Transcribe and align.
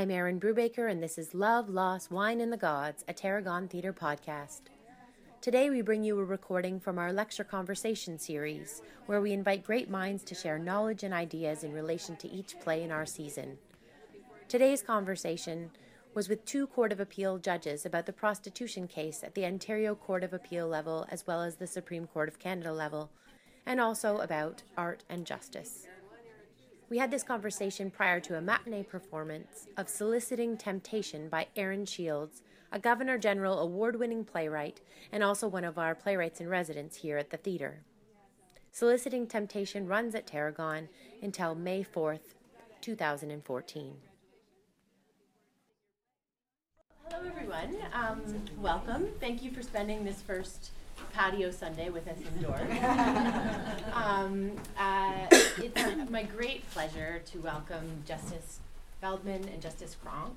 I'm 0.00 0.10
Erin 0.10 0.40
Brubacher, 0.40 0.90
and 0.90 1.02
this 1.02 1.18
is 1.18 1.34
Love, 1.34 1.68
Loss, 1.68 2.08
Wine, 2.08 2.40
and 2.40 2.50
the 2.50 2.56
Gods, 2.56 3.04
a 3.06 3.12
Tarragon 3.12 3.68
Theatre 3.68 3.92
podcast. 3.92 4.62
Today, 5.42 5.68
we 5.68 5.82
bring 5.82 6.02
you 6.04 6.18
a 6.18 6.24
recording 6.24 6.80
from 6.80 6.98
our 6.98 7.12
lecture 7.12 7.44
conversation 7.44 8.18
series, 8.18 8.80
where 9.04 9.20
we 9.20 9.34
invite 9.34 9.62
great 9.62 9.90
minds 9.90 10.22
to 10.22 10.34
share 10.34 10.58
knowledge 10.58 11.02
and 11.02 11.12
ideas 11.12 11.64
in 11.64 11.74
relation 11.74 12.16
to 12.16 12.30
each 12.30 12.58
play 12.60 12.82
in 12.82 12.90
our 12.90 13.04
season. 13.04 13.58
Today's 14.48 14.80
conversation 14.80 15.70
was 16.14 16.30
with 16.30 16.46
two 16.46 16.66
Court 16.66 16.92
of 16.92 17.00
Appeal 17.00 17.36
judges 17.36 17.84
about 17.84 18.06
the 18.06 18.12
prostitution 18.14 18.88
case 18.88 19.22
at 19.22 19.34
the 19.34 19.44
Ontario 19.44 19.94
Court 19.94 20.24
of 20.24 20.32
Appeal 20.32 20.66
level 20.66 21.06
as 21.10 21.26
well 21.26 21.42
as 21.42 21.56
the 21.56 21.66
Supreme 21.66 22.06
Court 22.06 22.30
of 22.30 22.38
Canada 22.38 22.72
level, 22.72 23.10
and 23.66 23.78
also 23.78 24.16
about 24.16 24.62
art 24.78 25.04
and 25.10 25.26
justice. 25.26 25.86
We 26.90 26.98
had 26.98 27.12
this 27.12 27.22
conversation 27.22 27.88
prior 27.88 28.18
to 28.18 28.36
a 28.36 28.40
matinee 28.40 28.82
performance 28.82 29.68
of 29.76 29.88
Soliciting 29.88 30.56
Temptation 30.56 31.28
by 31.28 31.46
Erin 31.54 31.86
Shields, 31.86 32.42
a 32.72 32.80
Governor 32.80 33.16
General 33.16 33.60
award 33.60 33.94
winning 33.94 34.24
playwright 34.24 34.80
and 35.12 35.22
also 35.22 35.46
one 35.46 35.62
of 35.62 35.78
our 35.78 35.94
playwrights 35.94 36.40
in 36.40 36.48
residence 36.48 36.96
here 36.96 37.16
at 37.16 37.30
the 37.30 37.36
theatre. 37.36 37.84
Soliciting 38.72 39.28
Temptation 39.28 39.86
runs 39.86 40.16
at 40.16 40.26
Tarragon 40.26 40.88
until 41.22 41.54
May 41.54 41.84
4th, 41.84 42.34
2014. 42.80 43.94
Hello, 47.04 47.22
everyone. 47.24 47.76
Um, 47.92 48.20
welcome. 48.58 49.10
Thank 49.20 49.44
you 49.44 49.52
for 49.52 49.62
spending 49.62 50.04
this 50.04 50.22
first 50.22 50.72
patio 51.12 51.50
Sunday 51.50 51.90
with 51.90 52.06
us 52.08 52.18
indoors. 52.34 52.70
um, 53.94 54.52
uh, 54.78 55.26
it's 55.58 56.10
my 56.10 56.22
great 56.22 56.68
pleasure 56.70 57.20
to 57.26 57.38
welcome 57.38 58.02
Justice 58.06 58.60
Feldman 59.00 59.48
and 59.48 59.60
Justice 59.60 59.96
Cronk, 60.02 60.36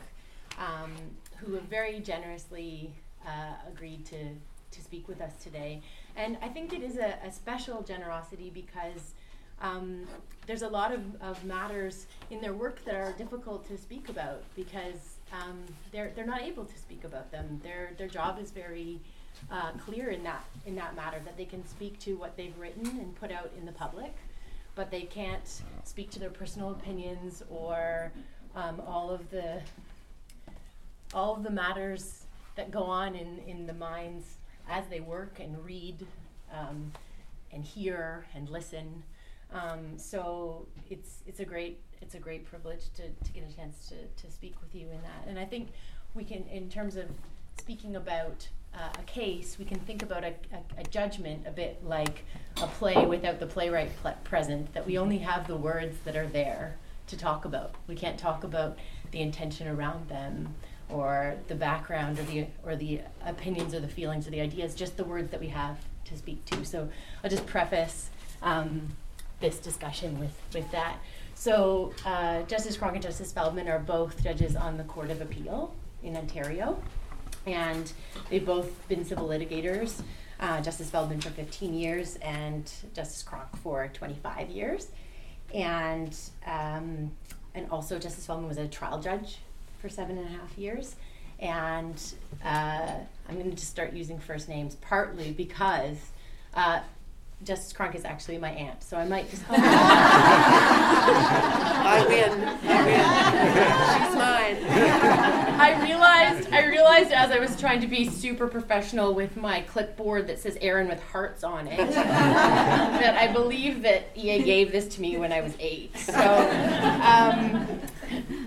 um, 0.57 0.91
who 1.37 1.53
have 1.53 1.63
very 1.63 1.99
generously 1.99 2.91
uh, 3.25 3.53
agreed 3.67 4.05
to, 4.07 4.17
to 4.71 4.81
speak 4.81 5.07
with 5.07 5.21
us 5.21 5.33
today. 5.43 5.81
And 6.15 6.37
I 6.41 6.49
think 6.49 6.73
it 6.73 6.81
is 6.81 6.97
a, 6.97 7.17
a 7.25 7.31
special 7.31 7.81
generosity 7.83 8.51
because 8.53 9.13
um, 9.61 10.07
there's 10.47 10.63
a 10.63 10.67
lot 10.67 10.91
of, 10.91 11.01
of 11.21 11.43
matters 11.45 12.07
in 12.31 12.41
their 12.41 12.53
work 12.53 12.83
that 12.85 12.95
are 12.95 13.13
difficult 13.13 13.67
to 13.67 13.77
speak 13.77 14.09
about 14.09 14.43
because 14.55 15.17
um, 15.31 15.63
they're, 15.91 16.11
they're 16.15 16.25
not 16.25 16.41
able 16.41 16.65
to 16.65 16.77
speak 16.77 17.03
about 17.03 17.31
them. 17.31 17.61
Their, 17.63 17.91
their 17.97 18.07
job 18.07 18.39
is 18.39 18.51
very 18.51 18.99
uh, 19.51 19.71
clear 19.85 20.09
in 20.09 20.23
that 20.23 20.43
in 20.65 20.75
that 20.75 20.95
matter 20.95 21.19
that 21.25 21.37
they 21.37 21.45
can 21.45 21.65
speak 21.67 21.99
to 21.99 22.15
what 22.15 22.35
they've 22.37 22.57
written 22.57 22.85
and 22.85 23.15
put 23.15 23.31
out 23.31 23.51
in 23.57 23.65
the 23.65 23.71
public, 23.71 24.15
but 24.75 24.89
they 24.89 25.03
can't 25.03 25.61
speak 25.83 26.09
to 26.11 26.19
their 26.19 26.29
personal 26.29 26.71
opinions 26.71 27.43
or 27.49 28.11
um, 28.55 28.81
all 28.87 29.09
of 29.09 29.29
the 29.29 29.61
all 31.13 31.35
of 31.35 31.43
the 31.43 31.49
matters 31.49 32.25
that 32.55 32.71
go 32.71 32.83
on 32.83 33.15
in, 33.15 33.39
in 33.47 33.67
the 33.67 33.73
minds 33.73 34.37
as 34.69 34.85
they 34.87 34.99
work 34.99 35.39
and 35.39 35.63
read 35.65 36.05
um, 36.53 36.91
and 37.51 37.63
hear 37.63 38.25
and 38.35 38.49
listen. 38.49 39.03
Um, 39.51 39.97
so 39.97 40.65
it's 40.89 41.21
it's 41.27 41.39
a 41.39 41.45
great 41.45 41.79
it's 42.01 42.15
a 42.15 42.19
great 42.19 42.45
privilege 42.45 42.89
to, 42.95 43.03
to 43.03 43.31
get 43.31 43.49
a 43.49 43.55
chance 43.55 43.89
to, 43.89 44.23
to 44.23 44.31
speak 44.31 44.55
with 44.61 44.75
you 44.75 44.87
in 44.91 45.01
that. 45.01 45.27
And 45.27 45.39
I 45.39 45.45
think 45.45 45.69
we 46.13 46.23
can 46.23 46.45
in 46.51 46.69
terms 46.69 46.95
of 46.95 47.05
speaking 47.59 47.95
about 47.95 48.47
uh, 48.75 48.89
a 48.97 49.03
case, 49.03 49.57
we 49.59 49.65
can 49.65 49.79
think 49.79 50.01
about 50.01 50.23
a, 50.23 50.33
a, 50.51 50.81
a, 50.81 50.83
judgment 50.85 51.45
a 51.45 51.51
bit 51.51 51.83
like 51.85 52.25
a 52.61 52.67
play 52.67 53.05
without 53.05 53.39
the 53.39 53.45
playwright 53.45 53.91
pl- 54.01 54.15
present, 54.23 54.73
that 54.73 54.85
we 54.85 54.97
only 54.97 55.19
have 55.19 55.47
the 55.47 55.55
words 55.55 55.95
that 56.05 56.15
are 56.15 56.27
there 56.27 56.77
to 57.07 57.17
talk 57.17 57.45
about. 57.45 57.75
We 57.87 57.95
can't 57.95 58.17
talk 58.17 58.43
about 58.43 58.77
the 59.11 59.21
intention 59.21 59.67
around 59.67 60.09
them 60.09 60.55
or 60.89 61.35
the 61.47 61.55
background 61.55 62.19
or 62.19 62.23
the, 62.23 62.47
or 62.63 62.75
the 62.75 63.01
opinions 63.25 63.73
or 63.73 63.79
the 63.79 63.87
feelings 63.87 64.27
or 64.27 64.31
the 64.31 64.41
ideas, 64.41 64.73
just 64.73 64.97
the 64.97 65.03
words 65.03 65.29
that 65.31 65.39
we 65.39 65.49
have 65.49 65.77
to 66.05 66.17
speak 66.17 66.43
to. 66.45 66.65
So 66.65 66.89
I'll 67.23 67.29
just 67.29 67.45
preface 67.45 68.09
um, 68.41 68.89
this 69.39 69.59
discussion 69.59 70.19
with, 70.19 70.35
with 70.53 70.69
that. 70.71 70.97
So 71.35 71.93
uh, 72.05 72.43
Justice 72.43 72.77
Cronk 72.77 72.95
and 72.95 73.03
Justice 73.03 73.31
Feldman 73.31 73.67
are 73.67 73.79
both 73.79 74.23
judges 74.23 74.55
on 74.55 74.77
the 74.77 74.83
Court 74.83 75.11
of 75.11 75.21
Appeal 75.21 75.75
in 76.03 76.17
Ontario 76.17 76.81
and 77.45 77.91
they've 78.29 78.45
both 78.45 78.87
been 78.87 79.05
civil 79.05 79.27
litigators. 79.27 80.01
Uh, 80.39 80.61
Justice 80.61 80.89
Feldman 80.89 81.21
for 81.21 81.29
15 81.29 81.73
years 81.73 82.17
and 82.17 82.69
Justice 82.93 83.23
Cronk 83.23 83.55
for 83.57 83.87
25 83.93 84.49
years, 84.49 84.87
and 85.53 86.17
um, 86.45 87.11
and 87.55 87.69
also 87.71 87.99
Justice 87.99 88.25
Feldman 88.25 88.49
was 88.49 88.57
a 88.57 88.67
trial 88.67 88.99
judge 88.99 89.37
for 89.79 89.89
seven 89.89 90.17
and 90.17 90.27
a 90.27 90.31
half 90.31 90.57
years. 90.57 90.95
And 91.39 92.01
uh, 92.43 92.93
I'm 93.27 93.35
going 93.35 93.49
to 93.49 93.55
just 93.55 93.69
start 93.69 93.93
using 93.93 94.19
first 94.19 94.49
names 94.49 94.75
partly 94.75 95.31
because 95.31 95.97
uh, 96.53 96.79
Justice 97.43 97.73
Cronk 97.73 97.95
is 97.95 98.05
actually 98.05 98.37
my 98.37 98.51
aunt, 98.51 98.81
so 98.83 98.95
I 98.97 99.05
might 99.05 99.29
just. 99.29 99.43
I 99.49 99.55
win. 102.07 102.31
I 102.63 102.83
win. 102.85 103.03
She's 104.07 104.15
mine. 104.15 104.57
I 105.59 105.85
realized. 106.33 106.53
I 106.53 106.65
realized 106.65 107.11
as 107.11 107.31
I 107.31 107.39
was 107.39 107.59
trying 107.59 107.81
to 107.81 107.87
be 107.87 108.09
super 108.09 108.47
professional 108.47 109.13
with 109.13 109.35
my 109.37 109.61
clipboard 109.61 110.27
that 110.27 110.39
says 110.39 110.57
Erin 110.61 110.87
with 110.87 111.01
hearts 111.01 111.43
on 111.43 111.67
it 111.67 111.77
that 111.93 113.15
I 113.17 113.31
believe 113.31 113.81
that 113.83 114.09
EA 114.15 114.43
gave 114.43 114.71
this 114.71 114.87
to 114.95 115.01
me 115.01 115.17
when 115.17 115.31
I 115.31 115.41
was 115.41 115.55
eight. 115.59 115.97
So. 115.97 116.13
Um, 116.13 117.79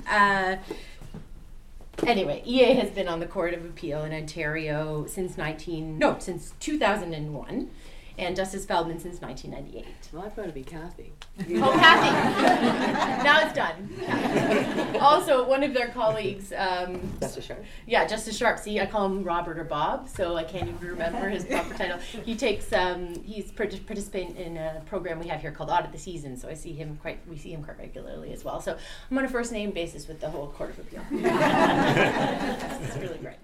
uh, 0.08 0.56
anyway, 2.06 2.42
EA 2.44 2.74
has 2.74 2.90
been 2.90 3.08
on 3.08 3.20
the 3.20 3.26
Court 3.26 3.54
of 3.54 3.64
Appeal 3.64 4.04
in 4.04 4.12
Ontario 4.12 5.06
since 5.06 5.36
19 5.36 5.98
no 5.98 6.16
since 6.18 6.52
2001 6.60 7.70
and 8.18 8.34
Justice 8.34 8.64
Feldman 8.64 8.98
since 8.98 9.20
1998. 9.20 9.86
Well, 10.12 10.24
I've 10.24 10.34
got 10.34 10.46
to 10.46 10.52
be 10.52 10.62
Kathy. 10.62 11.12
oh, 11.40 11.72
Kathy. 11.78 13.22
now 13.24 13.40
it's 13.46 13.54
done. 13.54 14.98
also, 15.00 15.46
one 15.46 15.62
of 15.62 15.74
their 15.74 15.88
colleagues. 15.88 16.52
Um, 16.56 17.00
Justice 17.20 17.44
Sharpe? 17.44 17.64
Yeah, 17.86 18.06
Justice 18.06 18.36
Sharpe. 18.36 18.58
See, 18.58 18.80
I 18.80 18.86
call 18.86 19.06
him 19.06 19.22
Robert 19.22 19.58
or 19.58 19.64
Bob, 19.64 20.08
so 20.08 20.36
I 20.36 20.44
can't 20.44 20.68
even 20.68 20.88
remember 20.88 21.28
his 21.28 21.44
proper 21.44 21.74
title. 21.78 21.98
He 21.98 22.34
takes, 22.36 22.72
um, 22.72 23.22
he's 23.22 23.52
participant 23.52 24.36
in 24.36 24.56
a 24.56 24.82
program 24.86 25.18
we 25.18 25.28
have 25.28 25.40
here 25.40 25.52
called 25.52 25.70
Audit 25.70 25.92
the 25.92 25.98
Season, 25.98 26.36
so 26.36 26.48
I 26.48 26.54
see 26.54 26.72
him 26.72 26.98
quite, 27.02 27.18
we 27.28 27.36
see 27.36 27.52
him 27.52 27.62
quite 27.62 27.78
regularly 27.78 28.32
as 28.32 28.44
well. 28.44 28.60
So 28.60 28.76
I'm 29.10 29.18
on 29.18 29.24
a 29.24 29.28
first 29.28 29.52
name 29.52 29.72
basis 29.72 30.08
with 30.08 30.20
the 30.20 30.30
whole 30.30 30.48
Court 30.48 30.70
of 30.70 30.78
Appeal. 30.78 31.02
it's 31.10 32.96
really 32.96 33.18
great. 33.18 33.36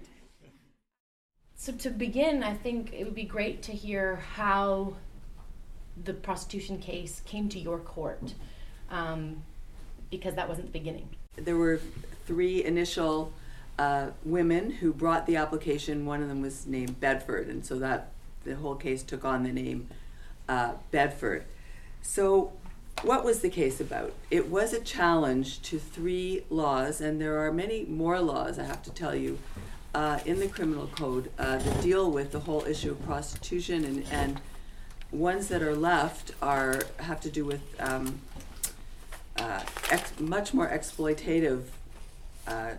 So 1.63 1.71
to 1.71 1.91
begin, 1.91 2.43
I 2.43 2.55
think 2.55 2.91
it 2.91 3.05
would 3.05 3.15
be 3.15 3.23
great 3.23 3.61
to 3.61 3.71
hear 3.71 4.17
how 4.17 4.95
the 6.03 6.13
prostitution 6.13 6.77
case 6.77 7.21
came 7.25 7.47
to 7.47 7.57
your 7.57 7.79
court, 7.79 8.33
um, 8.89 9.43
because 10.11 10.35
that 10.35 10.49
wasn't 10.49 10.73
the 10.73 10.77
beginning. 10.77 11.07
There 11.37 11.55
were 11.55 11.79
three 12.25 12.65
initial 12.65 13.31
uh, 13.79 14.07
women 14.25 14.71
who 14.71 14.91
brought 14.91 15.25
the 15.25 15.37
application. 15.37 16.05
One 16.05 16.21
of 16.21 16.27
them 16.27 16.41
was 16.41 16.67
named 16.67 16.99
Bedford, 16.99 17.47
and 17.47 17.65
so 17.65 17.79
that 17.79 18.11
the 18.43 18.57
whole 18.57 18.75
case 18.75 19.01
took 19.01 19.23
on 19.23 19.43
the 19.43 19.53
name 19.53 19.87
uh, 20.49 20.73
Bedford. 20.91 21.45
So, 22.01 22.51
what 23.03 23.23
was 23.23 23.39
the 23.39 23.49
case 23.49 23.79
about? 23.79 24.11
It 24.29 24.49
was 24.49 24.73
a 24.73 24.81
challenge 24.81 25.61
to 25.61 25.79
three 25.79 26.43
laws, 26.49 26.99
and 26.99 27.21
there 27.21 27.39
are 27.39 27.53
many 27.53 27.85
more 27.85 28.19
laws, 28.19 28.59
I 28.59 28.65
have 28.65 28.83
to 28.83 28.91
tell 28.91 29.15
you, 29.15 29.39
uh, 29.93 30.19
in 30.25 30.39
the 30.39 30.47
criminal 30.47 30.87
code 30.87 31.31
uh, 31.37 31.57
that 31.57 31.81
deal 31.81 32.09
with 32.09 32.31
the 32.31 32.39
whole 32.41 32.65
issue 32.65 32.91
of 32.91 33.03
prostitution 33.05 33.85
and, 33.85 34.05
and 34.11 34.41
ones 35.11 35.47
that 35.47 35.61
are 35.61 35.75
left 35.75 36.31
are 36.41 36.81
have 36.97 37.21
to 37.21 37.29
do 37.29 37.45
with 37.45 37.61
um, 37.79 38.19
uh, 39.37 39.61
ex- 39.91 40.19
much 40.19 40.53
more 40.53 40.67
exploitative 40.67 41.63
uh, 42.47 42.71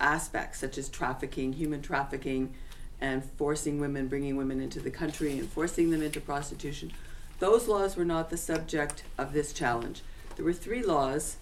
aspects 0.00 0.58
such 0.58 0.78
as 0.78 0.88
trafficking, 0.88 1.52
human 1.52 1.82
trafficking, 1.82 2.54
and 3.00 3.24
forcing 3.24 3.80
women, 3.80 4.08
bringing 4.08 4.36
women 4.36 4.60
into 4.60 4.80
the 4.80 4.90
country 4.90 5.38
and 5.38 5.48
forcing 5.48 5.90
them 5.90 6.02
into 6.02 6.20
prostitution. 6.20 6.92
Those 7.38 7.68
laws 7.68 7.96
were 7.96 8.04
not 8.04 8.30
the 8.30 8.36
subject 8.36 9.02
of 9.16 9.32
this 9.32 9.52
challenge. 9.52 10.02
There 10.36 10.44
were 10.44 10.52
three 10.52 10.82
laws 10.82 11.36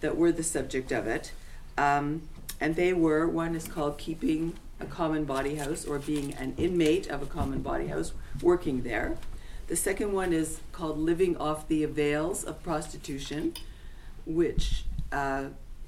that 0.00 0.16
were 0.16 0.32
the 0.32 0.42
subject 0.42 0.92
of 0.92 1.06
it. 1.06 1.32
Um, 1.76 2.22
and 2.62 2.76
they 2.76 2.92
were 2.92 3.26
one 3.26 3.56
is 3.56 3.66
called 3.66 3.98
keeping 3.98 4.54
a 4.78 4.84
common 4.84 5.24
bawdy 5.24 5.56
house 5.56 5.84
or 5.84 5.98
being 5.98 6.32
an 6.34 6.54
inmate 6.56 7.08
of 7.08 7.20
a 7.20 7.26
common 7.26 7.60
bawdy 7.60 7.88
house, 7.88 8.12
working 8.40 8.84
there. 8.84 9.16
The 9.66 9.74
second 9.74 10.12
one 10.12 10.32
is 10.32 10.60
called 10.70 10.96
living 10.96 11.36
off 11.36 11.66
the 11.66 11.82
avails 11.82 12.44
of 12.44 12.62
prostitution, 12.62 13.54
which 14.24 14.84
uh, 15.10 15.46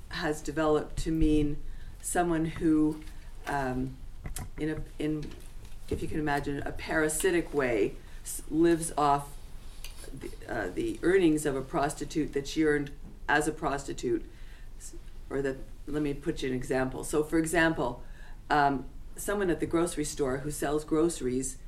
has 0.09 0.43
developed 0.43 0.97
to 1.05 1.12
mean 1.12 1.59
someone 2.03 2.44
who, 2.44 3.00
um, 3.47 3.97
in 4.59 4.70
a 4.70 4.77
in, 4.99 5.31
if 5.91 6.03
you 6.03 6.09
can 6.09 6.19
imagine, 6.19 6.61
a 6.67 6.73
parasitic 6.73 7.55
way, 7.55 7.94
lives 8.50 8.93
off 8.99 9.29
the, 10.12 10.31
uh, 10.53 10.70
the 10.75 10.99
earnings 11.05 11.47
of 11.47 11.55
a 11.55 11.62
prostitute 11.62 12.32
that 12.32 12.49
she 12.49 12.65
earned 12.65 12.91
as 13.29 13.47
a 13.47 13.53
prostitute 13.53 14.29
or 15.31 15.41
that, 15.41 15.56
let 15.87 16.03
me 16.03 16.15
put 16.15 16.43
you 16.43 16.49
an 16.49 16.55
example. 16.55 17.05
So, 17.05 17.23
for 17.23 17.39
example, 17.39 18.03
um, 18.51 18.87
someone 19.17 19.51
at 19.51 19.61
the 19.61 19.67
grocery 19.67 20.05
store 20.05 20.39
who 20.39 20.51
sells 20.51 20.85
groceries 20.85 21.59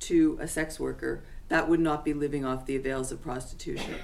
to 0.00 0.38
a 0.40 0.48
sex 0.48 0.78
worker, 0.78 1.22
that 1.48 1.68
would 1.68 1.80
not 1.80 2.04
be 2.04 2.12
living 2.12 2.44
off 2.44 2.66
the 2.66 2.76
avails 2.76 3.10
of 3.10 3.22
prostitution. 3.22 3.96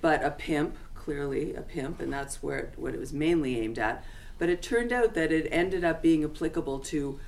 But 0.00 0.24
a 0.24 0.30
pimp, 0.30 0.76
clearly 0.94 1.54
a 1.54 1.60
pimp, 1.60 2.00
and 2.00 2.12
that's 2.12 2.42
where 2.42 2.58
it, 2.58 2.72
what 2.76 2.94
it 2.94 3.00
was 3.00 3.12
mainly 3.12 3.60
aimed 3.60 3.78
at. 3.78 4.04
But 4.38 4.48
it 4.48 4.62
turned 4.62 4.92
out 4.92 5.14
that 5.14 5.32
it 5.32 5.48
ended 5.50 5.84
up 5.84 6.02
being 6.02 6.24
applicable 6.24 6.80
to 6.80 7.18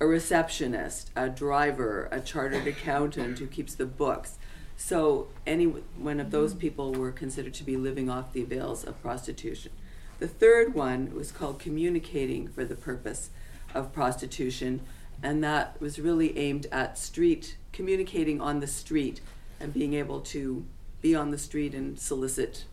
a 0.00 0.06
receptionist, 0.06 1.10
a 1.16 1.28
driver, 1.28 2.08
a 2.12 2.20
chartered 2.20 2.66
accountant 2.66 3.38
who 3.38 3.46
keeps 3.46 3.74
the 3.74 3.86
books. 3.86 4.38
So 4.76 5.28
any 5.46 5.64
one 5.64 6.20
of 6.20 6.30
those 6.30 6.54
people 6.54 6.92
were 6.92 7.12
considered 7.12 7.54
to 7.54 7.64
be 7.64 7.76
living 7.76 8.10
off 8.10 8.32
the 8.32 8.42
avails 8.42 8.84
of 8.84 9.00
prostitution. 9.00 9.72
The 10.18 10.28
third 10.28 10.74
one 10.74 11.14
was 11.14 11.30
called 11.30 11.58
communicating 11.58 12.48
for 12.48 12.64
the 12.64 12.74
purpose 12.74 13.30
of 13.74 13.92
prostitution, 13.92 14.80
and 15.22 15.44
that 15.44 15.80
was 15.80 15.98
really 15.98 16.36
aimed 16.38 16.66
at 16.72 16.98
street 16.98 17.56
communicating 17.72 18.40
on 18.40 18.60
the 18.60 18.66
street 18.66 19.20
and 19.60 19.72
being 19.74 19.92
able 19.92 20.20
to 20.20 20.64
be 21.02 21.14
on 21.14 21.30
the 21.30 21.38
street 21.38 21.74
and 21.74 21.98
solicit 21.98 22.64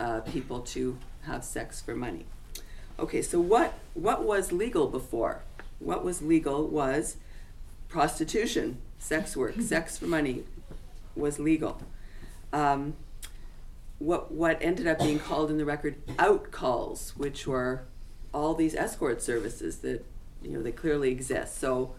uh, 0.00 0.20
people 0.20 0.60
to 0.60 0.98
have 1.22 1.44
sex 1.44 1.80
for 1.80 1.94
money. 1.94 2.24
Okay, 2.98 3.20
so 3.20 3.40
what 3.40 3.74
what 3.94 4.24
was 4.24 4.52
legal 4.52 4.88
before? 4.88 5.42
What 5.78 6.04
was 6.04 6.22
legal 6.22 6.66
was 6.66 7.16
prostitution, 7.88 8.78
sex 8.98 9.36
work, 9.36 9.60
sex 9.60 9.98
for 9.98 10.06
money 10.06 10.44
was 11.14 11.38
legal. 11.38 11.82
Um, 12.52 12.94
what 14.02 14.32
what 14.32 14.58
ended 14.60 14.86
up 14.86 14.98
being 14.98 15.18
called 15.18 15.50
in 15.50 15.58
the 15.58 15.64
record 15.64 15.96
out 16.18 16.50
calls, 16.50 17.14
which 17.16 17.46
were 17.46 17.84
all 18.34 18.54
these 18.54 18.74
escort 18.74 19.22
services 19.22 19.78
that 19.78 20.04
you 20.42 20.50
know 20.50 20.62
they 20.62 20.72
clearly 20.72 21.10
exist. 21.10 21.58
So 21.58 21.94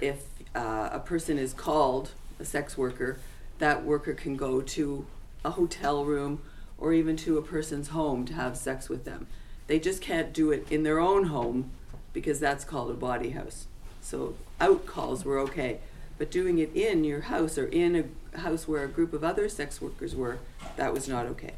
if 0.00 0.24
uh, 0.54 0.90
a 0.92 1.00
person 1.00 1.38
is 1.38 1.52
called 1.52 2.12
a 2.38 2.44
sex 2.44 2.78
worker, 2.78 3.18
that 3.58 3.84
worker 3.84 4.14
can 4.14 4.36
go 4.36 4.60
to 4.60 5.06
a 5.44 5.50
hotel 5.50 6.04
room 6.04 6.42
or 6.78 6.92
even 6.92 7.16
to 7.16 7.38
a 7.38 7.42
person's 7.42 7.88
home 7.88 8.24
to 8.26 8.34
have 8.34 8.56
sex 8.56 8.88
with 8.88 9.04
them. 9.04 9.26
They 9.66 9.80
just 9.80 10.00
can't 10.00 10.32
do 10.32 10.52
it 10.52 10.70
in 10.70 10.84
their 10.84 11.00
own 11.00 11.24
home 11.24 11.70
because 12.12 12.38
that's 12.38 12.64
called 12.64 12.90
a 12.90 12.94
bawdy 12.94 13.30
house. 13.30 13.66
So 14.00 14.36
out 14.60 14.86
calls 14.86 15.24
were 15.24 15.38
okay, 15.40 15.80
but 16.18 16.30
doing 16.30 16.58
it 16.58 16.74
in 16.74 17.02
your 17.02 17.22
house 17.22 17.58
or 17.58 17.66
in 17.66 17.96
a 17.96 18.04
house 18.38 18.66
where 18.68 18.84
a 18.84 18.88
group 18.88 19.12
of 19.12 19.24
other 19.24 19.48
sex 19.48 19.80
workers 19.80 20.14
were, 20.14 20.38
that 20.76 20.92
was 20.92 21.08
not 21.08 21.26
okay. 21.26 21.54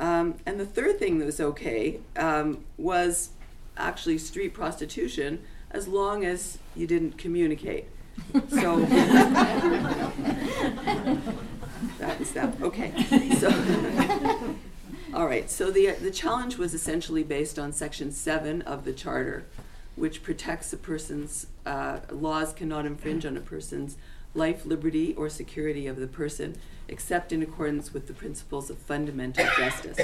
Um, 0.00 0.34
and 0.44 0.58
the 0.58 0.66
third 0.66 0.98
thing 0.98 1.18
that 1.18 1.26
was 1.26 1.40
okay 1.40 2.00
um, 2.16 2.64
was 2.76 3.30
actually 3.76 4.18
street 4.18 4.52
prostitution 4.52 5.42
as 5.70 5.88
long 5.88 6.24
as 6.24 6.58
you 6.74 6.86
didn't 6.86 7.18
communicate. 7.18 7.86
So 8.50 8.80
that 11.98 12.18
was 12.18 12.32
that. 12.32 12.60
Okay. 12.60 12.92
So 13.38 13.48
all 15.14 15.26
right. 15.26 15.50
So 15.50 15.70
the 15.70 15.92
the 15.92 16.10
challenge 16.10 16.58
was 16.58 16.74
essentially 16.74 17.22
based 17.22 17.58
on 17.58 17.72
Section 17.72 18.12
Seven 18.12 18.62
of 18.62 18.84
the 18.84 18.92
Charter, 18.92 19.46
which 19.96 20.22
protects 20.22 20.72
a 20.72 20.76
person's 20.76 21.46
uh, 21.64 22.00
laws 22.10 22.52
cannot 22.52 22.86
infringe 22.86 23.24
on 23.24 23.36
a 23.36 23.40
person's 23.40 23.96
life, 24.34 24.64
liberty, 24.64 25.14
or 25.14 25.28
security 25.28 25.86
of 25.86 25.96
the 25.96 26.06
person, 26.06 26.56
except 26.88 27.32
in 27.32 27.42
accordance 27.42 27.92
with 27.92 28.06
the 28.06 28.14
principles 28.14 28.70
of 28.70 28.78
fundamental 28.78 29.46
justice. 29.56 29.98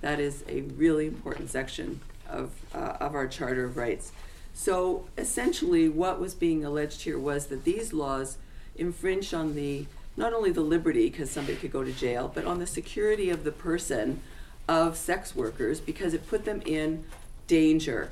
That 0.00 0.18
is 0.18 0.44
a 0.48 0.62
really 0.62 1.06
important 1.06 1.50
section 1.50 2.00
of 2.28 2.52
uh, 2.74 2.96
of 3.00 3.14
our 3.14 3.26
Charter 3.26 3.64
of 3.64 3.76
Rights. 3.76 4.12
So 4.54 5.06
essentially, 5.16 5.88
what 5.88 6.20
was 6.20 6.34
being 6.34 6.64
alleged 6.64 7.02
here 7.02 7.18
was 7.18 7.46
that 7.46 7.64
these 7.64 7.92
laws 7.92 8.38
infringed 8.76 9.32
on 9.32 9.54
the 9.54 9.86
not 10.16 10.34
only 10.34 10.50
the 10.50 10.60
liberty, 10.60 11.08
because 11.08 11.30
somebody 11.30 11.56
could 11.56 11.72
go 11.72 11.82
to 11.82 11.92
jail, 11.92 12.30
but 12.34 12.44
on 12.44 12.58
the 12.58 12.66
security 12.66 13.30
of 13.30 13.44
the 13.44 13.52
person 13.52 14.20
of 14.68 14.96
sex 14.96 15.34
workers 15.34 15.80
because 15.80 16.14
it 16.14 16.26
put 16.28 16.44
them 16.44 16.62
in 16.66 17.04
danger. 17.46 18.10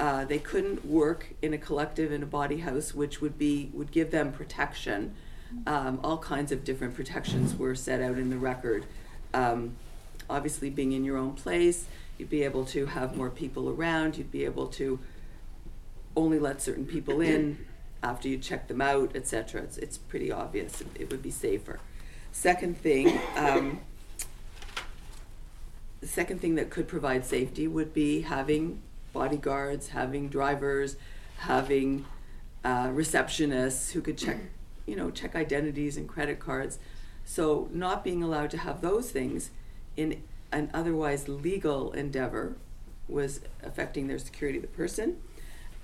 Uh, 0.00 0.24
they 0.24 0.38
couldn't 0.38 0.84
work 0.84 1.34
in 1.42 1.52
a 1.52 1.58
collective 1.58 2.12
in 2.12 2.22
a 2.22 2.26
bawdy 2.26 2.58
house, 2.58 2.94
which 2.94 3.20
would 3.20 3.36
be 3.36 3.70
would 3.72 3.90
give 3.90 4.10
them 4.10 4.32
protection. 4.32 5.14
Um, 5.66 5.98
all 6.04 6.18
kinds 6.18 6.52
of 6.52 6.62
different 6.62 6.94
protections 6.94 7.56
were 7.56 7.74
set 7.74 8.00
out 8.00 8.18
in 8.18 8.30
the 8.30 8.38
record. 8.38 8.84
Um, 9.34 9.76
obviously, 10.28 10.70
being 10.70 10.92
in 10.92 11.04
your 11.04 11.16
own 11.16 11.32
place, 11.32 11.86
you'd 12.16 12.30
be 12.30 12.42
able 12.42 12.64
to 12.66 12.86
have 12.86 13.16
more 13.16 13.30
people 13.30 13.68
around. 13.68 14.16
You'd 14.16 14.30
be 14.30 14.44
able 14.44 14.68
to 14.68 15.00
only 16.16 16.38
let 16.38 16.60
certain 16.60 16.84
people 16.84 17.20
in 17.20 17.64
after 18.02 18.28
you 18.28 18.38
check 18.38 18.68
them 18.68 18.80
out, 18.80 19.16
etc. 19.16 19.62
It's, 19.62 19.78
it's 19.78 19.98
pretty 19.98 20.30
obvious. 20.30 20.82
It, 20.98 21.10
would 21.10 21.22
be 21.22 21.30
safer. 21.30 21.80
Second 22.32 22.78
thing, 22.78 23.20
um, 23.36 23.80
the 26.00 26.06
second 26.06 26.40
thing 26.40 26.54
that 26.56 26.70
could 26.70 26.88
provide 26.88 27.24
safety 27.24 27.66
would 27.66 27.92
be 27.92 28.22
having 28.22 28.82
bodyguards, 29.18 29.88
having 29.88 30.28
drivers, 30.28 30.96
having 31.38 32.04
uh, 32.64 32.86
receptionists 32.86 33.90
who 33.90 34.00
could 34.00 34.16
check, 34.16 34.38
you 34.86 34.94
know, 34.94 35.10
check 35.10 35.34
identities 35.34 35.96
and 35.96 36.08
credit 36.08 36.38
cards. 36.38 36.78
So 37.24 37.68
not 37.72 38.04
being 38.04 38.22
allowed 38.22 38.50
to 38.50 38.58
have 38.58 38.80
those 38.80 39.10
things 39.10 39.50
in 39.96 40.22
an 40.52 40.70
otherwise 40.72 41.28
legal 41.28 41.90
endeavor 41.92 42.56
was 43.08 43.40
affecting 43.64 44.06
their 44.06 44.20
security 44.20 44.58
of 44.58 44.62
the 44.62 44.68
person. 44.68 45.16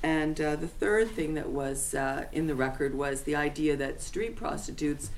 And 0.00 0.40
uh, 0.40 0.54
the 0.56 0.68
third 0.68 1.10
thing 1.10 1.34
that 1.34 1.48
was 1.48 1.94
uh, 1.94 2.26
in 2.30 2.46
the 2.46 2.54
record 2.54 2.94
was 2.94 3.22
the 3.22 3.34
idea 3.34 3.76
that 3.76 4.00
street 4.00 4.36
prostitutes 4.36 5.10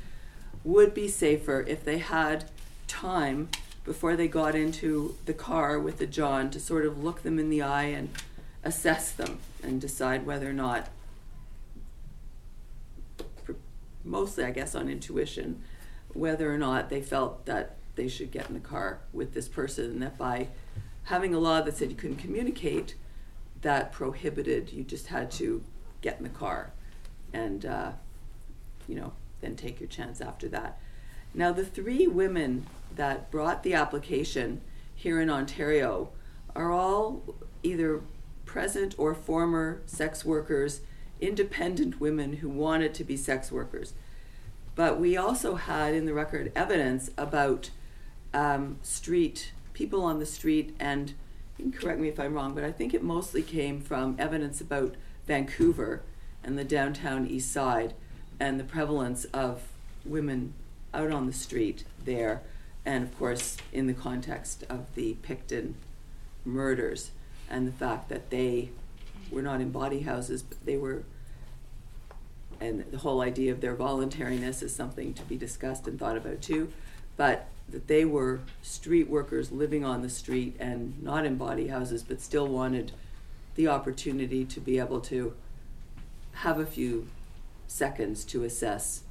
would 0.65 0.95
be 0.95 1.07
safer 1.09 1.65
if 1.69 1.85
they 1.85 1.99
had 1.99 2.51
time 2.87 3.51
before 3.87 4.17
they 4.17 4.27
got 4.27 4.57
into 4.57 5.15
the 5.25 5.33
car 5.33 5.79
with 5.79 5.99
the 5.99 6.07
John 6.07 6.51
to 6.51 6.61
sort 6.61 6.85
of 6.85 7.03
look 7.03 7.23
them 7.23 7.39
in 7.39 7.49
the 7.49 7.63
eye 7.63 7.85
and 7.85 8.11
assess 8.65 9.13
them 9.13 9.39
and 9.63 9.81
decide 9.81 10.27
whether 10.27 10.51
or 10.51 10.53
not, 10.53 10.89
mostly 14.05 14.45
I 14.45 14.51
guess 14.51 14.75
on 14.75 14.89
intuition, 14.89 15.63
whether 16.13 16.53
or 16.53 16.59
not 16.59 16.91
they 16.91 17.01
felt 17.01 17.47
that 17.47 17.77
they 17.95 18.09
should 18.09 18.33
get 18.33 18.49
in 18.49 18.55
the 18.55 18.61
car 18.61 18.99
with 19.13 19.35
this 19.35 19.49
person 19.49 19.85
and 19.85 20.03
that 20.03 20.19
by 20.19 20.49
having 21.05 21.33
a 21.33 21.39
law 21.39 21.61
that 21.61 21.77
said 21.77 21.89
you 21.89 21.97
couldn't 21.97 22.17
communicate, 22.17 22.97
that 23.63 23.93
prohibited, 23.93 24.73
you 24.73 24.83
just 24.83 25.07
had 25.07 25.31
to 25.31 25.63
get 26.03 26.19
in 26.19 26.25
the 26.25 26.29
car 26.29 26.73
and, 27.33 27.65
uh, 27.65 27.93
you 28.89 28.97
know, 28.97 29.13
then 29.41 29.55
take 29.55 29.81
your 29.81 29.89
chance 29.89 30.21
after 30.21 30.49
that. 30.49 30.81
Now, 31.33 31.53
the 31.53 31.65
three 31.65 32.07
women 32.07 32.67
that 32.97 33.31
brought 33.31 33.63
the 33.63 33.75
application 33.75 34.61
here 34.95 35.21
in 35.21 35.31
Ontario 35.31 36.11
are 36.55 36.73
all 36.73 37.23
either 37.63 38.03
present 38.45 38.95
or 38.99 39.15
former 39.15 39.83
sex 39.87 40.25
workers, 40.25 40.81
independent 41.21 42.01
women 42.01 42.35
who 42.35 42.49
wanted 42.49 42.95
to 42.95 43.05
be 43.05 43.17
sex 43.17 43.53
workers. 43.53 43.93
But 44.75 45.01
we 45.01 45.17
also 45.17 45.55
had 45.55 45.95
in 45.95 46.07
the 46.07 46.15
record 46.15 46.53
evidence 46.55 47.11
about 47.17 47.71
um, 48.35 48.79
street 48.83 49.53
people 49.73 50.03
on 50.03 50.19
the 50.19 50.27
street 50.27 50.75
and 50.79 51.15
you 51.59 51.71
can 51.71 51.73
correct 51.73 52.01
me 52.01 52.09
if 52.09 52.21
I'm 52.21 52.35
wrong, 52.35 52.55
but 52.55 52.65
I 52.65 52.73
think 52.73 52.93
it 52.93 53.03
mostly 53.03 53.43
came 53.43 53.81
from 53.81 54.17
evidence 54.19 54.61
about 54.61 54.95
Vancouver 55.27 56.03
and 56.45 56.59
the 56.59 56.65
downtown 56.65 57.27
east 57.27 57.51
side 57.51 57.95
and 58.39 58.61
the 58.61 58.65
prevalence 58.65 59.25
of 59.27 59.63
women 60.05 60.53
out 60.93 61.11
on 61.11 61.27
the 61.27 61.33
street 61.33 61.85
there, 62.05 62.43
and 62.87 63.03
of 63.03 63.19
course, 63.19 63.57
in 63.73 63.89
the 63.89 63.93
context 63.93 64.65
of 64.69 64.95
the 64.95 65.17
Pickton 65.21 65.75
murders 66.45 67.11
and 67.51 67.67
the 67.67 67.73
fact 67.73 68.09
that 68.09 68.31
they 68.31 68.71
were 69.31 69.43
not 69.43 69.61
in 69.61 69.71
body 69.71 70.01
houses, 70.01 70.41
but 70.41 70.65
they 70.65 70.77
were, 70.77 71.03
and 72.61 72.85
the 72.93 72.99
whole 72.99 73.21
idea 73.21 73.51
of 73.51 73.61
their 73.61 73.75
voluntariness 73.75 74.63
is 74.63 74.75
something 74.75 75.13
to 75.15 75.23
be 75.25 75.37
discussed 75.37 75.89
and 75.89 75.99
thought 75.99 76.17
about 76.17 76.41
too. 76.41 76.73
But 77.17 77.49
that 77.69 77.89
they 77.89 78.05
were 78.05 78.41
street 78.63 79.11
workers 79.11 79.51
living 79.51 79.85
on 79.85 80.03
the 80.03 80.09
street 80.09 80.55
and 80.61 81.03
not 81.03 81.27
in 81.27 81.35
body 81.35 81.67
houses, 81.67 82.05
but 82.05 82.21
still 82.21 82.47
wanted 82.47 82.93
the 83.57 83.67
opportunity 83.67 84.45
to 84.45 84.61
be 84.61 84.79
able 84.79 85.01
to 85.01 85.35
have 86.35 86.61
a 86.61 86.67
few 86.67 87.09
seconds 87.67 88.25
to 88.27 88.45
assess 88.45 89.03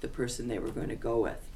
the 0.00 0.08
person 0.08 0.48
they 0.48 0.58
were 0.58 0.70
going 0.70 0.88
to 0.88 0.96
go 0.96 1.18
with. 1.18 1.51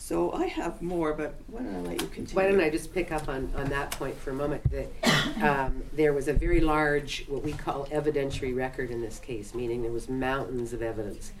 So 0.00 0.32
I 0.32 0.46
have 0.46 0.80
more, 0.80 1.12
but 1.12 1.34
why 1.46 1.60
don't 1.60 1.76
I 1.76 1.80
let 1.80 2.00
you 2.00 2.08
continue? 2.08 2.34
Why 2.34 2.48
don't 2.50 2.60
I 2.60 2.70
just 2.70 2.92
pick 2.92 3.12
up 3.12 3.28
on, 3.28 3.52
on 3.54 3.68
that 3.68 3.90
point 3.90 4.16
for 4.16 4.30
a 4.30 4.34
moment? 4.34 4.62
That 4.70 4.88
um, 5.42 5.84
there 5.92 6.14
was 6.14 6.26
a 6.26 6.32
very 6.32 6.60
large, 6.60 7.26
what 7.28 7.42
we 7.42 7.52
call 7.52 7.84
evidentiary 7.86 8.56
record 8.56 8.90
in 8.90 9.02
this 9.02 9.18
case, 9.18 9.54
meaning 9.54 9.82
there 9.82 9.92
was 9.92 10.08
mountains 10.08 10.72
of 10.72 10.80
evidence 10.80 11.32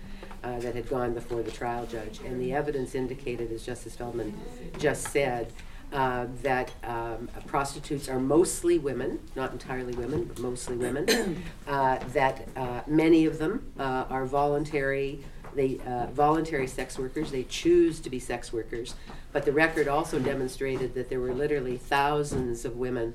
uh, 0.44 0.58
that 0.60 0.74
had 0.74 0.88
gone 0.90 1.14
before 1.14 1.42
the 1.42 1.50
trial 1.50 1.86
judge. 1.86 2.20
And 2.20 2.38
the 2.40 2.52
evidence 2.52 2.94
indicated, 2.94 3.50
as 3.50 3.64
Justice 3.64 3.96
Feldman 3.96 4.38
just 4.78 5.08
said, 5.08 5.52
uh, 5.94 6.26
that 6.42 6.70
um, 6.84 7.30
prostitutes 7.46 8.10
are 8.10 8.20
mostly 8.20 8.78
women, 8.78 9.20
not 9.34 9.52
entirely 9.52 9.94
women, 9.94 10.24
but 10.24 10.38
mostly 10.38 10.76
women. 10.76 11.42
uh, 11.66 11.98
that 12.12 12.46
uh, 12.54 12.82
many 12.86 13.24
of 13.24 13.38
them 13.38 13.72
uh, 13.78 14.04
are 14.10 14.26
voluntary, 14.26 15.24
they 15.54 15.80
uh, 15.86 16.06
voluntary 16.06 16.66
sex 16.66 16.98
workers. 16.98 17.30
They 17.30 17.44
choose 17.44 18.00
to 18.00 18.10
be 18.10 18.18
sex 18.18 18.52
workers. 18.52 18.94
But 19.32 19.44
the 19.44 19.52
record 19.52 19.88
also 19.88 20.18
demonstrated 20.18 20.94
that 20.94 21.08
there 21.08 21.20
were 21.20 21.34
literally 21.34 21.76
thousands 21.76 22.64
of 22.64 22.76
women 22.76 23.14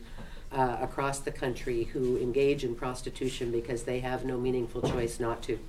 uh, 0.52 0.78
across 0.82 1.20
the 1.20 1.32
country 1.32 1.86
who 1.86 2.18
engage 2.18 2.64
in 2.64 2.76
prostitution 2.76 3.52
because 3.52 3.84
they 3.84 4.00
have 4.00 4.26
no 4.26 4.38
meaningful 4.38 4.82
choice 4.82 5.20
not 5.20 5.42
to. 5.44 5.60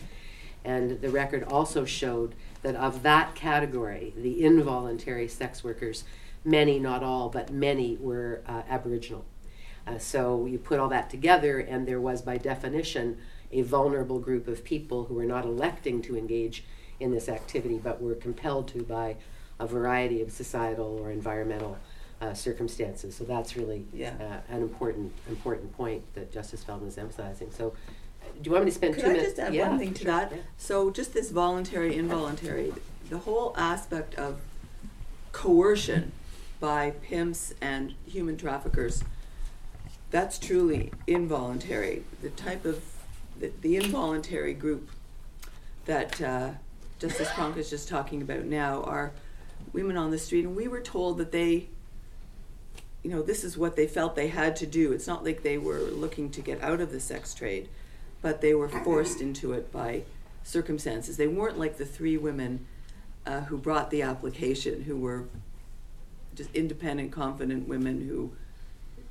And 0.65 1.01
the 1.01 1.11
record 1.11 1.45
also 1.45 1.85
showed 1.85 2.35
that 2.63 2.75
of 2.75 3.03
that 3.03 3.35
category, 3.35 4.13
the 4.17 4.45
involuntary 4.45 5.29
sex 5.29 5.63
workers, 5.63 6.05
many, 6.45 6.79
not 6.79 7.03
all, 7.03 7.29
but 7.29 7.51
many 7.51 7.97
were 7.97 8.43
uh, 8.47 8.63
Aboriginal. 8.69 9.25
Uh, 9.87 9.99
so 9.99 10.47
you 10.47 10.59
put 10.59 10.81
all 10.81 10.89
that 10.89 11.09
together, 11.09 11.61
and 11.61 11.87
there 11.87 12.01
was, 12.01 12.23
by 12.23 12.37
definition, 12.37 13.19
a 13.57 13.63
vulnerable 13.63 14.19
group 14.19 14.49
of 14.49 14.63
people 14.65 15.05
who 15.05 15.15
were 15.15 15.25
not 15.25 15.45
electing 15.45 16.03
to 16.03 16.17
engage 16.17 16.65
in 17.01 17.11
this 17.11 17.29
activity, 17.29 17.79
but 17.83 18.01
were 18.03 18.15
compelled 18.15 18.69
to 18.69 18.83
by 18.83 19.17
a 19.59 19.67
variety 19.67 20.21
of 20.23 20.31
societal 20.31 20.99
or 21.01 21.11
environmental 21.11 21.79
uh, 22.21 22.33
circumstances. 22.35 23.15
So 23.15 23.25
that's 23.25 23.57
really 23.57 23.87
Yeah. 23.93 24.15
uh, 24.21 24.55
an 24.55 24.63
important 24.63 25.13
important 25.29 25.73
point 25.77 26.03
that 26.15 26.33
Justice 26.33 26.65
Feldman 26.65 26.89
is 26.89 26.99
emphasizing. 26.99 27.51
So, 27.51 27.69
uh, 28.23 28.27
do 28.41 28.49
you 28.49 28.53
want 28.53 28.65
me 28.65 28.71
to 28.71 28.75
spend 28.75 28.95
Could 28.95 29.05
two 29.05 29.11
I 29.11 29.13
minutes? 29.13 29.29
just 29.35 29.39
add 29.41 29.55
Yeah, 29.55 29.69
one 29.69 29.79
thing 29.79 29.93
to 29.95 30.03
sure, 30.03 30.13
that? 30.13 30.33
yeah. 30.33 30.39
So 30.57 30.91
just 30.91 31.13
this 31.15 31.31
voluntary, 31.31 31.95
involuntary, 31.97 32.73
the 33.11 33.19
whole 33.19 33.55
aspect 33.57 34.15
of 34.17 34.41
coercion 35.33 36.13
by 36.61 36.93
pimps 37.03 37.53
and 37.61 37.95
human 38.07 38.37
traffickers, 38.37 39.05
that's 40.11 40.39
truly 40.39 40.93
involuntary. 41.07 42.05
The 42.23 42.31
type 42.31 42.65
of, 42.65 42.83
the, 43.39 43.77
involuntary 43.77 44.55
group 44.55 44.91
that 45.85 46.21
uh, 46.21 46.51
Justice 46.99 47.31
Cronk 47.31 47.57
is 47.57 47.71
just 47.71 47.89
talking 47.89 48.23
about 48.23 48.45
now 48.45 48.83
are 48.83 49.13
women 49.73 49.97
on 49.97 50.11
the 50.11 50.19
street, 50.19 50.45
and 50.45 50.57
we 50.57 50.69
were 50.69 50.81
told 50.81 51.19
that 51.19 51.33
they, 51.33 51.69
you 53.03 53.11
know, 53.11 53.23
this 53.23 53.45
is 53.45 53.57
what 53.57 53.77
they 53.77 53.87
felt 53.87 54.17
they 54.17 54.29
had 54.29 54.57
to 54.57 54.67
do. 54.67 54.93
It's 54.93 55.07
not 55.07 55.25
like 55.25 55.43
they 55.43 55.59
were 55.59 55.81
looking 55.81 56.31
to 56.31 56.41
get 56.41 56.63
out 56.63 56.81
of 56.81 56.93
the 56.93 57.01
sex 57.01 57.35
trade, 57.35 57.69
but 58.23 58.41
they 58.41 58.55
were 58.55 58.69
forced 58.69 59.21
into 59.21 59.53
it 59.53 59.71
by 59.73 60.03
circumstances. 60.43 61.17
They 61.17 61.29
weren't 61.29 61.59
like 61.59 61.77
the 61.77 61.87
three 61.87 62.17
women 62.17 62.67
uh, 63.27 63.43
who 63.43 63.59
brought 63.59 63.91
the 63.91 64.03
application, 64.03 64.83
who 64.85 64.97
were 64.97 65.25
just 66.35 66.55
independent, 66.55 67.13
confident 67.13 67.69
women 67.69 68.07
who 68.09 68.33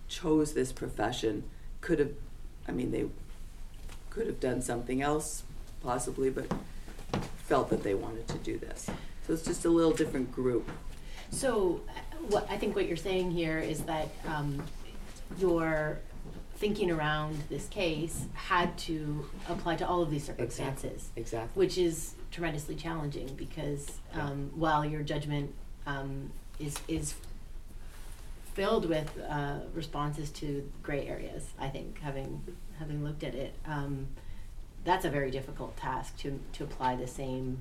chose 0.07 0.53
this 0.53 0.71
profession. 0.71 1.43
Could 1.81 1.99
have, 1.99 2.11
I 2.67 2.71
mean, 2.71 2.91
they 2.91 3.05
could 4.15 4.27
have 4.27 4.39
done 4.39 4.61
something 4.61 5.01
else 5.01 5.43
possibly, 5.83 6.29
but 6.29 6.47
felt 7.43 7.69
that 7.69 7.83
they 7.83 7.93
wanted 7.93 8.27
to 8.29 8.37
do 8.37 8.57
this. 8.57 8.89
So 9.27 9.33
it's 9.33 9.43
just 9.43 9.65
a 9.65 9.69
little 9.69 9.91
different 9.91 10.31
group. 10.31 10.69
So, 11.31 11.81
uh, 11.89 12.17
what 12.29 12.47
I 12.49 12.57
think 12.57 12.75
what 12.75 12.87
you're 12.87 12.95
saying 12.97 13.31
here 13.31 13.59
is 13.59 13.81
that 13.81 14.07
um, 14.25 14.63
your 15.37 15.99
thinking 16.55 16.89
around 16.89 17.35
this 17.49 17.67
case 17.67 18.25
had 18.33 18.77
to 18.77 19.25
apply 19.49 19.75
to 19.75 19.87
all 19.87 20.01
of 20.01 20.09
these 20.09 20.23
circumstances, 20.23 21.09
Exactly. 21.17 21.59
which 21.59 21.77
is 21.77 22.15
tremendously 22.31 22.75
challenging 22.75 23.27
because 23.35 23.91
um, 24.13 24.49
while 24.55 24.85
your 24.85 25.01
judgment 25.03 25.53
um, 25.85 26.31
is 26.59 26.77
is 26.87 27.15
filled 28.55 28.87
with 28.89 29.11
uh, 29.29 29.59
responses 29.73 30.31
to 30.31 30.67
gray 30.81 31.07
areas, 31.07 31.49
I 31.59 31.67
think 31.67 31.99
having 31.99 32.41
having 32.79 33.03
looked 33.03 33.23
at 33.23 33.35
it, 33.35 33.53
um, 33.65 34.07
that's 34.83 35.05
a 35.05 35.09
very 35.09 35.29
difficult 35.29 35.77
task 35.77 36.17
to 36.19 36.39
to 36.53 36.63
apply 36.63 36.95
the 36.95 37.07
same 37.07 37.59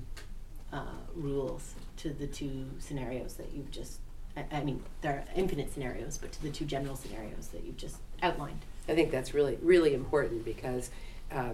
uh, 0.73 0.97
rules 1.13 1.75
to 1.97 2.09
the 2.09 2.27
two 2.27 2.65
scenarios 2.79 3.35
that 3.35 3.51
you've 3.53 3.71
just. 3.71 3.99
I, 4.35 4.45
I 4.51 4.63
mean, 4.63 4.83
there 5.01 5.13
are 5.13 5.23
infinite 5.35 5.71
scenarios, 5.73 6.17
but 6.17 6.31
to 6.31 6.41
the 6.41 6.49
two 6.49 6.65
general 6.65 6.95
scenarios 6.95 7.49
that 7.49 7.63
you've 7.65 7.77
just 7.77 7.97
outlined. 8.23 8.61
I 8.87 8.95
think 8.95 9.11
that's 9.11 9.33
really, 9.33 9.57
really 9.61 9.93
important 9.93 10.45
because 10.45 10.91
uh, 11.31 11.53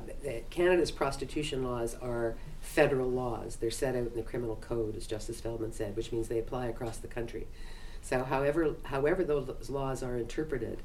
Canada's 0.49 0.91
prostitution 0.91 1.63
laws 1.63 1.95
are 2.01 2.35
federal 2.59 3.09
laws. 3.09 3.55
They're 3.55 3.71
set 3.71 3.95
out 3.95 4.07
in 4.07 4.15
the 4.15 4.21
criminal 4.21 4.57
code, 4.57 4.95
as 4.95 5.07
Justice 5.07 5.39
Feldman 5.39 5.71
said, 5.71 5.95
which 5.95 6.11
means 6.11 6.27
they 6.27 6.39
apply 6.39 6.67
across 6.67 6.97
the 6.97 7.07
country. 7.07 7.47
So, 8.01 8.23
however, 8.23 8.75
however 8.83 9.23
those 9.23 9.69
laws 9.69 10.03
are 10.03 10.17
interpreted, 10.17 10.79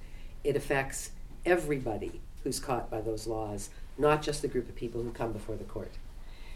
it 0.45 0.57
affects 0.57 1.11
everybody 1.45 2.21
who's 2.45 2.61
caught 2.61 2.91
by 2.91 3.01
those 3.01 3.27
laws, 3.27 3.71
not 3.99 4.23
just 4.23 4.43
the 4.43 4.49
group 4.49 4.69
of 4.69 4.77
people 4.77 5.03
who 5.03 5.11
come 5.11 5.33
before 5.33 5.57
the 5.57 5.65
court. 5.65 5.93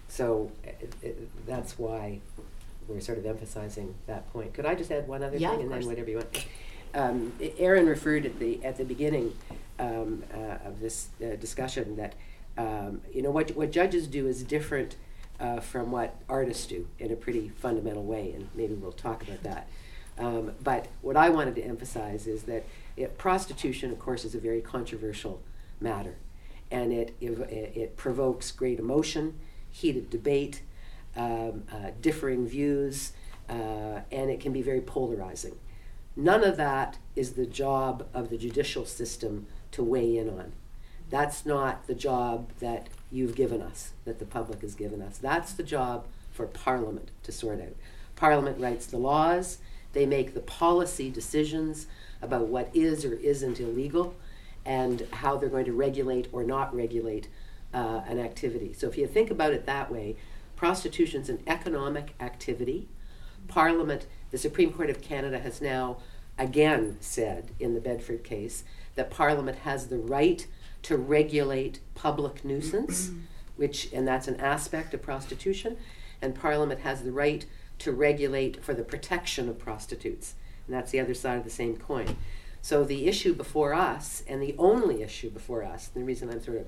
So, 0.08 0.50
uh, 0.66 0.70
uh, 1.06 1.10
that's 1.46 1.78
why 1.78 2.20
we're 2.88 3.00
sort 3.00 3.18
of 3.18 3.26
emphasizing 3.26 3.94
that 4.06 4.30
point. 4.32 4.52
Could 4.54 4.66
I 4.66 4.74
just 4.74 4.90
add 4.90 5.08
one 5.08 5.22
other 5.22 5.36
Yeah, 5.36 5.50
thing, 5.50 5.62
and 5.62 5.70
then 5.72 5.86
whatever 5.86 6.10
you 6.10 6.16
want? 6.16 6.46
Um, 6.92 7.32
Erin 7.58 7.86
referred 7.86 8.26
at 8.26 8.40
the 8.40 8.64
at 8.64 8.76
the 8.76 8.84
beginning 8.84 9.36
um, 9.78 10.24
uh, 10.34 10.66
of 10.68 10.80
this 10.80 11.08
uh, 11.22 11.36
discussion 11.36 11.96
that 11.96 12.14
um, 12.58 13.00
you 13.14 13.22
know 13.22 13.30
what 13.30 13.50
what 13.52 13.70
judges 13.70 14.08
do 14.08 14.26
is 14.26 14.42
different 14.42 14.96
uh, 15.38 15.60
from 15.60 15.92
what 15.92 16.16
artists 16.28 16.66
do 16.66 16.88
in 16.98 17.12
a 17.12 17.16
pretty 17.16 17.48
fundamental 17.48 18.02
way, 18.02 18.32
and 18.32 18.48
maybe 18.54 18.74
we'll 18.74 18.90
talk 18.90 19.22
about 19.22 19.42
that. 19.44 19.68
Um, 20.20 20.52
but 20.62 20.88
what 21.00 21.16
I 21.16 21.30
wanted 21.30 21.54
to 21.56 21.62
emphasize 21.62 22.26
is 22.26 22.42
that 22.42 22.66
it, 22.96 23.16
prostitution, 23.16 23.90
of 23.90 23.98
course, 23.98 24.24
is 24.24 24.34
a 24.34 24.38
very 24.38 24.60
controversial 24.60 25.40
matter, 25.80 26.16
and 26.70 26.92
it 26.92 27.16
it, 27.20 27.32
it 27.74 27.96
provokes 27.96 28.52
great 28.52 28.78
emotion, 28.78 29.40
heated 29.70 30.10
debate, 30.10 30.62
um, 31.16 31.64
uh, 31.72 31.90
differing 32.02 32.46
views, 32.46 33.12
uh, 33.48 34.00
and 34.12 34.30
it 34.30 34.40
can 34.40 34.52
be 34.52 34.62
very 34.62 34.82
polarizing. 34.82 35.56
None 36.16 36.44
of 36.44 36.58
that 36.58 36.98
is 37.16 37.32
the 37.32 37.46
job 37.46 38.06
of 38.12 38.28
the 38.28 38.36
judicial 38.36 38.84
system 38.84 39.46
to 39.72 39.82
weigh 39.82 40.18
in 40.18 40.28
on. 40.28 40.52
That's 41.08 41.46
not 41.46 41.86
the 41.86 41.94
job 41.94 42.50
that 42.60 42.88
you've 43.10 43.34
given 43.34 43.62
us, 43.62 43.92
that 44.04 44.18
the 44.18 44.26
public 44.26 44.60
has 44.60 44.74
given 44.74 45.00
us. 45.00 45.18
That's 45.18 45.52
the 45.52 45.62
job 45.62 46.06
for 46.30 46.46
Parliament 46.46 47.10
to 47.22 47.32
sort 47.32 47.60
out. 47.60 47.74
Parliament 48.16 48.60
writes 48.60 48.86
the 48.86 48.98
laws, 48.98 49.58
they 49.92 50.06
make 50.06 50.35
the 50.35 50.40
policy 50.40 51.11
decisions 51.11 51.87
about 52.23 52.47
what 52.49 52.70
is 52.75 53.04
or 53.04 53.14
isn't 53.14 53.61
illegal 53.61 54.14
and 54.64 55.06
how 55.12 55.37
they're 55.37 55.49
going 55.49 55.64
to 55.64 55.73
regulate 55.73 56.28
or 56.32 56.44
not 56.44 56.75
regulate 56.75 57.28
uh, 57.73 58.02
an 58.06 58.18
activity. 58.18 58.73
So 58.73 58.88
if 58.88 58.99
you 58.99 59.06
think 59.06 59.30
about 59.30 59.52
it 59.52 59.66
that 59.66 59.90
way, 59.90 60.16
prostitution's 60.56 61.28
an 61.28 61.42
economic 61.47 62.14
activity. 62.20 62.88
Parliament, 63.49 64.06
the 64.30 64.38
Supreme 64.38 64.73
Court 64.73 64.90
of 64.90 65.00
Canada 65.00 65.38
has 65.38 65.61
now 65.61 65.99
again 66.38 66.97
said 67.00 67.50
in 67.59 67.75
the 67.75 67.80
Bedford 67.80 68.25
case 68.25 68.64
that 68.94 69.11
Parliament 69.11 69.59
has 69.59 69.88
the 69.88 69.99
right 69.99 70.47
to 70.82 70.97
regulate 70.97 71.80
public 71.94 72.44
nuisance, 72.44 73.11
which, 73.56 73.92
and 73.92 74.06
that's 74.06 74.28
an 74.28 74.40
aspect 74.40 74.94
of 74.94 75.02
prostitution, 75.02 75.76
and 76.23 76.35
Parliament 76.35 76.80
has 76.80 77.02
the 77.02 77.12
right 77.12 77.44
to 77.80 77.92
regulate 77.92 78.62
for 78.64 78.75
the 78.75 78.82
protection 78.82 79.49
of 79.49 79.58
prostitutes. 79.58 80.34
And 80.66 80.75
that's 80.75 80.90
the 80.90 81.00
other 81.00 81.14
side 81.14 81.38
of 81.38 81.44
the 81.44 81.50
same 81.50 81.76
coin. 81.76 82.16
So 82.62 82.84
the 82.84 83.08
issue 83.08 83.34
before 83.34 83.75
us, 83.75 84.22
and 84.28 84.42
the 84.42 84.54
only 84.58 85.02
issue 85.02 85.30
before 85.30 85.64
us, 85.64 85.90
and 85.94 86.02
the 86.02 86.06
reason 86.06 86.30
I'm 86.30 86.42
sort 86.42 86.58
of 86.58 86.66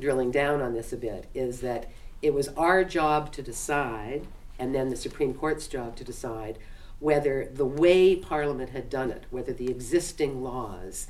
drilling 0.00 0.30
down 0.30 0.60
on 0.60 0.72
this 0.74 0.92
a 0.92 0.96
bit, 0.96 1.26
is 1.34 1.60
that 1.60 1.90
it 2.22 2.32
was 2.32 2.48
our 2.56 2.82
job 2.82 3.32
to 3.32 3.42
decide, 3.42 4.26
and 4.58 4.74
then 4.74 4.88
the 4.88 4.96
Supreme 4.96 5.34
Court's 5.34 5.68
job 5.68 5.96
to 5.96 6.04
decide, 6.04 6.58
whether 6.98 7.48
the 7.52 7.66
way 7.66 8.16
Parliament 8.16 8.70
had 8.70 8.88
done 8.88 9.10
it, 9.10 9.24
whether 9.30 9.52
the 9.52 9.68
existing 9.68 10.42
laws 10.42 11.08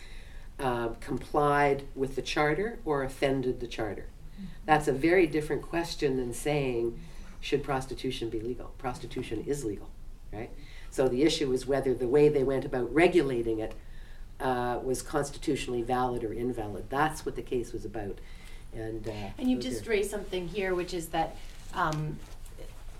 uh, 0.58 0.88
complied 1.00 1.84
with 1.94 2.16
the 2.16 2.22
Charter 2.22 2.78
or 2.84 3.02
offended 3.04 3.60
the 3.60 3.66
Charter. 3.66 4.06
That's 4.64 4.88
a 4.88 4.92
very 4.92 5.26
different 5.26 5.62
question 5.62 6.16
than 6.16 6.32
saying, 6.32 6.98
should 7.42 7.62
prostitution 7.62 8.30
be 8.30 8.40
legal? 8.40 8.68
Prostitution 8.78 9.44
is 9.46 9.64
legal, 9.64 9.90
right? 10.32 10.48
So 10.90 11.08
the 11.08 11.24
issue 11.24 11.52
is 11.52 11.66
whether 11.66 11.92
the 11.92 12.06
way 12.06 12.28
they 12.28 12.44
went 12.44 12.64
about 12.64 12.94
regulating 12.94 13.58
it 13.58 13.74
uh, 14.40 14.78
was 14.82 15.02
constitutionally 15.02 15.82
valid 15.82 16.22
or 16.22 16.32
invalid. 16.32 16.88
That's 16.88 17.26
what 17.26 17.34
the 17.34 17.42
case 17.42 17.72
was 17.72 17.84
about. 17.84 18.18
And, 18.72 19.06
uh, 19.06 19.12
And 19.38 19.50
you've 19.50 19.60
just 19.60 19.86
raised 19.88 20.10
something 20.10 20.46
here, 20.48 20.74
which 20.74 20.94
is 20.94 21.08
that 21.08 21.36
um, 21.74 22.16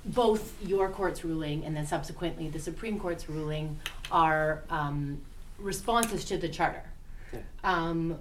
both 0.04 0.54
your 0.66 0.88
court's 0.88 1.24
ruling 1.24 1.64
and 1.64 1.76
then 1.76 1.86
subsequently 1.86 2.48
the 2.48 2.58
Supreme 2.58 2.98
Court's 2.98 3.28
ruling 3.28 3.78
are 4.10 4.64
um, 4.70 5.22
responses 5.56 6.24
to 6.26 6.36
the 6.36 6.48
charter. 6.48 6.82
Yeah. 7.32 7.40
Um, 7.62 8.18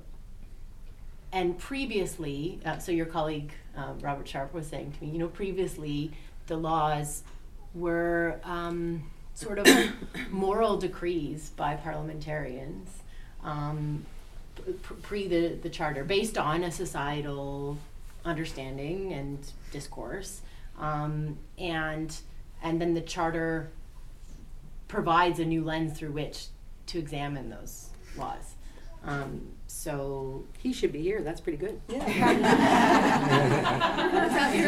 and 1.31 1.57
previously, 1.57 2.59
uh, 2.63 2.77
so 2.77 2.91
your 2.91 3.07
colleague 3.07 3.51
um, 3.75 3.99
Robert 3.99 4.27
Sharpe 4.27 4.53
was 4.53 4.67
saying 4.67 4.93
to 4.93 5.03
me, 5.03 5.11
you 5.11 5.19
know, 5.19 5.27
previously 5.27 6.11
the 6.47 6.57
laws 6.57 7.23
were 7.73 8.39
um, 8.43 9.03
sort 9.33 9.59
of 9.59 9.67
moral 10.31 10.77
decrees 10.77 11.49
by 11.49 11.75
parliamentarians 11.75 12.89
um, 13.43 14.05
pre 15.01 15.27
the, 15.27 15.55
the 15.61 15.69
charter 15.69 16.03
based 16.03 16.37
on 16.37 16.63
a 16.63 16.71
societal 16.71 17.77
understanding 18.25 19.13
and 19.13 19.51
discourse 19.71 20.41
um, 20.79 21.37
and 21.57 22.17
and 22.61 22.79
then 22.79 22.93
the 22.93 23.01
charter 23.01 23.71
provides 24.87 25.39
a 25.39 25.45
new 25.45 25.63
lens 25.63 25.97
through 25.97 26.11
which 26.11 26.47
to 26.87 26.99
examine 26.99 27.49
those 27.49 27.89
laws. 28.17 28.55
Um, 29.05 29.53
so 29.71 30.43
He 30.59 30.73
should 30.73 30.91
be 30.91 31.01
here. 31.01 31.21
That's 31.23 31.41
pretty 31.41 31.57
good. 31.57 31.81
Is 31.87 32.03
He's 32.03 32.13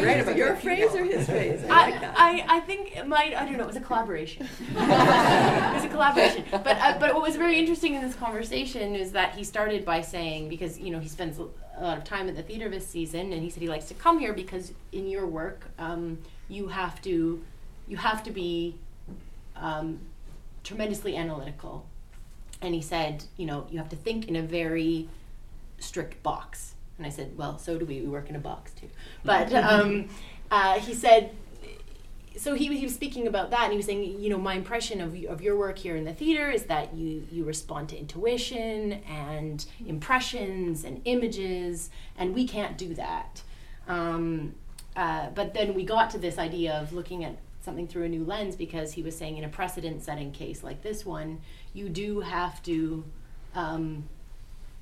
right 0.04 0.20
about 0.22 0.36
your 0.36 0.56
phrase 0.56 0.96
or 0.96 1.04
his 1.04 1.28
phrase? 1.28 1.62
I 1.66 1.68
like 1.68 1.96
I, 1.96 2.00
that. 2.00 2.16
I, 2.18 2.46
I 2.48 2.60
think 2.62 2.96
it 2.98 3.08
might 3.08 3.36
I 3.36 3.46
don't 3.46 3.58
know 3.58 3.64
it 3.64 3.68
was 3.68 3.76
a 3.76 3.82
collaboration 3.82 4.48
it 4.60 5.74
was 5.74 5.84
a 5.84 5.90
collaboration 5.90 6.46
but 6.52 6.66
uh, 6.66 6.98
but 7.00 7.14
what 7.14 7.22
was 7.22 7.36
very 7.36 7.60
interesting 7.60 7.96
in 7.96 8.02
this 8.02 8.16
conversation 8.16 8.96
is 8.96 9.12
that 9.12 9.36
he 9.36 9.44
started 9.44 9.86
by 9.86 10.02
saying 10.02 10.50
because 10.50 10.80
you 10.80 10.90
know 10.90 11.00
he 11.00 11.08
spends 11.08 11.38
a 11.38 11.44
lot 11.82 11.98
of 11.98 12.04
time 12.04 12.30
at 12.30 12.36
the 12.36 12.44
theater 12.44 12.70
this 12.70 12.88
season 12.88 13.34
and 13.34 13.44
he 13.44 13.50
said 13.50 13.62
he 13.62 13.70
likes 13.70 13.86
to 13.86 13.94
come 13.94 14.18
here 14.20 14.34
because 14.34 14.74
in 14.94 15.08
your 15.08 15.28
work 15.28 15.66
um, 15.78 16.18
you 16.50 16.70
have 16.70 17.02
to 17.02 17.44
you 17.88 17.98
have 17.98 18.24
to 18.24 18.32
be 18.32 18.76
um, 19.56 20.00
tremendously 20.64 21.16
analytical 21.16 21.86
and 22.64 22.74
he 22.74 22.82
said 22.82 23.26
you 23.38 23.46
know 23.46 23.68
you 23.70 23.78
have 23.78 23.90
to 23.90 23.96
think 23.96 24.28
in 24.28 24.36
a 24.36 24.42
very 24.42 25.08
strict 25.80 26.22
box. 26.24 26.76
And 26.98 27.08
i 27.08 27.10
said 27.10 27.38
well 27.38 27.58
so 27.58 27.78
do 27.78 27.86
we 27.86 28.02
we 28.02 28.08
work 28.08 28.30
in 28.30 28.36
a 28.36 28.40
box 28.40 28.72
too. 28.74 28.90
But 29.24 29.54
um, 29.72 30.10
uh, 30.50 30.80
he 30.80 30.94
said 30.94 31.32
so 32.36 32.56
he, 32.56 32.76
he 32.76 32.84
was 32.84 32.96
speaking 32.96 33.28
about 33.28 33.52
that 33.52 33.64
and 33.64 33.72
he 33.72 33.78
was 33.78 33.86
saying 33.86 34.20
you 34.20 34.30
know 34.30 34.38
my 34.38 34.56
impression 34.56 35.02
of, 35.02 35.16
of 35.26 35.42
your 35.42 35.56
work 35.56 35.78
here 35.78 35.96
in 35.96 36.04
the 36.04 36.14
theater 36.14 36.50
is 36.50 36.64
that 36.64 36.94
you 36.94 37.28
you 37.32 37.44
respond 37.44 37.90
to 37.90 37.98
intuition 37.98 38.94
and 39.08 39.66
impressions 39.86 40.84
and 40.84 41.02
images 41.06 41.90
and 42.18 42.34
we 42.34 42.48
can't 42.48 42.78
do 42.78 42.94
that. 42.96 43.42
Um, 43.88 44.56
uh, 44.96 45.30
but 45.32 45.54
then 45.54 45.74
we 45.74 45.84
got 45.84 46.12
to 46.12 46.18
this 46.20 46.38
idea 46.38 46.74
of 46.74 46.94
looking 46.94 47.24
at 47.24 47.38
something 47.62 47.88
through 47.88 48.04
a 48.04 48.10
new 48.10 48.24
lens 48.24 48.56
because 48.56 48.94
he 48.94 49.02
was 49.02 49.18
saying 49.18 49.38
in 49.38 49.44
a 49.44 49.50
precedent 49.50 50.04
setting 50.04 50.32
case 50.32 50.64
like 50.64 50.82
this 50.82 51.06
one 51.06 51.40
you 51.74 51.90
do 51.90 52.22
have 52.22 52.62
to 52.64 53.04
um, 53.56 54.04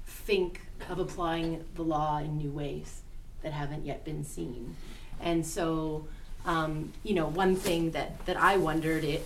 think 0.05 0.62
of 0.89 1.00
applying 1.00 1.63
the 1.75 1.81
law 1.81 2.19
in 2.19 2.38
new 2.38 2.51
ways 2.51 3.01
that 3.43 3.53
haven't 3.53 3.86
yet 3.86 4.03
been 4.03 4.24
seen. 4.24 4.75
And 5.21 5.45
so, 5.45 6.07
um, 6.45 6.91
you 7.03 7.13
know, 7.13 7.27
one 7.27 7.55
thing 7.55 7.91
that, 7.91 8.25
that 8.25 8.38
I 8.38 8.57
wondered 8.57 9.03
it, 9.03 9.25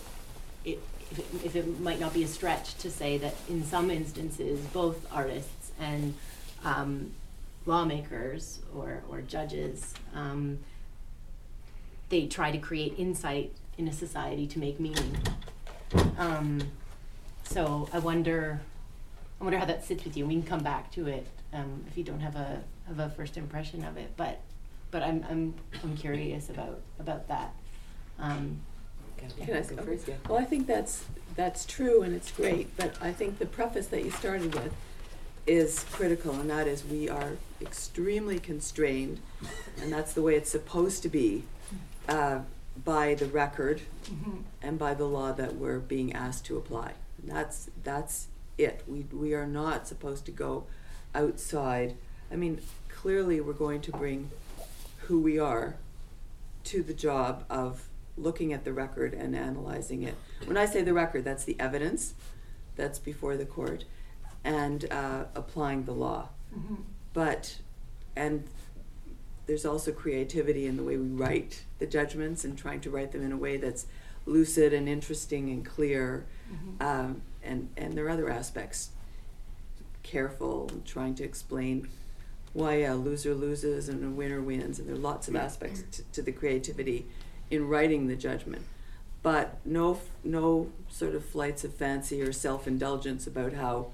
it, 0.63 0.79
if, 1.11 1.19
it, 1.19 1.25
if 1.45 1.55
it 1.55 1.79
might 1.79 1.99
not 1.99 2.13
be 2.13 2.23
a 2.23 2.27
stretch 2.27 2.75
to 2.75 2.91
say 2.91 3.17
that 3.17 3.35
in 3.49 3.63
some 3.63 3.89
instances, 3.89 4.59
both 4.67 5.05
artists 5.11 5.71
and 5.79 6.13
um, 6.63 7.11
lawmakers 7.65 8.59
or, 8.75 9.03
or 9.09 9.21
judges, 9.21 9.93
um, 10.13 10.59
they 12.09 12.27
try 12.27 12.51
to 12.51 12.57
create 12.57 12.93
insight 12.97 13.51
in 13.77 13.87
a 13.87 13.93
society 13.93 14.47
to 14.47 14.59
make 14.59 14.79
meaning. 14.79 15.17
So 17.45 17.87
I 17.93 17.99
wonder, 17.99 18.59
I 19.39 19.43
wonder 19.43 19.57
how 19.59 19.65
that 19.65 19.83
sits 19.85 20.03
with 20.03 20.17
you. 20.17 20.25
We 20.25 20.33
can 20.33 20.43
come 20.43 20.63
back 20.63 20.91
to 20.93 21.07
it 21.07 21.25
um, 21.53 21.83
if 21.87 21.97
you 21.97 22.03
don't 22.03 22.19
have 22.19 22.35
a 22.35 22.61
have 22.87 22.99
a 22.99 23.09
first 23.09 23.37
impression 23.37 23.83
of 23.83 23.97
it. 23.97 24.11
But 24.17 24.41
but 24.91 25.01
I'm 25.03 25.25
I'm 25.29 25.53
I'm 25.83 25.95
curious 25.95 26.49
about 26.49 26.81
about 26.99 27.27
that. 27.27 27.53
Um, 28.19 28.59
Can 29.17 29.55
I 29.55 29.61
Go 29.61 29.75
go 29.75 29.83
first? 29.83 30.07
Yeah. 30.07 30.15
Well, 30.27 30.37
I 30.37 30.45
think 30.45 30.67
that's, 30.67 31.05
that's 31.35 31.65
true 31.65 32.01
and 32.03 32.15
it's 32.15 32.31
great, 32.31 32.75
but 32.77 32.95
I 33.01 33.11
think 33.11 33.39
the 33.39 33.45
preface 33.45 33.87
that 33.87 34.03
you 34.03 34.11
started 34.11 34.53
with 34.53 34.73
is 35.45 35.85
critical, 35.91 36.33
and 36.39 36.49
that 36.49 36.67
is 36.67 36.83
we 36.85 37.07
are 37.09 37.33
extremely 37.61 38.39
constrained, 38.39 39.19
and 39.81 39.91
that's 39.91 40.13
the 40.13 40.21
way 40.21 40.35
it's 40.35 40.49
supposed 40.49 41.03
to 41.03 41.09
be, 41.09 41.43
uh, 42.09 42.39
by 42.83 43.13
the 43.13 43.25
record 43.25 43.81
and 44.61 44.79
by 44.79 44.93
the 44.93 45.05
law 45.05 45.31
that 45.33 45.55
we're 45.55 45.79
being 45.79 46.13
asked 46.13 46.45
to 46.45 46.57
apply. 46.57 46.93
That's, 47.27 47.69
that's 47.83 48.27
it. 48.57 48.83
We, 48.87 49.01
we 49.11 49.33
are 49.33 49.47
not 49.47 49.87
supposed 49.87 50.25
to 50.25 50.31
go 50.31 50.65
outside. 51.13 51.95
I 52.31 52.35
mean, 52.35 52.61
clearly, 52.89 53.41
we're 53.41 53.53
going 53.53 53.81
to 53.81 53.91
bring 53.91 54.31
who 55.01 55.19
we 55.19 55.37
are 55.39 55.75
to 56.65 56.81
the 56.81 56.93
job 56.93 57.45
of 57.49 57.87
looking 58.17 58.53
at 58.53 58.63
the 58.63 58.73
record 58.73 59.13
and 59.13 59.35
analyzing 59.35 60.03
it. 60.03 60.15
When 60.45 60.57
I 60.57 60.65
say 60.65 60.81
the 60.81 60.93
record, 60.93 61.23
that's 61.23 61.43
the 61.43 61.55
evidence 61.59 62.13
that's 62.75 62.99
before 62.99 63.37
the 63.37 63.45
court 63.45 63.85
and 64.43 64.91
uh, 64.91 65.25
applying 65.35 65.83
the 65.83 65.91
law. 65.91 66.29
But, 67.13 67.57
and 68.15 68.47
there's 69.45 69.65
also 69.65 69.91
creativity 69.91 70.65
in 70.65 70.77
the 70.77 70.83
way 70.83 70.97
we 70.97 71.07
write 71.07 71.65
the 71.79 71.85
judgments 71.85 72.43
and 72.43 72.57
trying 72.57 72.81
to 72.81 72.89
write 72.89 73.11
them 73.11 73.23
in 73.23 73.31
a 73.31 73.37
way 73.37 73.57
that's 73.57 73.85
lucid 74.25 74.73
and 74.73 74.89
interesting 74.89 75.49
and 75.49 75.65
clear. 75.65 76.25
Um, 76.79 77.21
and, 77.43 77.69
and 77.77 77.93
there 77.93 78.05
are 78.05 78.09
other 78.09 78.29
aspects, 78.29 78.89
careful, 80.03 80.69
trying 80.85 81.15
to 81.15 81.23
explain 81.23 81.87
why 82.53 82.75
a 82.81 82.95
loser 82.95 83.33
loses 83.35 83.89
and 83.89 84.03
a 84.03 84.09
winner 84.09 84.41
wins, 84.41 84.79
and 84.79 84.87
there 84.87 84.95
are 84.95 84.99
lots 84.99 85.27
of 85.27 85.35
aspects 85.35 85.83
to, 85.91 86.03
to 86.13 86.21
the 86.21 86.31
creativity 86.31 87.05
in 87.51 87.67
writing 87.67 88.07
the 88.07 88.15
judgment. 88.15 88.63
But 89.23 89.57
no, 89.65 89.99
no 90.23 90.69
sort 90.89 91.15
of 91.15 91.25
flights 91.25 91.63
of 91.63 91.73
fancy 91.73 92.21
or 92.21 92.31
self 92.31 92.67
indulgence 92.67 93.25
about 93.27 93.53
how 93.53 93.87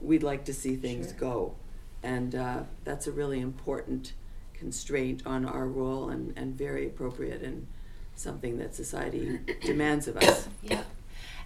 we'd 0.00 0.22
like 0.22 0.44
to 0.44 0.54
see 0.54 0.76
things 0.76 1.08
Sure. 1.08 1.16
go. 1.18 1.54
And 2.02 2.34
uh, 2.34 2.60
that's 2.84 3.06
a 3.06 3.12
really 3.12 3.40
important 3.40 4.12
constraint 4.52 5.22
on 5.26 5.44
our 5.46 5.66
role 5.66 6.10
and, 6.10 6.34
and 6.36 6.54
very 6.56 6.86
appropriate 6.86 7.42
and 7.42 7.66
something 8.14 8.58
that 8.58 8.74
society 8.74 9.40
demands 9.62 10.06
of 10.06 10.18
us. 10.18 10.48
Yeah. 10.62 10.82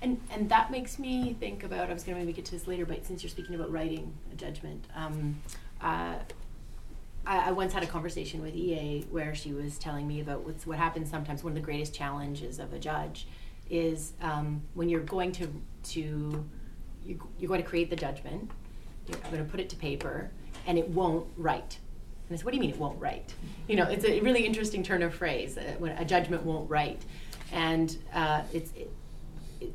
And 0.00 0.20
and 0.30 0.48
that 0.48 0.70
makes 0.70 0.98
me 0.98 1.34
think 1.40 1.64
about 1.64 1.90
I 1.90 1.92
was 1.92 2.04
gonna 2.04 2.18
maybe 2.18 2.32
get 2.32 2.44
to 2.46 2.52
this 2.52 2.66
later, 2.66 2.86
but 2.86 3.04
since 3.04 3.22
you're 3.22 3.30
speaking 3.30 3.54
about 3.54 3.72
writing 3.72 4.12
a 4.32 4.36
judgment, 4.36 4.86
um, 4.94 5.40
uh, 5.80 6.14
I, 7.26 7.48
I 7.48 7.52
once 7.52 7.72
had 7.72 7.82
a 7.82 7.86
conversation 7.86 8.40
with 8.42 8.54
EA 8.54 9.04
where 9.10 9.34
she 9.34 9.52
was 9.52 9.78
telling 9.78 10.06
me 10.08 10.20
about 10.20 10.44
what's 10.44 10.66
what 10.66 10.78
happens 10.78 11.10
sometimes. 11.10 11.44
One 11.44 11.52
of 11.52 11.56
the 11.56 11.64
greatest 11.64 11.94
challenges 11.94 12.58
of 12.58 12.72
a 12.72 12.78
judge 12.78 13.26
is 13.70 14.14
um, 14.22 14.62
when 14.74 14.88
you're 14.88 15.00
going 15.00 15.32
to 15.32 15.48
to 15.90 16.44
you, 17.04 17.28
you're 17.38 17.48
going 17.48 17.62
to 17.62 17.68
create 17.68 17.90
the 17.90 17.96
judgment. 17.96 18.50
You're 19.06 19.18
going 19.30 19.44
to 19.44 19.50
put 19.50 19.60
it 19.60 19.68
to 19.70 19.76
paper, 19.76 20.30
and 20.66 20.78
it 20.78 20.88
won't 20.88 21.26
write. 21.36 21.78
And 22.28 22.34
I 22.34 22.36
said, 22.36 22.44
"What 22.44 22.52
do 22.52 22.56
you 22.56 22.60
mean 22.60 22.70
it 22.70 22.78
won't 22.78 23.00
write?" 23.00 23.34
You 23.68 23.76
know, 23.76 23.84
it's 23.84 24.04
a 24.04 24.20
really 24.20 24.44
interesting 24.44 24.82
turn 24.82 25.02
of 25.02 25.14
phrase. 25.14 25.56
Uh, 25.56 25.74
when 25.78 25.92
a 25.92 26.04
judgment 26.04 26.44
won't 26.44 26.68
write, 26.70 27.04
and 27.52 27.96
uh, 28.12 28.42
it's 28.52 28.72
it, 28.72 28.80
it, 28.80 28.92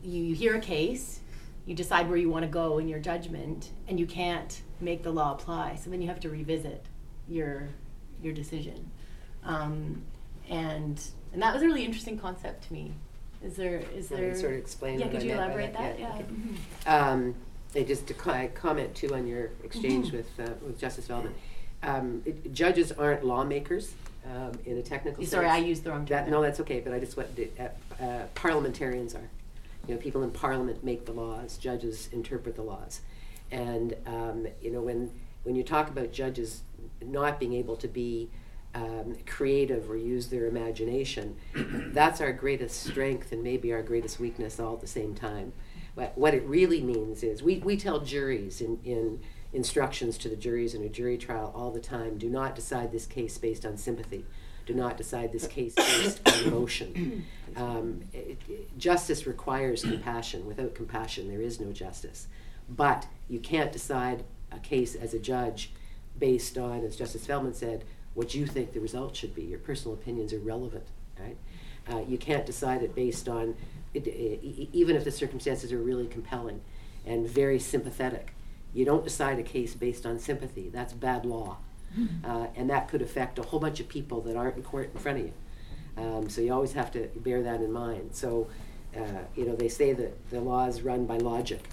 you, 0.04 0.34
hear 0.36 0.56
a 0.56 0.60
case, 0.60 1.20
you 1.66 1.76
decide 1.76 2.08
where 2.10 2.18
you 2.18 2.30
want 2.30 2.44
to 2.44 2.50
go 2.50 2.78
in 2.80 2.88
your 2.88 3.00
judgment, 3.00 3.72
and 3.88 4.00
you 4.00 4.06
can't 4.06 4.62
make 4.82 5.04
the 5.04 5.12
law 5.12 5.34
apply. 5.34 5.76
So 5.76 5.90
then 5.90 6.02
you 6.02 6.08
have 6.08 6.20
to 6.22 6.30
revisit 6.30 6.86
your 7.28 7.70
your 8.22 8.34
decision, 8.34 8.90
um, 9.44 10.02
and 10.50 11.02
and 11.32 11.42
that 11.42 11.54
was 11.54 11.64
a 11.64 11.66
really 11.66 11.86
interesting 11.86 12.18
concept 12.18 12.68
to 12.68 12.74
me. 12.74 12.94
Is 13.44 13.56
there 13.56 13.82
is 13.96 14.12
Let 14.12 14.20
there 14.20 14.36
sort 14.36 14.54
of 14.54 14.60
explain 14.60 15.00
Yeah, 15.00 15.08
could 15.08 15.24
you 15.24 15.34
elaborate 15.34 15.74
that? 15.74 15.98
that. 15.98 16.00
Yeah. 16.00 16.18
Yeah, 16.18 16.24
Mhm. 16.26 17.14
Um, 17.14 17.36
and 17.76 17.88
just 17.88 18.08
to 18.08 18.14
co- 18.14 18.48
comment 18.54 18.94
too 18.96 19.14
on 19.14 19.26
your 19.28 19.50
exchange 19.64 20.10
Mhm. 20.10 20.14
with 20.14 20.40
uh, 20.40 20.54
with 20.66 20.80
Justice 20.80 21.08
Feldman. 21.08 21.34
Um, 21.82 22.22
it, 22.26 22.54
judges 22.54 22.94
aren't 22.94 23.26
lawmakers 23.26 23.94
um, 24.26 24.54
in 24.66 24.78
a 24.78 24.82
technical 24.82 25.26
Sorry, 25.26 25.48
I 25.50 25.58
used 25.58 25.84
the 25.84 25.90
wrong 25.90 26.06
term. 26.06 26.18
That, 26.18 26.30
no, 26.30 26.42
that's 26.42 26.62
okay, 26.62 26.80
but 26.80 26.94
I 26.94 27.00
just 27.00 27.18
want 27.18 27.36
to, 27.36 27.50
uh, 27.60 28.04
uh, 28.04 28.26
parliamentarians 28.36 29.16
are. 29.16 29.30
You 29.88 29.96
know, 29.96 30.00
people 30.00 30.24
in 30.24 30.32
parliament 30.32 30.84
make 30.84 31.06
the 31.06 31.12
laws, 31.12 31.58
judges 31.58 32.10
interpret 32.12 32.56
the 32.56 32.62
laws. 32.64 33.02
And, 33.52 33.96
um, 34.06 34.48
you 34.62 34.72
know, 34.72 34.82
when, 34.82 35.12
when 35.44 35.56
you 35.56 35.64
talk 35.64 35.90
about 35.90 36.12
judges 36.12 36.62
not 37.02 37.40
being 37.40 37.54
able 37.54 37.76
to 37.78 37.88
be 37.88 38.30
um, 38.74 39.16
creative 39.26 39.90
or 39.90 39.98
use 39.98 40.28
their 40.28 40.48
imagination, 40.48 41.36
that's 41.94 42.22
our 42.22 42.32
greatest 42.32 42.84
strength 42.84 43.32
and 43.32 43.44
maybe 43.44 43.74
our 43.74 43.84
greatest 43.84 44.20
weakness 44.20 44.60
all 44.60 44.74
at 44.74 44.82
the 44.82 44.88
same 44.88 45.14
time. 45.14 45.54
But 45.96 46.18
what 46.18 46.34
it 46.34 46.44
really 46.46 46.82
means 46.82 47.22
is 47.22 47.44
we, 47.44 47.58
we 47.60 47.78
tell 47.78 48.00
juries 48.00 48.62
in, 48.62 48.80
in 48.84 49.20
instructions 49.52 50.18
to 50.20 50.30
the 50.30 50.36
juries 50.36 50.74
in 50.74 50.84
a 50.84 50.90
jury 50.90 51.18
trial 51.18 51.52
all 51.56 51.72
the 51.72 51.80
time 51.80 52.18
do 52.18 52.30
not 52.30 52.56
decide 52.56 52.92
this 52.92 53.06
case 53.06 53.38
based 53.38 53.66
on 53.66 53.78
sympathy. 53.78 54.26
Do 54.66 54.74
not 54.74 54.98
decide 54.98 55.32
this 55.32 55.46
case 55.46 55.76
based 55.76 56.22
on 56.26 56.46
emotion. 56.46 57.26
Um, 57.56 58.02
it, 58.14 58.38
it- 58.48 58.78
justice 58.78 59.26
requires 59.28 59.84
compassion. 59.84 60.46
Without 60.46 60.76
compassion, 60.76 61.28
there 61.28 61.42
is 61.42 61.60
no 61.60 61.72
justice. 61.72 62.28
But 62.70 63.08
you 63.30 63.40
can't 63.40 63.72
decide 63.72 64.24
a 64.52 64.60
case 64.60 64.96
as 64.96 65.14
a 65.14 65.20
judge 65.20 65.72
based 66.20 66.58
on, 66.58 66.84
as 66.84 66.96
Justice 66.96 67.26
Feldman 67.26 67.54
said, 67.54 67.84
what 68.14 68.36
you 68.36 68.46
think 68.46 68.74
the 68.74 68.80
result 68.80 69.16
should 69.16 69.34
be. 69.34 69.44
Your 69.44 69.60
personal 69.60 69.96
opinions 69.96 70.32
are 70.34 70.40
relevant, 70.40 70.86
right? 71.20 71.38
Uh, 71.92 72.02
you 72.08 72.18
can't 72.18 72.46
decide 72.46 72.84
it 72.84 72.96
based 72.96 73.28
on, 73.28 73.56
it, 73.94 74.08
even 74.08 74.96
if 74.96 75.04
the 75.04 75.12
circumstances 75.12 75.72
are 75.74 75.80
really 75.80 76.08
compelling 76.08 76.62
and 77.06 77.28
very 77.28 77.60
sympathetic. 77.60 78.34
You 78.74 78.86
don't 78.86 79.04
decide 79.04 79.40
a 79.40 79.44
case 79.44 79.76
based 79.76 80.06
on 80.06 80.20
sympathy. 80.20 80.70
That's 80.70 80.94
bad 80.94 81.26
law. 81.26 81.58
Uh, 82.24 82.48
and 82.56 82.70
that 82.72 82.88
could 82.88 83.02
affect 83.04 83.38
a 83.38 83.44
whole 83.44 83.60
bunch 83.60 83.80
of 83.80 83.88
people 83.88 84.22
that 84.22 84.36
aren't 84.36 84.56
in 84.58 84.64
court 84.64 84.90
in 84.94 85.00
front 85.00 85.20
of 85.20 85.26
you. 85.26 85.34
Um, 85.98 86.30
so 86.30 86.42
you 86.42 86.54
always 86.54 86.74
have 86.74 86.92
to 86.94 87.08
bear 87.18 87.44
that 87.44 87.62
in 87.62 87.72
mind. 87.72 88.10
So, 88.14 88.48
uh, 88.96 89.24
you 89.36 89.46
know, 89.46 89.56
they 89.56 89.70
say 89.70 89.94
that 89.94 90.30
the 90.30 90.40
law 90.40 90.66
is 90.68 90.82
run 90.82 91.06
by 91.06 91.18
logic. 91.18 91.64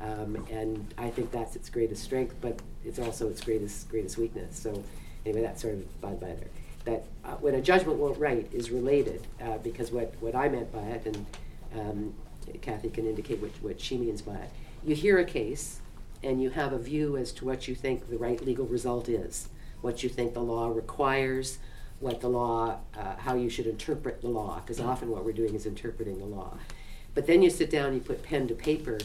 Um, 0.00 0.46
and 0.50 0.94
I 0.96 1.10
think 1.10 1.30
that's 1.30 1.56
its 1.56 1.68
greatest 1.68 2.02
strength, 2.02 2.34
but 2.40 2.58
it's 2.84 2.98
also 2.98 3.28
its 3.28 3.42
greatest 3.42 3.88
greatest 3.90 4.16
weakness. 4.16 4.58
So, 4.58 4.82
anyway, 5.26 5.42
that's 5.42 5.60
sort 5.60 5.74
of 5.74 6.00
by 6.00 6.14
there. 6.14 6.48
That 6.84 7.04
uh, 7.24 7.34
when 7.34 7.54
a 7.54 7.60
judgment 7.60 7.98
won't 7.98 8.18
write 8.18 8.48
is 8.52 8.70
related, 8.70 9.26
uh, 9.42 9.58
because 9.58 9.90
what, 9.92 10.14
what 10.20 10.34
I 10.34 10.48
meant 10.48 10.72
by 10.72 10.80
it, 10.80 11.06
and 11.06 11.26
um, 11.78 12.14
Kathy 12.62 12.88
can 12.88 13.06
indicate 13.06 13.40
what, 13.40 13.50
what 13.60 13.80
she 13.80 13.98
means 13.98 14.22
by 14.22 14.36
it. 14.36 14.50
You 14.82 14.94
hear 14.94 15.18
a 15.18 15.24
case, 15.24 15.80
and 16.22 16.42
you 16.42 16.50
have 16.50 16.72
a 16.72 16.78
view 16.78 17.18
as 17.18 17.32
to 17.32 17.44
what 17.44 17.68
you 17.68 17.74
think 17.74 18.08
the 18.08 18.16
right 18.16 18.40
legal 18.44 18.66
result 18.66 19.10
is, 19.10 19.50
what 19.82 20.02
you 20.02 20.08
think 20.08 20.32
the 20.32 20.40
law 20.40 20.68
requires, 20.68 21.58
what 22.00 22.20
the 22.20 22.28
law, 22.28 22.78
uh, 22.98 23.16
how 23.18 23.34
you 23.34 23.48
should 23.48 23.66
interpret 23.66 24.20
the 24.22 24.28
law, 24.28 24.60
because 24.60 24.80
often 24.80 25.10
what 25.10 25.24
we're 25.24 25.32
doing 25.32 25.54
is 25.54 25.66
interpreting 25.66 26.18
the 26.18 26.24
law. 26.24 26.56
But 27.14 27.26
then 27.26 27.42
you 27.42 27.50
sit 27.50 27.70
down, 27.70 27.94
you 27.94 28.00
put 28.00 28.22
pen 28.22 28.48
to 28.48 28.54
paper, 28.54 28.98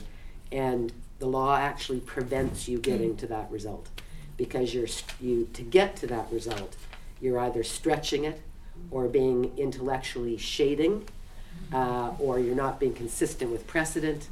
and 0.51 0.91
the 1.19 1.27
law 1.27 1.57
actually 1.57 1.99
prevents 1.99 2.67
you 2.67 2.77
getting 2.79 3.17
to 3.17 3.27
that 3.27 3.51
result, 3.51 3.89
because 4.37 4.73
you're 4.73 4.87
you 5.19 5.49
to 5.53 5.61
get 5.61 5.95
to 5.97 6.07
that 6.07 6.31
result, 6.31 6.75
you're 7.21 7.39
either 7.39 7.63
stretching 7.63 8.23
it, 8.25 8.41
or 8.91 9.07
being 9.07 9.57
intellectually 9.57 10.37
shading, 10.37 11.07
uh, 11.73 12.11
or 12.19 12.39
you're 12.39 12.55
not 12.55 12.79
being 12.79 12.93
consistent 12.93 13.51
with 13.51 13.65
precedent, 13.67 14.29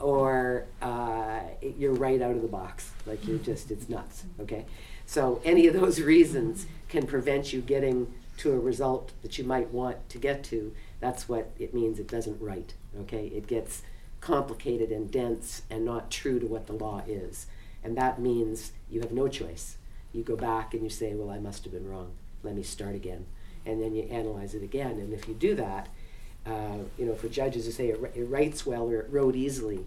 or 0.00 0.64
uh, 0.82 1.40
you're 1.78 1.94
right 1.94 2.20
out 2.20 2.32
of 2.32 2.42
the 2.42 2.48
box. 2.48 2.90
Like 3.06 3.26
you're 3.26 3.38
just, 3.38 3.70
it's 3.70 3.88
nuts. 3.88 4.24
Okay? 4.40 4.66
So, 5.06 5.40
any 5.44 5.66
of 5.66 5.74
those 5.74 6.00
reasons 6.14 6.66
can 6.88 7.06
prevent 7.06 7.52
you 7.52 7.60
getting 7.60 8.12
to 8.38 8.52
a 8.52 8.58
result 8.58 9.12
that 9.22 9.38
you 9.38 9.44
might 9.44 9.70
want 9.70 10.08
to 10.10 10.18
get 10.18 10.42
to. 10.44 10.74
That's 11.00 11.28
what 11.28 11.50
it 11.58 11.74
means 11.74 11.98
it 11.98 12.08
doesn't 12.08 12.40
write. 12.40 12.74
Okay? 13.00 13.26
It 13.28 13.46
gets 13.46 13.82
complicated 14.20 14.90
and 14.90 15.10
dense 15.10 15.62
and 15.70 15.84
not 15.84 16.10
true 16.10 16.40
to 16.40 16.46
what 16.46 16.66
the 16.66 16.72
law 16.72 17.02
is. 17.06 17.46
And 17.82 17.96
that 17.96 18.18
means 18.18 18.72
you 18.90 19.00
have 19.00 19.12
no 19.12 19.28
choice. 19.28 19.76
You 20.12 20.22
go 20.22 20.36
back 20.36 20.72
and 20.72 20.82
you 20.82 20.88
say, 20.88 21.14
well, 21.14 21.30
I 21.30 21.38
must 21.38 21.64
have 21.64 21.72
been 21.72 21.88
wrong. 21.88 22.12
Let 22.42 22.54
me 22.54 22.62
start 22.62 22.94
again. 22.94 23.26
And 23.66 23.82
then 23.82 23.94
you 23.94 24.04
analyze 24.04 24.54
it 24.54 24.62
again. 24.62 24.92
And 24.92 25.12
if 25.12 25.28
you 25.28 25.34
do 25.34 25.54
that, 25.56 25.88
uh, 26.46 26.78
you 26.98 27.06
know, 27.06 27.14
for 27.14 27.28
judges 27.28 27.66
to 27.66 27.72
say 27.72 27.88
it, 27.88 28.00
it 28.14 28.24
writes 28.24 28.64
well 28.64 28.84
or 28.84 29.00
it 29.00 29.10
wrote 29.10 29.36
easily, 29.36 29.84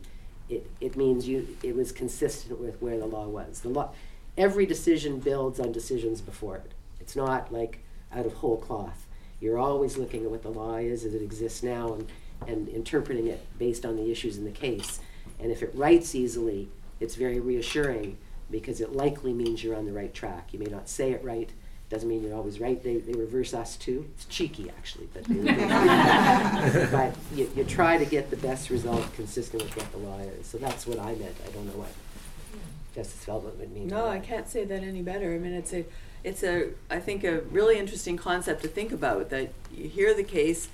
it, 0.50 0.70
it 0.80 0.96
means 0.96 1.28
you 1.28 1.58
it 1.62 1.76
was 1.76 1.92
consistent 1.92 2.60
with 2.60 2.82
where 2.82 2.98
the 2.98 3.06
law 3.06 3.28
was. 3.28 3.62
The 3.62 3.70
law, 3.70 3.92
every 4.38 4.66
decision 4.66 5.20
builds 5.20 5.60
on 5.60 5.72
decisions 5.72 6.22
before 6.22 6.58
it. 6.58 6.72
It's 7.00 7.16
not 7.16 7.52
like 7.52 7.80
out 8.14 8.26
of 8.26 8.34
whole 8.34 8.58
cloth. 8.58 9.06
You're 9.40 9.58
always 9.58 9.98
looking 9.98 10.24
at 10.24 10.32
what 10.32 10.44
the 10.44 10.50
law 10.50 10.76
is 10.76 11.04
as 11.04 11.14
it 11.14 11.22
exists 11.22 11.64
now 11.64 11.94
and, 11.94 12.08
and 12.48 12.68
interpreting 12.70 13.28
it 13.28 13.46
based 13.58 13.86
on 13.86 13.96
the 13.96 14.12
issues 14.12 14.38
in 14.38 14.46
the 14.46 14.52
case. 14.52 15.00
And 15.40 15.52
if 15.52 15.62
it 15.62 15.72
writes 15.74 16.16
easily, 16.16 16.70
it's 17.00 17.16
very 17.16 17.40
reassuring 17.40 18.18
because 18.50 18.82
it 18.82 18.94
likely 18.94 19.34
means 19.34 19.64
you're 19.64 19.76
on 19.76 19.86
the 19.86 19.92
right 19.92 20.14
track. 20.14 20.54
You 20.54 20.60
may 20.60 20.66
not 20.66 20.90
say 20.90 21.12
it 21.12 21.24
right, 21.24 21.52
doesn't 21.90 22.10
mean 22.10 22.24
you're 22.24 22.36
always 22.36 22.60
right. 22.60 22.82
They, 22.84 22.98
they 22.98 23.14
reverse 23.14 23.54
us 23.54 23.78
too. 23.78 24.10
It's 24.16 24.26
cheeky 24.26 24.70
actually, 24.70 25.08
but 25.14 25.24
but 26.92 27.16
you, 27.34 27.50
you 27.56 27.64
try 27.64 27.98
to 27.98 28.06
get 28.06 28.30
the 28.30 28.38
best 28.38 28.70
result 28.70 29.14
consistent 29.14 29.64
with 29.64 29.78
what 29.78 29.92
the 29.92 29.98
law 30.00 30.20
is. 30.20 30.48
So 30.48 30.58
that's 30.58 30.86
what 30.86 31.00
I 31.00 31.16
meant. 31.16 31.36
I 31.48 31.52
don't 31.52 31.66
know 31.66 31.80
what 31.80 31.90
Justice 32.98 33.26
Feldman 33.26 33.60
would 33.60 33.72
mean. 33.72 33.88
No, 33.88 34.08
I 34.08 34.18
can't 34.18 34.50
say 34.50 34.66
that 34.66 34.82
any 34.82 35.04
better. 35.04 35.32
I 35.36 35.38
mean, 35.38 35.54
it's 35.54 35.72
a, 35.72 35.86
it's 36.24 36.42
a, 36.42 36.70
I 36.90 37.00
think 37.00 37.24
a 37.24 37.42
really 37.42 37.78
interesting 37.78 38.18
concept 38.18 38.64
to 38.64 38.68
think 38.68 38.92
about. 38.92 39.30
That 39.30 39.54
you 39.72 39.88
hear 39.88 40.16
the 40.16 40.24
case, 40.24 40.70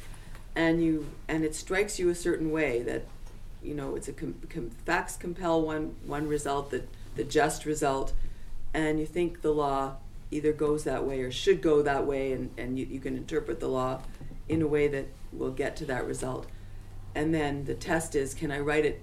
and 0.56 0.82
you, 0.82 1.08
and 1.28 1.44
it 1.44 1.54
strikes 1.54 2.00
you 2.00 2.08
a 2.08 2.16
certain 2.16 2.50
way. 2.52 2.82
That, 2.82 3.04
you 3.62 3.74
know, 3.74 3.98
it's 3.98 4.08
a 4.08 4.14
com, 4.14 4.36
com, 4.50 4.70
facts 4.70 5.18
compel 5.18 5.62
one 5.62 5.96
one 6.06 6.28
result, 6.30 6.72
the 6.72 6.84
the 7.18 7.26
just 7.26 7.66
result, 7.66 8.14
and 8.74 9.02
you 9.02 9.06
think 9.06 9.42
the 9.42 9.52
law 9.52 9.98
either 10.32 10.54
goes 10.54 10.86
that 10.86 11.04
way 11.04 11.20
or 11.20 11.30
should 11.30 11.62
go 11.62 11.82
that 11.82 12.08
way, 12.08 12.32
and 12.32 12.52
and 12.58 12.80
you, 12.80 12.86
you 12.86 13.02
can 13.02 13.18
interpret 13.18 13.60
the 13.60 13.68
law 13.68 14.02
in 14.48 14.62
a 14.62 14.68
way 14.68 14.88
that 14.88 15.08
will 15.34 15.52
get 15.52 15.76
to 15.76 15.86
that 15.86 16.08
result. 16.08 16.48
And 17.16 17.34
then 17.34 17.66
the 17.66 17.76
test 17.76 18.16
is, 18.16 18.34
can 18.34 18.50
I 18.50 18.60
write 18.60 18.86
it 18.86 19.02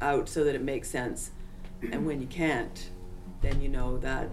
out 0.00 0.28
so 0.28 0.42
that 0.42 0.54
it 0.54 0.62
makes 0.62 0.88
sense? 0.88 1.30
And 1.82 2.06
when 2.06 2.20
you 2.20 2.26
can't, 2.26 2.90
then 3.42 3.60
you 3.60 3.68
know 3.68 3.98
that, 3.98 4.28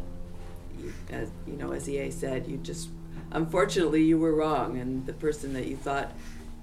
you, 0.79 0.93
as 1.11 1.29
you 1.45 1.53
know, 1.53 1.71
as 1.71 1.89
EA 1.89 2.09
said, 2.09 2.47
you 2.47 2.57
just, 2.57 2.89
unfortunately, 3.31 4.03
you 4.03 4.17
were 4.17 4.33
wrong, 4.33 4.77
and 4.77 5.05
the 5.05 5.13
person 5.13 5.53
that 5.53 5.67
you 5.67 5.75
thought 5.75 6.11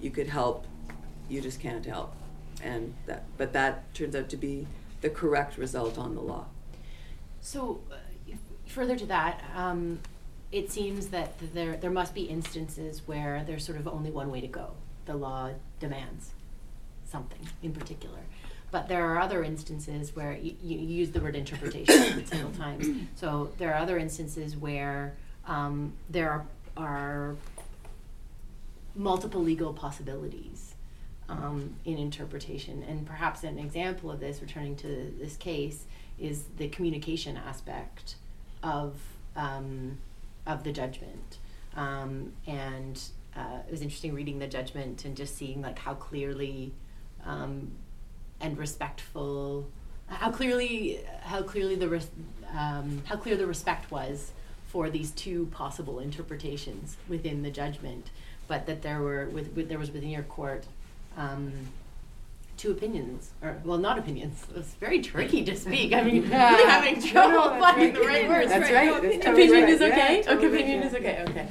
you 0.01 0.11
could 0.11 0.29
help, 0.29 0.67
you 1.29 1.41
just 1.41 1.61
can't 1.61 1.85
help, 1.85 2.15
and 2.63 2.95
that, 3.07 3.25
but 3.37 3.53
that 3.53 3.93
turns 3.95 4.17
out 4.17 4.29
to 4.31 4.37
be 4.37 4.67
the 5.01 5.11
correct 5.11 5.59
result 5.59 5.99
on 5.99 6.15
the 6.15 6.21
law. 6.21 6.47
So, 7.41 7.81
uh, 7.91 7.97
further 8.67 8.97
to 8.97 9.07
that, 9.07 9.43
um, 9.55 10.01
it 10.53 10.71
seems 10.71 11.09
that 11.09 11.35
there 11.55 11.77
there 11.77 11.91
must 11.91 12.15
be 12.15 12.23
instances 12.23 13.03
where 13.07 13.45
there's 13.47 13.65
sort 13.65 13.79
of 13.79 13.87
only 13.87 14.11
one 14.11 14.31
way 14.31 14.41
to 14.41 14.49
go. 14.49 14.73
The 15.07 15.15
law 15.15 15.51
demands 15.79 16.33
something 17.05 17.41
in 17.63 17.73
particular, 17.73 18.19
but 18.71 18.89
there 18.89 19.05
are 19.11 19.19
other 19.19 19.43
instances 19.43 20.15
where 20.15 20.37
you, 20.37 20.55
you 20.63 20.79
use 20.79 21.11
the 21.11 21.21
word 21.21 21.37
interpretation 21.37 22.25
several 22.27 22.53
times. 22.53 22.87
So 23.17 23.51
there 23.59 23.73
are 23.75 23.79
other 23.79 23.99
instances 23.99 24.57
where 24.57 25.15
um, 25.47 25.93
there 26.09 26.47
are, 26.77 27.37
multiple 28.97 29.41
legal 29.41 29.73
possibilities 29.73 30.75
um, 31.29 31.77
in 31.85 31.97
interpretation. 31.97 32.83
And 32.83 33.07
perhaps 33.07 33.45
an 33.45 33.59
example 33.59 34.11
of 34.11 34.19
this, 34.21 34.43
returning 34.43 34.77
to 34.77 35.15
this 35.19 35.37
case, 35.37 35.85
is 36.19 36.45
the 36.57 36.69
communication 36.69 37.37
aspect 37.37 38.17
of 38.63 38.97
um, 39.37 39.99
of 40.47 40.65
the 40.65 40.73
judgment. 40.73 41.39
Um, 41.77 42.33
and 42.47 43.01
uh, 43.37 43.59
it 43.67 43.71
was 43.71 43.81
interesting 43.81 44.13
reading 44.13 44.39
the 44.39 44.49
judgment 44.49 45.05
and 45.05 45.17
just 45.17 45.37
seeing 45.37 45.63
like 45.63 45.79
how 45.79 45.95
clearly 45.95 46.73
um, 47.25 47.71
and 48.41 48.59
respectful, 48.59 49.69
how 50.07 50.31
clearly 50.31 51.01
how 51.23 51.43
clearly 51.43 51.75
the 51.77 51.89
res- 51.89 52.11
um, 52.57 53.03
how 53.07 53.17
clear 53.17 53.37
the 53.37 53.47
respect 53.47 53.91
was 53.91 54.33
for 54.69 54.89
these 54.91 55.11
two 55.13 55.47
possible 55.47 55.99
interpretations 55.99 56.97
within 57.09 57.43
the 57.43 57.51
judgment, 57.51 58.11
but 58.49 58.67
that 58.67 58.83
there 58.83 59.01
were 59.01 59.27
with, 59.27 59.53
with 59.55 59.69
there 59.69 59.79
was 59.79 59.91
within 59.91 60.11
your 60.11 60.23
court 60.23 60.65
um, 61.17 61.53
two 62.57 62.71
opinions, 62.71 63.31
or 63.43 63.57
well, 63.65 63.79
not 63.79 63.99
opinions. 63.99 64.45
It's 64.55 64.75
very 64.75 65.01
tricky 65.01 65.45
to 65.45 65.57
speak. 65.57 65.93
I 65.93 66.03
mean, 66.03 66.25
Yeah. 66.31 66.51
really 66.51 66.71
having 66.71 67.03
trouble 67.03 67.33
No, 67.33 67.51
that's 67.51 67.61
finding 67.63 67.95
the 67.95 68.01
right. 68.01 68.09
right 68.09 68.29
words. 68.29 68.49
That's 68.51 68.69
it. 68.69 68.75
right. 68.75 68.87
No, 68.87 68.97
opinion 68.99 69.21
totally 69.21 69.45
opinion 69.45 69.65
right. 69.65 69.73
is 69.73 69.83
okay. 69.83 70.17
Yeah, 70.17 70.23
totally 70.23 70.47
opinion 70.47 70.81
right, 70.81 70.87
is 70.89 70.95
okay. 70.95 71.25
Okay. 71.29 71.49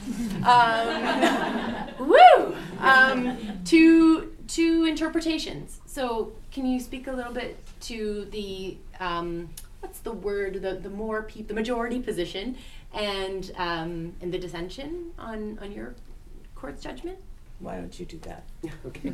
Um, 1.99 2.08
woo. 2.10 2.56
Um, 2.80 3.38
two 3.65 4.36
two 4.50 4.84
interpretations. 4.86 5.80
So, 5.86 6.34
can 6.52 6.66
you 6.66 6.80
speak 6.82 7.08
a 7.08 7.12
little 7.14 7.32
bit 7.32 7.58
to 7.82 8.26
the 8.32 8.78
um, 9.00 9.50
what's 9.80 10.00
the 10.00 10.12
word? 10.12 10.62
The 10.62 10.76
the 10.76 10.90
more 10.90 11.24
people, 11.24 11.48
the 11.48 11.54
majority 11.54 12.00
position, 12.00 12.58
and 12.94 13.50
um, 13.56 14.14
and 14.22 14.34
the 14.34 14.40
dissension 14.40 15.12
on 15.18 15.58
on 15.62 15.72
your 15.72 15.96
court's 16.56 16.84
judgment. 16.84 17.20
Why 17.60 17.76
don't 17.76 17.98
you 18.00 18.06
do 18.06 18.18
that? 18.20 18.44
okay. 18.86 19.10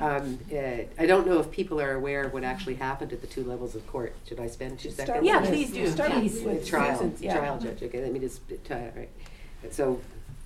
Um, 0.00 0.38
uh, 0.50 0.56
I 0.98 1.06
don't 1.06 1.26
know 1.26 1.38
if 1.40 1.50
people 1.50 1.78
are 1.78 1.92
aware 1.92 2.24
of 2.24 2.32
what 2.32 2.42
actually 2.42 2.76
happened 2.76 3.12
at 3.12 3.20
the 3.20 3.26
two 3.26 3.44
levels 3.44 3.74
of 3.74 3.86
court. 3.86 4.16
Should 4.26 4.40
I 4.40 4.46
spend 4.46 4.78
two 4.78 4.90
Start 4.90 5.08
seconds? 5.08 5.26
Yeah, 5.26 5.40
please 5.44 5.70
do. 5.70 5.86
Start 5.88 6.12
Please. 6.12 6.42
with 6.42 6.60
With 6.60 6.66
trial, 6.66 6.96
Susan's, 6.98 7.20
yeah. 7.20 7.36
trial 7.36 7.58
judge. 7.58 7.82
Okay, 7.82 8.00
let 8.00 8.12
me 8.12 8.18
just 8.18 8.40
uh, 8.70 8.74
right. 8.96 9.10
So 9.70 10.00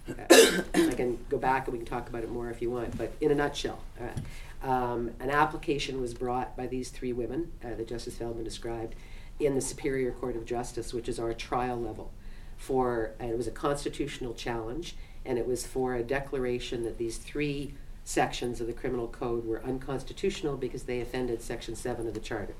I 0.30 0.94
can 0.94 1.18
go 1.28 1.38
back 1.38 1.66
and 1.66 1.72
we 1.72 1.78
can 1.78 1.86
talk 1.86 2.08
about 2.08 2.22
it 2.22 2.30
more 2.30 2.50
if 2.50 2.62
you 2.62 2.70
want. 2.70 2.96
But 2.96 3.12
in 3.20 3.30
a 3.30 3.34
nutshell, 3.34 3.80
uh, 4.00 4.66
um, 4.66 5.10
an 5.20 5.30
application 5.30 6.00
was 6.00 6.14
brought 6.14 6.56
by 6.56 6.66
these 6.66 6.90
three 6.90 7.12
women 7.12 7.52
uh, 7.64 7.74
that 7.74 7.88
Justice 7.88 8.16
Feldman 8.16 8.44
described 8.44 8.94
in 9.38 9.54
the 9.54 9.60
Superior 9.60 10.12
Court 10.12 10.36
of 10.36 10.44
Justice, 10.44 10.92
which 10.94 11.08
is 11.08 11.18
our 11.18 11.34
trial 11.34 11.80
level. 11.80 12.12
For 12.56 13.12
and 13.18 13.30
it 13.30 13.36
was 13.36 13.46
a 13.46 13.52
constitutional 13.52 14.32
challenge, 14.32 14.96
and 15.24 15.38
it 15.38 15.46
was 15.46 15.66
for 15.66 15.94
a 15.94 16.02
declaration 16.02 16.84
that 16.84 16.96
these 16.96 17.18
three 17.18 17.74
sections 18.04 18.60
of 18.60 18.66
the 18.66 18.72
criminal 18.72 19.08
code 19.08 19.44
were 19.44 19.62
unconstitutional 19.64 20.56
because 20.56 20.84
they 20.84 21.00
offended 21.00 21.42
Section 21.42 21.74
Seven 21.74 22.06
of 22.06 22.14
the 22.14 22.20
Charter 22.20 22.54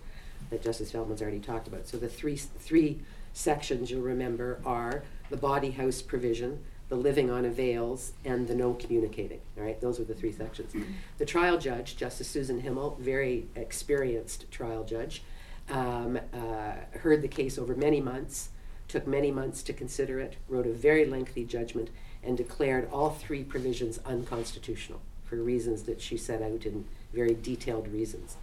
that 0.50 0.62
Justice 0.62 0.90
Feldman's 0.92 1.22
already 1.22 1.38
talked 1.38 1.66
about. 1.68 1.86
So 1.86 1.96
the 1.96 2.08
three 2.08 2.36
three 2.36 3.00
sections 3.32 3.90
you'll 3.90 4.02
remember 4.02 4.60
are 4.64 5.02
the 5.30 5.36
bawdy 5.36 5.70
house 5.72 6.02
provision, 6.02 6.64
the 6.88 6.96
living 6.96 7.30
on 7.30 7.44
avails, 7.44 8.12
and 8.24 8.46
the 8.46 8.54
no 8.54 8.74
communicating. 8.74 9.40
All 9.56 9.64
right, 9.64 9.80
those 9.80 9.98
were 9.98 10.04
the 10.04 10.14
three 10.14 10.32
sections. 10.32 10.72
The 11.18 11.26
trial 11.26 11.58
judge, 11.58 11.96
Justice 11.96 12.28
Susan 12.28 12.62
Himel, 12.62 12.98
very 12.98 13.46
experienced 13.56 14.50
trial 14.52 14.84
judge, 14.84 15.22
um, 15.68 16.18
uh, 16.32 16.98
heard 17.00 17.22
the 17.22 17.28
case 17.28 17.58
over 17.58 17.74
many 17.74 18.00
months, 18.00 18.50
took 18.86 19.06
many 19.06 19.32
months 19.32 19.64
to 19.64 19.72
consider 19.72 20.20
it, 20.20 20.36
wrote 20.48 20.66
a 20.66 20.72
very 20.72 21.04
lengthy 21.06 21.44
judgment, 21.44 21.90
and 22.22 22.36
declared 22.36 22.88
all 22.92 23.10
three 23.10 23.42
provisions 23.42 23.98
unconstitutional 24.04 25.00
for 25.24 25.36
reasons 25.36 25.82
that 25.84 26.00
she 26.00 26.16
set 26.16 26.40
out 26.40 26.64
in 26.64 26.84
very 27.12 27.34
detailed 27.34 27.88
reasons. 27.88 28.36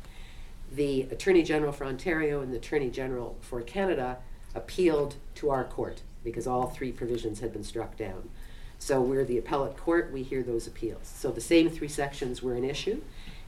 The 0.72 1.04
Attorney 1.04 1.44
General 1.44 1.72
for 1.72 1.86
Ontario 1.86 2.42
and 2.42 2.52
the 2.52 2.58
Attorney 2.58 2.90
General 2.90 3.38
for 3.42 3.62
Canada 3.62 4.18
appealed 4.56 5.16
to 5.36 5.50
our 5.50 5.64
court 5.64 6.02
because 6.24 6.48
all 6.48 6.68
three 6.68 6.92
provisions 6.92 7.40
had 7.40 7.54
been 7.54 7.64
struck 7.64 7.98
down. 7.98 8.30
So 8.80 9.02
we're 9.02 9.26
the 9.26 9.38
appellate 9.38 9.78
court, 9.78 10.12
we 10.12 10.24
hear 10.24 10.44
those 10.44 10.68
appeals. 10.68 11.08
So 11.16 11.32
the 11.32 11.42
same 11.42 11.70
three 11.70 11.88
sections 11.88 12.44
were 12.44 12.56
an 12.56 12.66
issue, 12.66 13.02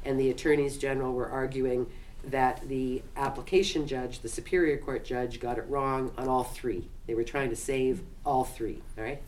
and 0.03 0.19
the 0.19 0.29
attorneys 0.29 0.77
general 0.77 1.13
were 1.13 1.29
arguing 1.29 1.87
that 2.23 2.67
the 2.67 3.01
application 3.17 3.87
judge, 3.87 4.19
the 4.19 4.29
Superior 4.29 4.77
Court 4.77 5.03
judge, 5.05 5.39
got 5.39 5.57
it 5.57 5.65
wrong 5.67 6.11
on 6.17 6.27
all 6.27 6.43
three. 6.43 6.87
They 7.05 7.13
were 7.13 7.23
trying 7.23 7.49
to 7.49 7.55
save 7.55 8.01
all 8.25 8.43
three, 8.43 8.81
all 8.97 9.03
right? 9.03 9.21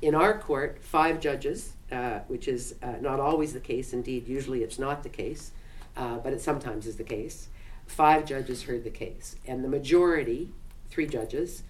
In 0.00 0.14
our 0.14 0.38
court, 0.38 0.78
five 0.80 1.20
judges, 1.20 1.74
uh, 1.90 2.20
which 2.28 2.48
is 2.48 2.74
uh, 2.82 2.94
not 3.00 3.20
always 3.20 3.52
the 3.52 3.60
case, 3.60 3.92
indeed, 3.92 4.26
usually 4.26 4.62
it's 4.62 4.78
not 4.78 5.02
the 5.02 5.08
case, 5.08 5.52
uh, 5.96 6.16
but 6.18 6.32
it 6.32 6.40
sometimes 6.40 6.86
is 6.86 6.96
the 6.96 7.04
case. 7.04 7.48
Five 7.86 8.24
judges 8.24 8.62
heard 8.62 8.84
the 8.84 8.90
case, 8.90 9.36
and 9.46 9.62
the 9.62 9.68
majority, 9.68 10.48
three 10.88 11.06
judges, 11.06 11.62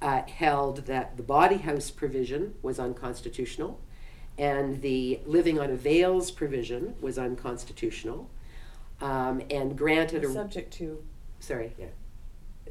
uh, 0.00 0.22
held 0.22 0.86
that 0.86 1.16
the 1.16 1.22
bawdy 1.22 1.56
house 1.58 1.90
provision 1.90 2.54
was 2.62 2.78
unconstitutional 2.78 3.80
and 4.38 4.80
the 4.82 5.18
living 5.26 5.58
on 5.58 5.70
avails 5.70 6.30
provision 6.30 6.94
was 7.00 7.18
unconstitutional 7.18 8.30
um, 9.00 9.42
and 9.50 9.76
granted 9.76 10.24
a 10.24 10.32
Subject 10.32 10.72
to, 10.74 11.02
sorry 11.40 11.72
yeah 11.78 11.86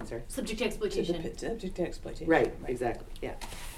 sorry 0.05 0.21
Subject 0.27 0.47
to 0.47 0.55
to 0.55 0.59
the, 0.59 0.65
exploitation, 0.67 1.35
subject 1.37 1.75
to 1.75 1.81
exploitation. 1.83 2.27
right 2.27 2.53
exactly 2.67 3.07
yeah 3.21 3.33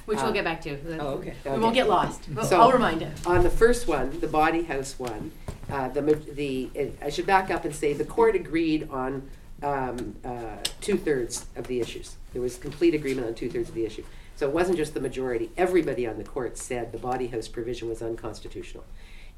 which 0.05 0.19
we'll 0.23 0.31
get 0.33 0.43
back 0.43 0.59
to. 0.61 0.75
Oh, 0.99 1.09
okay. 1.19 1.35
We 1.45 1.59
won't 1.59 1.75
get 1.75 1.87
lost. 1.87 2.33
But 2.33 2.45
So- 2.45 2.59
I'll 2.59 2.71
remind 2.71 3.03
it. 3.03 3.11
on 3.27 3.43
the 3.43 3.49
first 3.49 3.87
one 3.87 4.19
the 4.19 4.27
bawdy 4.27 4.63
house 4.63 4.97
one 4.97 5.31
uh, 5.69 5.87
the 5.89 6.01
ma- 6.01 6.13
the 6.33 6.69
it, 6.73 6.97
I 7.01 7.09
should 7.09 7.27
back 7.27 7.49
up 7.51 7.63
and 7.65 7.73
say 7.75 7.93
the 7.93 8.05
court 8.05 8.35
agreed 8.35 8.89
on 8.91 9.29
um, 9.63 10.15
uh, 10.23 10.57
two 10.81 10.97
thirds 10.97 11.45
of 11.55 11.67
the 11.67 11.79
issues. 11.79 12.15
There 12.33 12.41
was 12.41 12.57
complete 12.57 12.93
agreement 12.93 13.27
on 13.27 13.35
two 13.35 13.49
thirds 13.49 13.69
of 13.69 13.75
the 13.75 13.85
issue. 13.85 14.03
So 14.35 14.47
it 14.47 14.53
wasn't 14.53 14.77
just 14.77 14.93
the 14.93 15.01
majority. 15.01 15.51
Everybody 15.57 16.07
on 16.07 16.17
the 16.17 16.23
court 16.23 16.57
said 16.57 16.91
the 16.91 16.97
bawdy 16.97 17.27
house 17.27 17.47
provision 17.47 17.89
was 17.89 18.01
unconstitutional, 18.01 18.85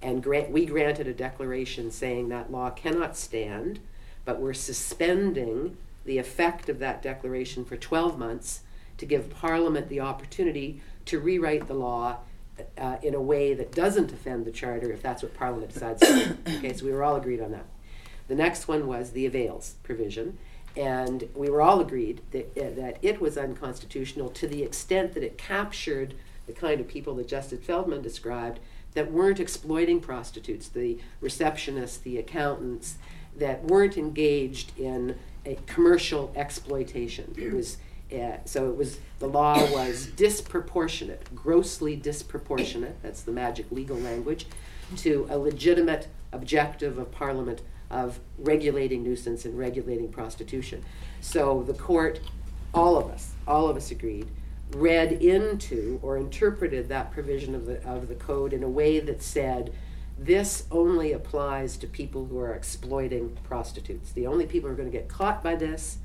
and 0.01 0.21
grant, 0.21 0.51
we 0.51 0.65
granted 0.65 1.07
a 1.07 1.13
declaration 1.13 1.89
saying 1.89 2.29
that 2.29 2.51
law 2.51 2.69
cannot 2.69 3.17
stand, 3.17 3.79
but 4.25 4.39
we're 4.39 4.53
suspending 4.53 5.77
the 6.05 6.17
effect 6.17 6.69
of 6.69 6.79
that 6.79 7.01
declaration 7.01 7.65
for 7.65 7.77
12 7.77 8.17
months 8.17 8.62
to 8.97 9.05
give 9.05 9.29
Parliament 9.29 9.89
the 9.89 9.99
opportunity 9.99 10.81
to 11.05 11.19
rewrite 11.19 11.67
the 11.67 11.73
law 11.73 12.17
uh, 12.77 12.97
in 13.01 13.15
a 13.15 13.21
way 13.21 13.53
that 13.53 13.71
doesn't 13.71 14.12
offend 14.12 14.45
the 14.45 14.51
charter 14.51 14.91
if 14.91 15.01
that's 15.01 15.23
what 15.23 15.34
Parliament 15.34 15.73
decides 15.73 16.01
to 16.01 16.13
do. 16.13 16.38
Okay, 16.57 16.73
so 16.73 16.86
we 16.86 16.91
were 16.91 17.03
all 17.03 17.15
agreed 17.15 17.41
on 17.41 17.51
that. 17.51 17.65
The 18.31 18.37
next 18.37 18.69
one 18.69 18.87
was 18.87 19.11
the 19.11 19.25
avails 19.25 19.75
provision, 19.83 20.37
and 20.77 21.27
we 21.35 21.49
were 21.49 21.61
all 21.61 21.81
agreed 21.81 22.21
that, 22.31 22.57
uh, 22.57 22.73
that 22.79 22.97
it 23.01 23.19
was 23.19 23.37
unconstitutional 23.37 24.29
to 24.29 24.47
the 24.47 24.63
extent 24.63 25.15
that 25.15 25.23
it 25.23 25.37
captured 25.37 26.13
the 26.47 26.53
kind 26.53 26.79
of 26.79 26.87
people 26.87 27.13
that 27.15 27.27
Justice 27.27 27.59
Feldman 27.61 28.01
described 28.01 28.61
that 28.93 29.11
weren't 29.11 29.41
exploiting 29.41 29.99
prostitutes, 29.99 30.69
the 30.69 30.97
receptionists, 31.21 32.01
the 32.03 32.17
accountants, 32.17 32.95
that 33.35 33.65
weren't 33.65 33.97
engaged 33.97 34.79
in 34.79 35.17
a 35.45 35.55
commercial 35.65 36.31
exploitation. 36.33 37.35
It 37.37 37.51
was 37.51 37.79
uh, 38.13 38.37
so 38.45 38.69
it 38.69 38.77
was 38.77 38.99
the 39.19 39.27
law 39.27 39.59
was 39.73 40.05
disproportionate, 40.05 41.35
grossly 41.35 41.97
disproportionate. 41.97 42.95
That's 43.03 43.23
the 43.23 43.33
magic 43.33 43.69
legal 43.71 43.97
language 43.97 44.45
to 44.97 45.27
a 45.29 45.37
legitimate 45.37 46.07
objective 46.31 46.97
of 46.97 47.11
Parliament 47.11 47.61
of 47.91 48.19
regulating 48.38 49.04
nuisance 49.04 49.45
and 49.45 49.58
regulating 49.58 50.10
prostitution. 50.10 50.84
So 51.19 51.63
the 51.63 51.73
court, 51.73 52.19
all 52.73 52.97
of 52.97 53.10
us, 53.12 53.34
all 53.47 53.69
of 53.69 53.77
us 53.77 53.91
agreed, 53.91 54.27
read 54.71 55.12
into 55.12 55.99
or 56.01 56.17
interpreted 56.17 56.88
that 56.89 57.12
provision 57.12 57.54
of 57.54 57.65
the 57.65 57.86
of 57.88 58.08
the 58.08 58.15
code 58.15 58.54
in 58.54 58.63
a 58.63 58.69
way 58.69 58.99
that 58.99 59.21
said 59.21 59.73
this 60.17 60.65
only 60.71 61.12
applies 61.12 61.77
to 61.77 61.88
people 61.88 62.25
who 62.25 62.39
are 62.39 62.54
exploiting 62.54 63.38
prostitutes. 63.43 64.12
The 64.12 64.27
only 64.27 64.45
people 64.45 64.69
who 64.69 64.73
are 64.73 64.77
going 64.77 64.91
to 64.91 64.97
get 64.97 65.10
caught 65.10 65.43
by 65.43 65.56
this 65.56 65.97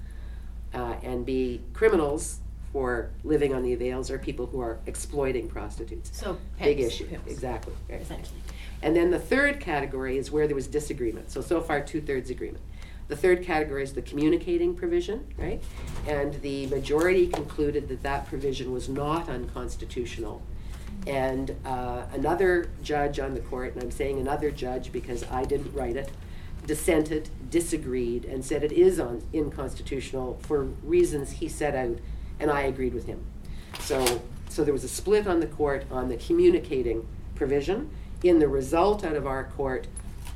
uh, 0.75 0.97
and 1.03 1.25
be 1.25 1.61
criminals 1.75 2.41
for 2.73 3.11
living 3.25 3.55
on 3.55 3.63
the 3.63 3.73
avails 3.73 4.11
are 4.11 4.19
people 4.19 4.47
who 4.47 4.61
are 4.61 4.79
exploiting 4.87 5.49
prostitutes. 5.49 6.11
So 6.19 6.39
Big 6.59 6.81
issue, 6.81 7.07
Pimps. 7.07 7.31
exactly. 7.31 7.75
right. 7.89 8.01
essentially. 8.01 8.39
And 8.87 8.95
then 8.95 9.11
the 9.11 9.19
third 9.19 9.59
category 9.59 10.17
is 10.17 10.31
where 10.31 10.47
there 10.47 10.55
was 10.55 10.69
disagreement. 10.69 11.33
So, 11.33 11.41
so 11.41 11.61
far, 11.61 11.81
two 11.81 12.01
thirds 12.01 12.31
agreement. 12.31 12.63
The 13.09 13.17
third 13.17 13.43
category 13.43 13.83
is 13.83 13.95
the 13.95 14.03
communicating 14.03 14.77
provision, 14.77 15.27
right? 15.37 15.61
And 16.07 16.35
the 16.41 16.69
majority 16.69 17.27
concluded 17.27 17.89
that 17.89 18.05
that 18.05 18.29
provision 18.29 18.71
was 18.71 18.89
not 18.89 19.29
unconstitutional. 19.29 20.41
And 21.05 21.57
uh, 21.65 22.05
another 22.13 22.71
judge 22.81 23.19
on 23.19 23.35
the 23.35 23.41
court, 23.41 23.75
and 23.75 23.83
I'm 23.83 23.91
saying 23.91 24.21
another 24.21 24.53
judge 24.53 24.93
because 24.93 25.25
I 25.33 25.43
didn't 25.43 25.75
write 25.75 25.97
it, 25.97 26.13
dissented, 26.65 27.29
disagreed, 27.51 28.25
and 28.25 28.45
said 28.45 28.63
it 28.63 28.71
is 28.71 29.01
un- 29.01 29.27
unconstitutional 29.35 30.39
for 30.43 30.63
reasons 30.85 31.33
he 31.33 31.49
set 31.49 31.75
out, 31.75 31.99
and 32.39 32.53
I 32.53 32.61
agreed 32.61 32.95
with 32.95 33.07
him. 33.07 33.25
So, 33.81 34.23
so 34.49 34.63
there 34.63 34.73
was 34.73 34.85
a 34.85 34.89
split 34.89 35.27
on 35.27 35.41
the 35.41 35.49
court 35.49 35.87
on 35.91 36.09
the 36.09 36.17
communicating 36.17 37.09
provision. 37.35 37.91
In 38.27 38.41
the 38.41 38.49
result 38.49 39.05
out 39.05 39.15
of 39.15 39.25
our 39.25 39.45
court, 39.45 39.87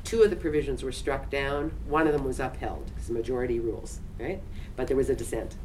two 0.05 0.23
of 0.23 0.29
the 0.29 0.37
provisions 0.37 0.81
were 0.81 0.93
struck 0.93 1.29
down, 1.29 1.73
one 1.89 2.07
of 2.07 2.13
them 2.13 2.23
was 2.23 2.39
upheld, 2.39 2.89
because 2.95 3.09
majority 3.09 3.59
rules, 3.59 3.99
right? 4.17 4.41
But 4.77 4.87
there 4.87 4.95
was 4.95 5.09
a 5.09 5.13
dissent. 5.13 5.55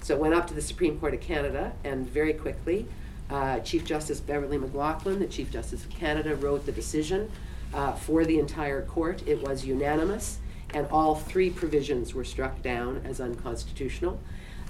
So 0.00 0.16
it 0.16 0.20
went 0.20 0.34
up 0.34 0.48
to 0.48 0.54
the 0.54 0.60
Supreme 0.60 0.98
Court 0.98 1.14
of 1.14 1.20
Canada, 1.20 1.74
and 1.84 2.10
very 2.10 2.32
quickly, 2.32 2.88
uh, 3.30 3.60
Chief 3.60 3.84
Justice 3.84 4.18
Beverley 4.18 4.58
McLachlin, 4.58 5.20
the 5.20 5.28
Chief 5.28 5.52
Justice 5.52 5.84
of 5.84 5.90
Canada, 5.90 6.34
wrote 6.34 6.66
the 6.66 6.72
decision 6.72 7.30
uh, 7.72 7.92
for 7.92 8.24
the 8.24 8.40
entire 8.40 8.82
court. 8.82 9.22
It 9.24 9.40
was 9.40 9.64
unanimous, 9.64 10.38
and 10.74 10.84
all 10.88 11.14
three 11.14 11.48
provisions 11.48 12.12
were 12.12 12.24
struck 12.24 12.60
down 12.60 13.02
as 13.04 13.20
unconstitutional. 13.20 14.18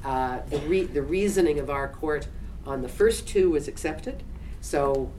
Uh, 0.04 0.40
the, 0.50 0.58
re- 0.58 0.84
the 0.84 1.02
reasoning 1.02 1.58
of 1.58 1.70
our 1.70 1.88
court 1.88 2.28
on 2.66 2.82
the 2.82 2.88
first 2.88 3.26
two 3.26 3.48
was 3.48 3.66
accepted. 3.66 4.22
So, 4.60 5.10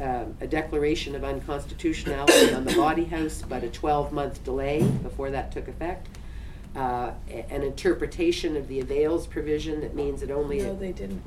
uh, 0.00 0.24
a 0.40 0.46
declaration 0.46 1.14
of 1.14 1.24
unconstitutionality 1.24 2.54
on 2.54 2.64
the 2.64 2.74
bawdy 2.74 3.04
house, 3.04 3.42
but 3.48 3.62
a 3.64 3.68
12 3.68 4.12
month 4.12 4.44
delay 4.44 4.82
before 5.02 5.30
that 5.30 5.52
took 5.52 5.68
effect. 5.68 6.08
Uh, 6.74 7.12
a- 7.30 7.46
an 7.50 7.62
interpretation 7.62 8.54
of 8.54 8.68
the 8.68 8.80
avails 8.80 9.26
provision 9.26 9.80
that 9.80 9.94
means 9.94 10.22
it 10.22 10.30
only. 10.30 10.60
No, 10.60 10.76
they 10.76 10.92
didn't. 10.92 11.22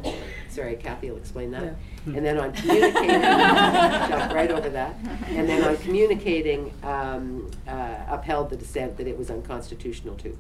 Sorry, 0.47 0.75
Kathy 0.75 1.09
will 1.09 1.17
explain 1.17 1.49
that. 1.51 1.73
And 2.05 2.23
then 2.23 2.37
on 2.37 2.51
communicating, 2.53 3.09
jump 3.21 4.31
right 4.33 4.51
over 4.51 4.69
that. 4.69 4.95
And 5.29 5.49
then 5.49 5.63
on 5.63 5.75
communicating, 5.77 6.71
um, 6.83 7.49
uh, 7.67 7.95
upheld 8.09 8.51
the 8.51 8.57
dissent 8.57 8.95
that 8.97 9.07
it 9.07 9.17
was 9.17 9.31
unconstitutional 9.31 10.15
too. 10.15 10.37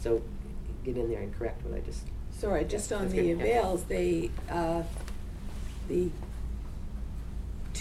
So 0.00 0.22
get 0.84 0.96
in 0.96 1.10
there 1.10 1.20
and 1.20 1.36
correct 1.36 1.64
what 1.64 1.76
I 1.76 1.80
just. 1.80 2.04
Sorry, 2.30 2.64
just 2.64 2.92
on 2.92 3.02
that's 3.02 3.12
the 3.14 3.18
good, 3.34 3.38
yeah. 3.38 3.44
avails, 3.58 3.82
they, 3.84 4.30
uh, 4.48 4.82
the 5.88 6.08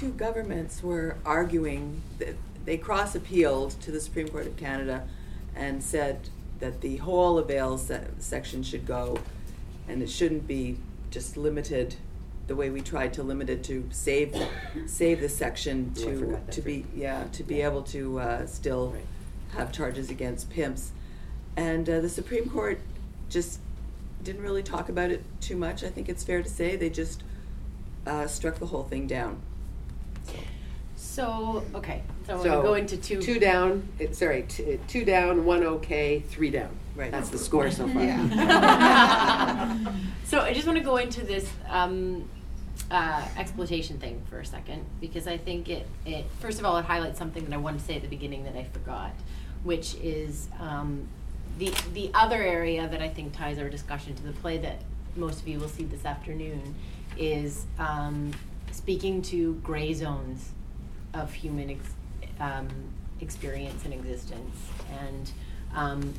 two 0.02 0.10
governments 0.14 0.82
were 0.82 1.16
arguing 1.24 2.02
that 2.18 2.36
they 2.66 2.76
cross 2.76 3.14
appealed 3.14 3.70
to 3.82 3.92
the 3.92 4.02
Supreme 4.02 4.28
Court 4.28 4.48
of 4.48 4.58
Canada 4.58 5.08
and 5.56 5.84
said 5.84 6.28
that 6.60 6.82
the 6.82 6.98
whole 6.98 7.38
avails 7.38 7.86
se- 7.86 8.08
section 8.18 8.64
should 8.64 8.88
go 8.88 9.20
and 9.88 10.02
it 10.02 10.10
shouldn't 10.10 10.48
be 10.48 10.76
just 11.12 11.38
limited 11.38 11.94
the 12.48 12.56
way 12.56 12.72
we 12.72 12.82
tried 12.82 13.14
to 13.14 13.22
limit 13.22 13.48
it 13.48 13.64
to 13.66 13.88
save 13.92 14.36
save 14.88 15.22
the 15.22 15.30
section 15.30 15.94
Oh, 15.96 16.02
I 16.02 16.04
to 16.06 16.18
forgot 16.20 16.46
that 16.48 16.52
to 16.56 16.62
be 16.64 16.86
yeah 16.96 17.26
to 17.34 17.44
be 17.44 17.56
Yeah. 17.58 17.68
able 17.68 17.84
to 17.84 18.20
uh, 18.20 18.46
still 18.48 18.90
Right. 18.96 19.06
have 19.56 19.72
charges 19.72 20.10
against 20.10 20.50
pimps 20.50 20.94
and 21.56 21.88
uh, 21.88 22.00
the 22.02 22.10
Supreme 22.10 22.50
Court 22.50 22.80
just 23.30 23.60
didn't 24.24 24.42
really 24.42 24.64
talk 24.64 24.90
about 24.90 25.12
it 25.12 25.24
too 25.42 25.56
much 25.58 25.84
I 25.84 25.90
think 25.90 26.10
it's 26.10 26.24
fair 26.24 26.42
to 26.42 26.50
say 26.50 26.76
they 26.76 26.90
just 26.90 27.22
uh, 28.08 28.26
struck 28.26 28.56
the 28.58 28.66
whole 28.66 28.84
thing 28.84 29.06
down 29.06 29.42
So, 31.02 31.66
okay, 31.74 32.04
so 32.28 32.38
we're 32.38 32.44
So, 32.44 32.50
gonna 32.50 32.62
go 32.62 32.74
into 32.76 32.96
two. 32.96 33.20
Two 33.20 33.40
down, 33.40 33.88
it, 33.98 34.16
sorry, 34.16 34.44
t- 34.44 34.80
two 34.88 35.04
down, 35.04 35.46
one 35.46 35.64
okay, 35.64 36.20
three 36.20 36.52
down. 36.52 36.70
Right. 36.96 37.12
That's 37.12 37.30
the 37.30 37.40
score 37.40 37.72
so 37.72 37.88
far. 37.88 38.02
So 40.26 40.40
I 40.40 40.54
just 40.54 40.66
want 40.66 40.78
to 40.78 40.84
go 40.84 40.96
into 40.98 41.26
this, 41.26 41.50
um, 41.68 42.30
uh, 42.90 43.28
exploitation 43.36 43.98
thing 43.98 44.22
for 44.30 44.40
a 44.40 44.46
second 44.46 44.86
because 45.02 45.28
I 45.28 45.38
think 45.38 45.68
it, 45.68 45.86
it 46.06 46.26
first 46.40 46.60
of 46.60 46.66
all 46.66 46.78
it 46.78 46.86
highlights 46.86 47.18
something 47.20 47.44
that 47.46 47.54
I 47.54 47.58
wanted 47.58 47.80
to 47.80 47.86
say 47.86 47.96
at 47.96 48.02
the 48.02 48.08
beginning 48.08 48.44
that 48.46 48.56
I 48.56 48.64
forgot, 48.64 49.12
which 49.64 49.96
is 49.96 50.48
um, 50.60 51.08
the 51.58 51.74
the 51.94 52.12
other 52.14 52.42
area 52.42 52.88
that 52.88 53.02
I 53.02 53.10
think 53.10 53.36
ties 53.36 53.58
our 53.60 53.70
discussion 53.70 54.14
to 54.16 54.24
the 54.24 54.32
play 54.34 54.58
that 54.60 54.82
most 55.18 55.42
of 55.42 55.48
you 55.48 55.60
will 55.60 55.68
see 55.68 55.84
this 55.84 56.06
afternoon 56.06 56.76
is 57.18 57.66
um, 57.78 58.32
speaking 58.72 59.22
to 59.24 59.56
gray 59.56 59.94
zones 59.94 60.52
of 61.13 61.34
human 61.34 61.71
ex- 61.71 61.95
um, 62.39 62.67
experience 63.19 63.86
and 63.86 63.93
existence 63.93 64.56
and 65.04 65.32
um, 65.76 66.13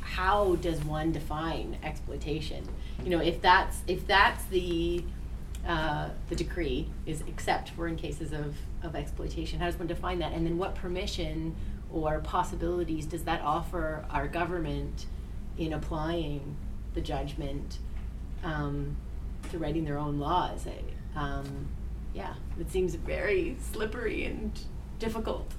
how 0.00 0.56
does 0.56 0.84
one 0.84 1.12
define 1.12 1.78
exploitation? 1.82 2.66
You 3.02 3.10
know, 3.10 3.20
if 3.20 3.40
that's 3.40 3.78
if 3.86 4.06
that's 4.06 4.44
the 4.44 5.02
uh, 5.66 6.10
the 6.28 6.36
decree 6.36 6.86
is 7.06 7.22
except 7.26 7.70
for 7.70 7.88
in 7.88 7.96
cases 7.96 8.32
of, 8.32 8.54
of 8.82 8.94
exploitation, 8.94 9.58
how 9.60 9.66
does 9.66 9.78
one 9.78 9.88
define 9.88 10.18
that? 10.18 10.32
And 10.32 10.46
then 10.46 10.58
what 10.58 10.74
permission 10.74 11.56
or 11.90 12.20
possibilities 12.20 13.06
does 13.06 13.24
that 13.24 13.40
offer 13.40 14.04
our 14.10 14.28
government 14.28 15.06
in 15.56 15.72
applying 15.72 16.56
the 16.92 17.00
judgment 17.00 17.78
um, 18.42 18.96
to 19.50 19.58
writing 19.58 19.84
their 19.84 19.98
own 19.98 20.18
laws? 20.18 20.66
Um, 21.16 21.68
yeah, 22.14 22.34
it 22.58 22.70
seems 22.70 22.94
very 22.94 23.56
slippery 23.72 24.24
and 24.24 24.58
difficult. 24.98 25.52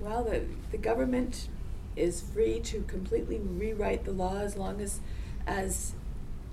Well, 0.00 0.24
the, 0.24 0.44
the 0.70 0.78
government 0.78 1.48
is 1.94 2.22
free 2.22 2.60
to 2.60 2.82
completely 2.82 3.38
rewrite 3.38 4.04
the 4.04 4.12
law 4.12 4.38
as 4.38 4.56
long 4.56 4.80
as, 4.80 5.00
as 5.46 5.94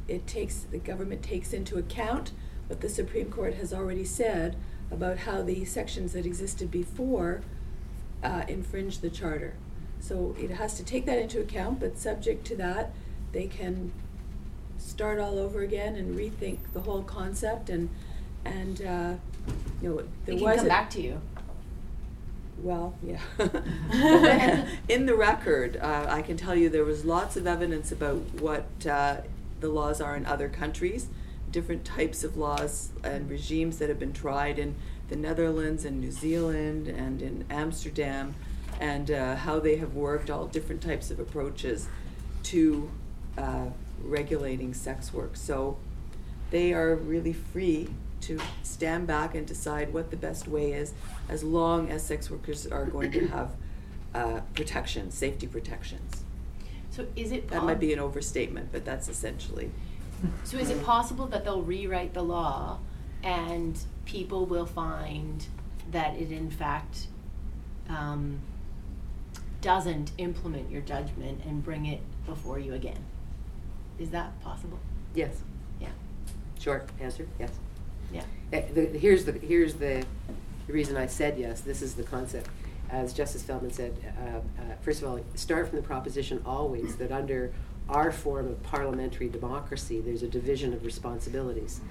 it 0.08 0.28
takes, 0.28 0.60
the 0.72 0.78
government 0.78 1.24
takes 1.24 1.54
into 1.54 1.78
account 1.78 2.32
what 2.68 2.82
the 2.82 2.90
Supreme 2.90 3.30
Court 3.30 3.56
has 3.56 3.74
already 3.74 4.06
said 4.06 4.56
about 4.92 5.20
how 5.20 5.42
the 5.42 5.66
sections 5.66 6.14
that 6.14 6.26
existed 6.26 6.72
before 6.72 7.42
uh, 8.24 8.44
infringe 8.48 9.00
the 9.00 9.10
charter. 9.10 9.56
So 10.00 10.36
it 10.40 10.52
has 10.52 10.76
to 10.76 10.84
take 10.84 11.06
that 11.06 11.20
into 11.20 11.40
account, 11.40 11.80
but 11.80 11.98
subject 11.98 12.46
to 12.48 12.56
that, 12.58 12.94
they 13.32 13.48
can 13.48 13.92
start 15.04 15.20
all 15.20 15.38
over 15.38 15.64
again 15.64 15.98
and 15.98 16.18
rethink 16.18 16.60
the 16.72 16.80
whole 16.80 17.04
concept 17.04 17.70
and, 17.70 17.90
and, 18.46 18.82
uh, 18.86 19.14
you 19.82 19.90
know, 19.90 20.02
there 20.26 20.36
It 20.36 20.42
was 20.42 20.52
can 20.52 20.56
come 20.60 20.66
a- 20.66 20.70
back 20.70 20.90
to 20.92 21.02
you. 21.02 21.20
Well, 22.60 22.96
yeah. 23.04 23.20
In 24.88 25.06
the 25.06 25.14
record, 25.14 25.76
uh, 25.76 26.06
I 26.08 26.22
can 26.22 26.38
tell 26.38 26.56
you 26.56 26.70
there 26.70 26.86
was 26.86 27.04
lots 27.04 27.36
of 27.36 27.46
evidence 27.46 27.92
about 27.92 28.16
what 28.40 28.66
uh, 28.90 29.18
the 29.60 29.68
laws 29.68 30.00
are 30.00 30.16
in 30.16 30.26
other 30.26 30.48
countries, 30.48 31.08
different 31.52 31.84
types 31.84 32.24
of 32.24 32.38
laws 32.38 32.92
and 33.04 33.30
regimes 33.30 33.80
that 33.80 33.90
have 33.90 34.00
been 34.00 34.14
tried 34.14 34.58
in 34.58 34.76
the 35.10 35.18
Netherlands 35.18 35.84
and 35.84 36.00
New 36.00 36.12
Zealand 36.14 36.88
and 36.88 37.22
in 37.22 37.44
Amsterdam, 37.50 38.36
and 38.80 39.12
uh, 39.12 39.36
how 39.36 39.60
they 39.60 39.76
have 39.76 39.96
worked, 39.96 40.30
all 40.30 40.46
different 40.48 40.82
types 40.82 41.12
of 41.12 41.20
approaches 41.20 41.90
to 42.44 42.90
uh, 43.38 43.66
regulating 44.02 44.74
sex 44.74 45.14
work. 45.14 45.36
So 45.36 45.78
they 46.52 46.74
are 46.74 46.96
really 46.96 47.34
free 47.34 47.90
to 48.22 48.40
stand 48.64 49.06
back 49.06 49.36
and 49.36 49.46
decide 49.46 49.94
what 49.94 50.10
the 50.10 50.18
best 50.18 50.48
way 50.48 50.72
is, 50.72 50.94
as 51.28 51.44
long 51.44 51.90
as 51.90 52.06
sex 52.06 52.30
workers 52.30 52.66
are 52.66 52.86
going 52.86 53.12
to 53.12 53.28
have 53.28 53.52
uh, 54.16 54.42
protection, 54.54 55.12
safety 55.12 55.48
protections. 55.48 56.24
So 56.92 57.08
is 57.16 57.32
it 57.32 57.50
That 57.50 57.64
might 57.64 57.80
be 57.80 57.92
an 57.92 58.00
overstatement, 58.00 58.70
but 58.72 58.86
that's 58.86 59.10
essentially. 59.10 59.72
So 60.44 60.58
is 60.58 60.70
it 60.70 60.84
possible 60.86 61.26
that 61.28 61.44
they'll 61.44 61.64
rewrite 61.64 62.14
the 62.14 62.22
law 62.22 62.80
and 63.24 63.78
people 64.06 64.46
will 64.46 64.66
find 64.66 65.46
that 65.92 66.16
it 66.16 66.32
in 66.32 66.50
fact 66.50 67.08
um, 67.90 68.40
doesn't 69.62 70.12
implement 70.18 70.70
your 70.70 70.82
judgment 70.82 71.42
and 71.46 71.64
bring 71.64 71.86
it 71.88 72.02
before 72.26 72.60
you 72.60 72.74
again? 72.74 73.04
Is 74.00 74.10
that 74.12 74.40
possible? 74.42 74.80
Yes. 75.14 75.42
Yeah. 75.80 75.90
Short 76.60 76.90
answer, 77.00 77.28
yes. 77.40 77.52
Yeah. 78.12 78.24
Uh, 78.52 78.62
the, 78.74 78.86
here's 78.98 79.26
the 79.26 79.34
here's 79.34 79.76
the, 79.76 80.06
the 80.68 80.74
reason 80.74 80.98
I 80.98 81.08
said 81.08 81.38
yes. 81.38 81.62
This 81.62 81.82
is 81.82 81.96
the 81.96 82.04
concept. 82.04 82.50
As 82.90 83.12
Justice 83.14 83.42
Feldman 83.42 83.72
said, 83.72 83.96
uh, 84.20 84.38
uh, 84.38 84.76
first 84.82 85.02
of 85.02 85.08
all, 85.08 85.20
start 85.34 85.70
from 85.70 85.78
the 85.78 85.84
proposition 85.84 86.42
always 86.46 86.96
that 86.98 87.12
under 87.12 87.52
our 87.90 88.12
form 88.12 88.48
of 88.48 88.62
parliamentary 88.64 89.30
democracy, 89.30 90.00
there's 90.00 90.22
a 90.22 90.28
division 90.28 90.74
of 90.74 90.86
responsibilities, 90.86 91.82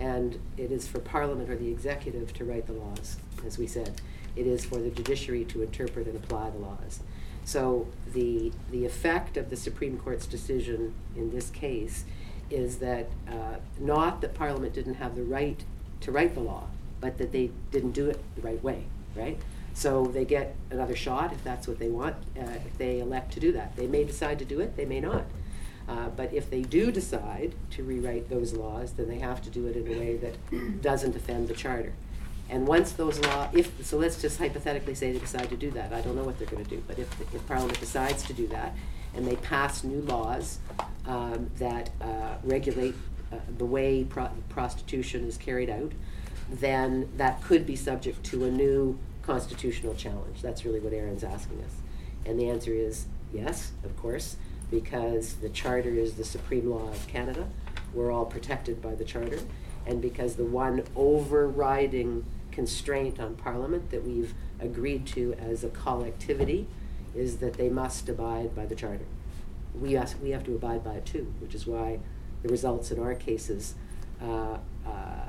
and 0.00 0.38
it 0.56 0.72
is 0.72 0.88
for 0.88 0.98
Parliament 0.98 1.50
or 1.50 1.56
the 1.56 1.68
executive 1.68 2.32
to 2.34 2.44
write 2.44 2.66
the 2.66 2.72
laws, 2.72 3.16
as 3.46 3.58
we 3.58 3.66
said. 3.66 4.00
It 4.34 4.46
is 4.46 4.64
for 4.64 4.76
the 4.78 4.90
judiciary 4.90 5.44
to 5.46 5.62
interpret 5.62 6.06
and 6.06 6.16
apply 6.16 6.50
the 6.50 6.58
laws. 6.58 7.00
So 7.46 7.86
the 8.12 8.52
the 8.72 8.84
effect 8.84 9.36
of 9.36 9.50
the 9.50 9.56
Supreme 9.56 9.98
Court's 9.98 10.26
decision 10.26 10.92
in 11.14 11.30
this 11.30 11.48
case 11.48 12.04
is 12.50 12.78
that 12.78 13.08
uh, 13.28 13.56
not 13.78 14.20
that 14.20 14.34
Parliament 14.34 14.74
didn't 14.74 14.94
have 14.94 15.14
the 15.14 15.22
right 15.22 15.62
to 16.00 16.10
write 16.10 16.34
the 16.34 16.40
law, 16.40 16.64
but 17.00 17.18
that 17.18 17.30
they 17.30 17.52
didn't 17.70 17.92
do 17.92 18.10
it 18.10 18.20
the 18.34 18.42
right 18.42 18.62
way, 18.62 18.84
right? 19.14 19.38
So 19.74 20.06
they 20.06 20.24
get 20.24 20.56
another 20.70 20.96
shot 20.96 21.32
if 21.32 21.44
that's 21.44 21.68
what 21.68 21.78
they 21.78 21.88
want, 21.88 22.16
uh, 22.36 22.42
if 22.66 22.78
they 22.78 22.98
elect 22.98 23.32
to 23.34 23.40
do 23.40 23.52
that. 23.52 23.76
They 23.76 23.86
may 23.86 24.02
decide 24.04 24.40
to 24.40 24.44
do 24.44 24.58
it, 24.60 24.76
they 24.76 24.84
may 24.84 25.00
not. 25.00 25.24
Uh, 25.88 26.08
but 26.08 26.34
if 26.34 26.50
they 26.50 26.62
do 26.62 26.90
decide 26.90 27.54
to 27.70 27.84
rewrite 27.84 28.28
those 28.28 28.54
laws, 28.54 28.92
then 28.94 29.08
they 29.08 29.20
have 29.20 29.40
to 29.42 29.50
do 29.50 29.66
it 29.66 29.76
in 29.76 29.86
a 29.86 29.98
way 29.98 30.16
that 30.16 30.82
doesn't 30.82 31.14
offend 31.14 31.46
the 31.46 31.54
charter. 31.54 31.92
And 32.48 32.66
once 32.66 32.92
those 32.92 33.18
law, 33.20 33.48
if 33.52 33.84
so, 33.84 33.98
let's 33.98 34.20
just 34.20 34.38
hypothetically 34.38 34.94
say 34.94 35.12
they 35.12 35.18
decide 35.18 35.48
to 35.50 35.56
do 35.56 35.70
that. 35.72 35.92
I 35.92 36.00
don't 36.00 36.14
know 36.14 36.22
what 36.22 36.38
they're 36.38 36.46
going 36.46 36.64
to 36.64 36.70
do, 36.70 36.82
but 36.86 36.98
if, 36.98 37.08
if 37.34 37.46
Parliament 37.46 37.78
decides 37.80 38.22
to 38.24 38.32
do 38.32 38.46
that, 38.48 38.74
and 39.14 39.26
they 39.26 39.36
pass 39.36 39.82
new 39.82 40.00
laws 40.02 40.58
um, 41.06 41.50
that 41.58 41.90
uh, 42.00 42.36
regulate 42.44 42.94
uh, 43.32 43.36
the 43.58 43.64
way 43.64 44.04
pro- 44.04 44.30
prostitution 44.48 45.26
is 45.26 45.36
carried 45.36 45.70
out, 45.70 45.92
then 46.48 47.08
that 47.16 47.42
could 47.42 47.66
be 47.66 47.74
subject 47.74 48.22
to 48.24 48.44
a 48.44 48.50
new 48.50 48.98
constitutional 49.22 49.94
challenge. 49.94 50.40
That's 50.42 50.64
really 50.64 50.78
what 50.78 50.92
Erin's 50.92 51.24
asking 51.24 51.62
us. 51.64 51.72
And 52.24 52.38
the 52.38 52.48
answer 52.48 52.72
is 52.72 53.06
yes, 53.32 53.72
of 53.84 53.96
course, 53.96 54.36
because 54.70 55.34
the 55.34 55.48
Charter 55.48 55.90
is 55.90 56.14
the 56.14 56.24
supreme 56.24 56.70
law 56.70 56.88
of 56.88 57.06
Canada. 57.08 57.48
We're 57.92 58.12
all 58.12 58.26
protected 58.26 58.80
by 58.80 58.94
the 58.94 59.04
Charter. 59.04 59.40
And 59.86 60.02
because 60.02 60.36
the 60.36 60.44
one 60.44 60.82
overriding 60.96 62.24
constraint 62.50 63.20
on 63.20 63.36
Parliament 63.36 63.90
that 63.90 64.04
we've 64.04 64.34
agreed 64.58 65.06
to 65.06 65.34
as 65.34 65.62
a 65.62 65.68
collectivity 65.68 66.66
is 67.14 67.38
that 67.38 67.54
they 67.54 67.68
must 67.68 68.08
abide 68.08 68.54
by 68.54 68.66
the 68.66 68.74
Charter. 68.74 69.04
We, 69.78 69.92
has, 69.92 70.16
we 70.16 70.30
have 70.30 70.44
to 70.44 70.54
abide 70.54 70.82
by 70.82 70.94
it 70.94 71.06
too, 71.06 71.32
which 71.40 71.54
is 71.54 71.66
why 71.66 72.00
the 72.42 72.48
results 72.48 72.90
in 72.90 72.98
our 72.98 73.14
cases 73.14 73.74
uh, 74.22 74.58
uh, 74.86 75.26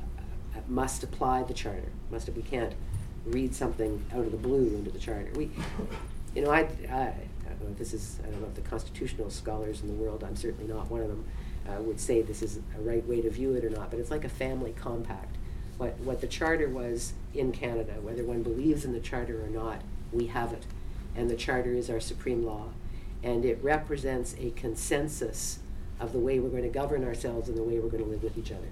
must 0.67 1.04
apply 1.04 1.43
the 1.43 1.54
Charter. 1.54 1.91
Must 2.10 2.30
we 2.30 2.41
can't 2.41 2.74
read 3.26 3.54
something 3.54 4.04
out 4.13 4.26
of 4.26 4.32
the 4.32 4.38
blue 4.38 4.67
into 4.67 4.89
the 4.89 5.00
Charter. 5.00 5.32
We, 5.36 5.52
you 6.36 6.43
know, 6.43 6.52
I, 6.52 6.60
I, 6.89 7.13
I 7.46 7.50
don't 7.50 7.63
know 7.63 7.72
if 7.72 7.78
this 7.78 7.93
is, 7.93 8.20
I 8.24 8.30
don't 8.30 8.41
know 8.41 8.48
if 8.48 8.56
the 8.56 8.62
constitutional 8.62 9.30
scholars 9.30 9.82
in 9.82 9.88
the 9.88 9.93
world, 9.93 10.24
I'm 10.24 10.36
certainly 10.36 10.72
not 10.72 10.89
one 10.89 11.02
of 11.02 11.08
them, 11.08 11.26
uh, 11.67 11.82
would 11.82 11.99
say 11.99 12.21
this 12.21 12.41
is 12.41 12.60
a 12.77 12.82
right 12.82 13.06
way 13.08 13.21
to 13.21 13.30
view 13.30 13.53
it 13.53 13.63
or 13.63 13.69
not, 13.69 13.89
but 13.89 13.99
it's 13.99 14.12
like 14.12 14.23
a 14.23 14.30
family 14.30 14.73
compact. 14.77 15.36
What, 15.77 15.99
what 15.99 16.21
the 16.21 16.27
Charter 16.27 16.69
was 16.69 17.13
in 17.34 17.51
Canada, 17.51 17.95
whether 18.01 18.23
one 18.23 18.41
believes 18.41 18.84
in 18.84 18.93
the 18.93 18.99
Charter 18.99 19.43
or 19.43 19.49
not, 19.49 19.82
we 20.11 20.28
have 20.28 20.53
it. 20.53 20.65
And 21.15 21.30
the 21.30 21.36
Charter 21.36 21.74
is 21.74 21.89
our 21.89 21.99
supreme 21.99 22.45
law. 22.45 22.70
And 23.24 23.45
it 23.45 23.59
represents 23.61 24.36
a 24.39 24.51
consensus 24.51 25.59
of 25.99 26.13
the 26.13 26.20
way 26.20 26.39
we're 26.39 26.49
going 26.49 26.63
to 26.63 26.70
govern 26.70 27.03
ourselves 27.03 27.49
and 27.49 27.57
the 27.57 27.63
way 27.63 27.80
we're 27.80 27.89
going 27.89 28.03
to 28.03 28.09
live 28.09 28.24
with 28.24 28.38
each 28.38 28.51
other. 28.51 28.70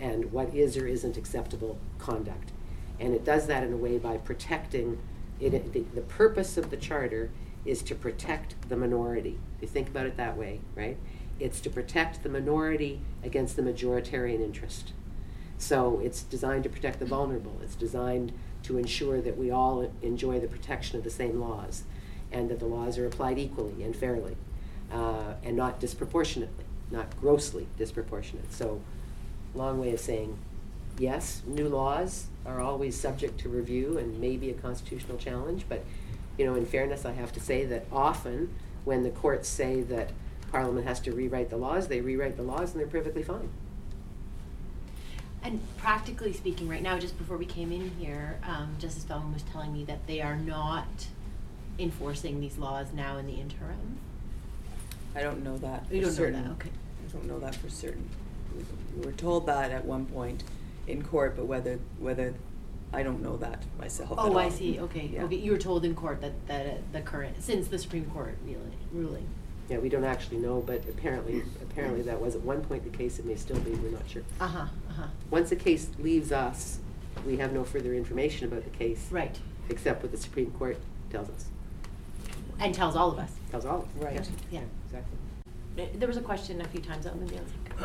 And 0.00 0.32
what 0.32 0.54
is 0.54 0.76
or 0.76 0.86
isn't 0.86 1.16
acceptable 1.16 1.78
conduct. 1.98 2.50
And 3.00 3.14
it 3.14 3.24
does 3.24 3.46
that 3.46 3.62
in 3.62 3.72
a 3.72 3.76
way 3.76 3.98
by 3.98 4.16
protecting 4.16 4.98
it. 5.40 5.72
The, 5.72 5.80
the 5.94 6.00
purpose 6.00 6.56
of 6.56 6.70
the 6.70 6.76
Charter 6.76 7.30
is 7.64 7.82
to 7.82 7.94
protect 7.94 8.54
the 8.68 8.76
minority. 8.76 9.38
If 9.56 9.62
you 9.62 9.68
think 9.68 9.88
about 9.88 10.06
it 10.06 10.16
that 10.16 10.36
way, 10.36 10.60
right? 10.74 10.96
It's 11.40 11.60
to 11.60 11.70
protect 11.70 12.22
the 12.22 12.28
minority 12.28 13.00
against 13.22 13.56
the 13.56 13.62
majoritarian 13.62 14.40
interest. 14.40 14.92
So 15.58 16.00
it's 16.02 16.22
designed 16.22 16.64
to 16.64 16.70
protect 16.70 16.98
the 16.98 17.06
vulnerable. 17.06 17.58
It's 17.62 17.74
designed 17.74 18.32
to 18.64 18.78
ensure 18.78 19.20
that 19.20 19.36
we 19.36 19.50
all 19.50 19.90
enjoy 20.02 20.40
the 20.40 20.48
protection 20.48 20.98
of 20.98 21.04
the 21.04 21.10
same 21.10 21.40
laws 21.40 21.84
and 22.32 22.50
that 22.50 22.58
the 22.58 22.66
laws 22.66 22.98
are 22.98 23.06
applied 23.06 23.38
equally 23.38 23.82
and 23.82 23.94
fairly 23.94 24.36
uh, 24.92 25.34
and 25.42 25.56
not 25.56 25.80
disproportionately, 25.80 26.64
not 26.90 27.18
grossly 27.20 27.66
disproportionate. 27.78 28.52
So, 28.52 28.80
long 29.54 29.78
way 29.78 29.92
of 29.92 30.00
saying 30.00 30.36
yes, 30.98 31.42
new 31.46 31.68
laws 31.68 32.26
are 32.46 32.60
always 32.60 32.98
subject 32.98 33.38
to 33.40 33.48
review 33.48 33.98
and 33.98 34.20
maybe 34.20 34.50
a 34.50 34.54
constitutional 34.54 35.18
challenge, 35.18 35.64
but 35.68 35.84
you 36.38 36.44
know, 36.44 36.54
in 36.54 36.66
fairness, 36.66 37.04
I 37.04 37.12
have 37.12 37.32
to 37.32 37.40
say 37.40 37.64
that 37.66 37.86
often 37.92 38.52
when 38.84 39.02
the 39.02 39.10
courts 39.10 39.48
say 39.48 39.80
that 39.82 40.10
Parliament 40.54 40.86
has 40.86 41.00
to 41.00 41.10
rewrite 41.10 41.50
the 41.50 41.56
laws, 41.56 41.88
they 41.88 42.00
rewrite 42.00 42.36
the 42.36 42.42
laws 42.44 42.70
and 42.70 42.80
they're 42.80 42.86
perfectly 42.86 43.24
fine. 43.24 43.48
And 45.42 45.60
practically 45.78 46.32
speaking, 46.32 46.68
right 46.68 46.80
now, 46.80 46.96
just 46.96 47.18
before 47.18 47.36
we 47.36 47.44
came 47.44 47.72
in 47.72 47.90
here, 47.98 48.38
um, 48.44 48.76
Justice 48.78 49.02
Feldman 49.02 49.34
was 49.34 49.42
telling 49.42 49.72
me 49.72 49.84
that 49.86 50.06
they 50.06 50.20
are 50.20 50.36
not 50.36 50.86
enforcing 51.80 52.40
these 52.40 52.56
laws 52.56 52.86
now 52.94 53.16
in 53.18 53.26
the 53.26 53.32
interim. 53.32 53.98
I 55.16 55.22
don't 55.22 55.42
know 55.42 55.58
that 55.58 55.86
You 55.90 55.96
for 56.02 56.02
don't 56.02 56.02
know 56.02 56.10
certain. 56.10 56.42
that, 56.44 56.50
okay. 56.52 56.70
I 56.70 57.12
don't 57.12 57.26
know 57.26 57.38
that 57.40 57.56
for 57.56 57.68
certain. 57.68 58.08
We- 58.56 58.64
We 59.00 59.04
were 59.06 59.12
told 59.12 59.46
that 59.46 59.72
at 59.72 59.84
one 59.84 60.06
point 60.06 60.44
in 60.86 61.02
court, 61.02 61.34
but 61.36 61.46
whether, 61.46 61.80
whether, 61.98 62.32
I 62.92 63.02
don't 63.02 63.20
know 63.20 63.36
that 63.38 63.64
myself 63.76 64.12
at 64.12 64.18
Oh, 64.20 64.36
I 64.38 64.44
all. 64.44 64.50
see, 64.52 64.78
okay, 64.78 65.10
Yeah. 65.12 65.24
okay, 65.24 65.34
you 65.34 65.50
were 65.50 65.58
told 65.58 65.84
in 65.84 65.96
court 65.96 66.20
that, 66.20 66.46
that 66.46 66.66
uh, 66.66 66.70
the 66.92 67.00
current, 67.00 67.42
since 67.42 67.66
the 67.66 67.78
Supreme 67.80 68.04
Court 68.06 68.36
ruling, 68.46 68.70
ruling. 68.92 69.26
Yeah, 69.68 69.78
we 69.78 69.88
don't 69.88 70.04
actually 70.04 70.38
know, 70.38 70.60
but 70.66 70.82
apparently, 70.88 71.42
apparently 71.62 72.02
that 72.02 72.20
was 72.20 72.34
at 72.34 72.42
one 72.42 72.62
point 72.62 72.84
the 72.84 72.96
case, 72.96 73.18
it 73.18 73.24
may 73.24 73.34
still 73.36 73.58
be, 73.60 73.70
we're 73.72 73.90
not 73.90 74.02
sure. 74.08 74.22
Uh-huh, 74.40 74.58
uh-huh, 74.90 75.06
Once 75.30 75.52
a 75.52 75.56
case 75.56 75.88
leaves 75.98 76.32
us, 76.32 76.78
we 77.26 77.38
have 77.38 77.52
no 77.52 77.64
further 77.64 77.94
information 77.94 78.46
about 78.46 78.64
the 78.64 78.70
case. 78.78 79.06
right, 79.10 79.38
Except 79.70 80.02
what 80.02 80.12
the 80.12 80.18
Supreme 80.18 80.50
Court 80.52 80.76
tells 81.10 81.30
us, 81.30 81.46
and 82.60 82.74
tells 82.74 82.94
all 82.94 83.10
of 83.10 83.18
us. 83.18 83.30
tells 83.50 83.64
all 83.64 83.80
of 83.80 83.84
us. 83.96 84.04
Right. 84.04 84.30
Yeah. 84.50 84.60
Exactly. 84.86 85.16
Uh, 85.78 85.86
There 85.98 86.08
was 86.08 86.18
a 86.18 86.22
question 86.22 86.60
a 86.60 86.68
few 86.68 86.80
times, 86.82 87.06
maybe 87.18 87.38
I'll 87.38 87.44
take. 87.78 87.82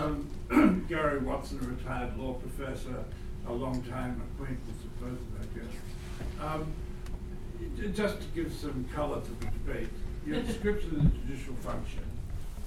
Um, 0.51 0.85
Gary 0.89 1.19
Watson, 1.19 1.59
a 1.63 1.67
retired 1.67 2.17
law 2.17 2.33
professor, 2.33 3.05
a 3.47 3.53
long 3.53 3.81
time 3.83 4.21
acquaintance 4.33 4.83
of 4.83 4.99
both, 4.99 5.19
I 5.41 5.57
guess. 5.57 6.45
Um, 6.45 6.73
j- 7.77 7.87
Just 7.91 8.19
to 8.21 8.27
give 8.35 8.53
some 8.53 8.85
colour 8.93 9.21
to 9.21 9.31
the 9.39 9.45
debate, 9.45 9.89
your 10.25 10.41
description 10.41 10.89
of 10.95 11.03
the 11.03 11.17
judicial 11.19 11.55
function 11.55 12.03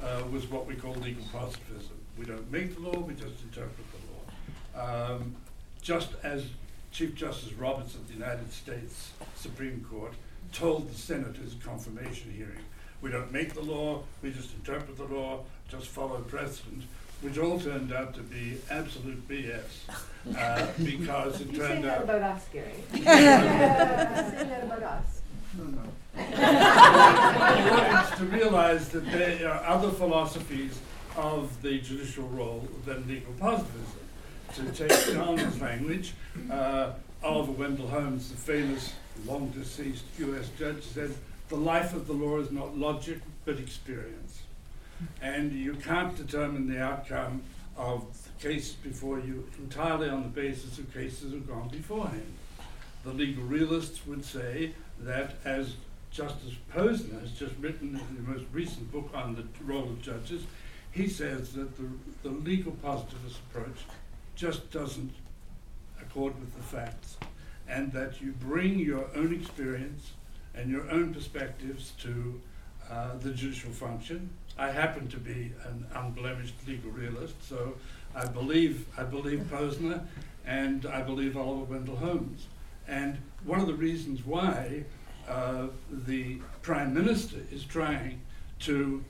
uh, 0.03 0.23
was 0.31 0.47
what 0.51 0.67
we 0.67 0.75
call 0.75 0.95
legal 0.95 1.25
positivism. 1.33 1.93
We 2.19 2.25
don't 2.27 2.51
make 2.51 2.75
the 2.75 2.81
law, 2.81 2.99
we 3.01 3.15
just 3.15 3.43
interpret 3.43 3.87
the 3.93 4.81
law. 4.81 5.15
Um, 5.15 5.35
Just 5.81 6.11
as 6.23 6.45
Chief 6.93 7.15
Justice 7.15 7.53
Roberts 7.55 7.95
of 7.95 8.07
the 8.09 8.15
United 8.15 8.53
States 8.53 9.11
Supreme 9.37 9.85
Court 9.91 10.13
told 10.53 10.91
the 10.91 10.95
Senate 10.95 11.29
at 11.31 11.37
his 11.37 11.55
confirmation 11.65 12.33
hearing, 12.37 12.65
we 13.01 13.11
don't 13.11 13.33
make 13.33 13.55
the 13.55 13.63
law, 13.63 14.03
we 14.23 14.31
just 14.31 14.55
interpret 14.55 14.97
the 14.97 15.05
law, 15.05 15.41
just 15.69 15.87
follow 15.89 16.21
precedent, 16.21 16.83
which 17.23 17.39
all 17.39 17.59
turned 17.59 17.93
out 17.93 18.15
to 18.15 18.21
be 18.21 18.59
absolute 18.71 19.27
BS. 19.29 19.63
uh, 20.37 20.67
Because 20.85 21.41
it 21.41 21.55
turned 21.55 21.85
out. 21.87 22.09
us, 22.09 22.47
Gary. 22.53 22.73
You 22.93 22.99
say 23.05 23.05
that 23.05 24.65
about 24.65 24.83
us. 24.83 25.21
No, 25.57 25.65
no. 25.65 25.83
It's 26.17 28.11
to 28.19 28.25
realize 28.25 28.89
that 28.91 29.05
there 29.11 29.49
are 29.51 29.65
other 29.65 29.91
philosophies 29.91 30.79
of 31.17 31.61
the 31.63 31.79
judicial 31.81 32.29
role 32.29 32.67
than 32.85 33.07
legal 33.07 33.33
positivism. 33.35 34.01
To 34.55 34.71
take 34.73 35.15
John's 35.15 35.61
language, 35.61 36.13
uh, 36.51 36.93
Oliver 37.23 37.53
Wendell 37.53 37.89
Holmes, 37.89 38.31
the 38.31 38.37
famous 38.37 38.93
long 39.27 39.49
deceased 39.51 40.05
US 40.19 40.49
judge, 40.59 40.83
said, 40.83 41.15
the 41.49 41.57
life 41.57 41.95
of 41.95 42.07
the 42.07 42.13
law 42.13 42.39
is 42.39 42.51
not 42.51 42.77
logic 42.77 43.19
but 43.45 43.59
experience. 43.59 44.43
And 45.21 45.53
you 45.53 45.75
can't 45.75 46.17
determine 46.17 46.69
the 46.69 46.81
outcome 46.83 47.43
of 47.77 48.05
the 48.25 48.49
case 48.49 48.73
before 48.73 49.19
you 49.19 49.49
entirely 49.59 50.09
on 50.09 50.23
the 50.23 50.29
basis 50.29 50.79
of 50.79 50.93
cases 50.93 51.33
that 51.33 51.39
have 51.39 51.49
gone 51.49 51.69
beforehand. 51.69 52.33
The 53.05 53.13
legal 53.13 53.45
realists 53.45 54.07
would 54.07 54.25
say 54.25 54.73
that, 55.01 55.35
as 55.45 55.75
Justice 56.13 56.55
Posner 56.71 57.21
has 57.23 57.33
just 57.33 57.55
written 57.59 57.99
in 57.99 58.17
the 58.17 58.31
most 58.31 58.45
recent 58.53 58.93
book 58.93 59.11
on 59.15 59.35
the 59.35 59.45
role 59.65 59.85
of 59.85 60.03
judges, 60.03 60.43
he 60.91 61.09
says 61.09 61.55
that 61.55 61.75
the, 61.79 61.89
the 62.23 62.29
legal 62.29 62.73
positivist 62.73 63.39
approach 63.51 63.79
just 64.37 64.71
doesn't 64.71 65.13
accord 66.01 66.39
with 66.39 66.55
the 66.55 66.63
facts, 66.63 67.17
and 67.67 67.91
that 67.93 68.21
you 68.21 68.33
bring 68.33 68.79
your 68.79 69.07
own 69.17 69.33
experience 69.33 70.13
and 70.55 70.71
your 70.71 70.91
own 70.91 71.15
perspectives 71.15 71.93
to 72.03 72.41
uh, 72.91 73.17
the 73.21 73.31
judicial 73.31 73.71
function. 73.71 74.29
I 74.59 74.71
happen 74.71 75.09
to 75.09 75.17
be 75.17 75.53
an 75.65 75.87
unblemished 75.95 76.55
legal 76.67 76.91
realist, 76.91 77.37
so 77.49 77.75
I 78.15 78.27
believe 78.27 78.87
I 78.99 79.05
believe 79.05 79.41
Posner, 79.51 80.05
and 80.45 80.85
I 80.85 81.01
believe 81.01 81.39
Oliver 81.39 81.73
Wendell 81.73 81.97
Holmes. 81.97 82.49
And 82.87 83.17
one 83.45 83.61
of 83.61 83.67
the 83.67 83.75
reasons 83.75 84.27
why 84.27 84.85
uh, 85.33 85.67
the 85.91 86.39
Prime 86.61 86.93
Minister 86.93 87.39
is 87.51 87.65
trying 87.65 88.21
to 88.61 89.03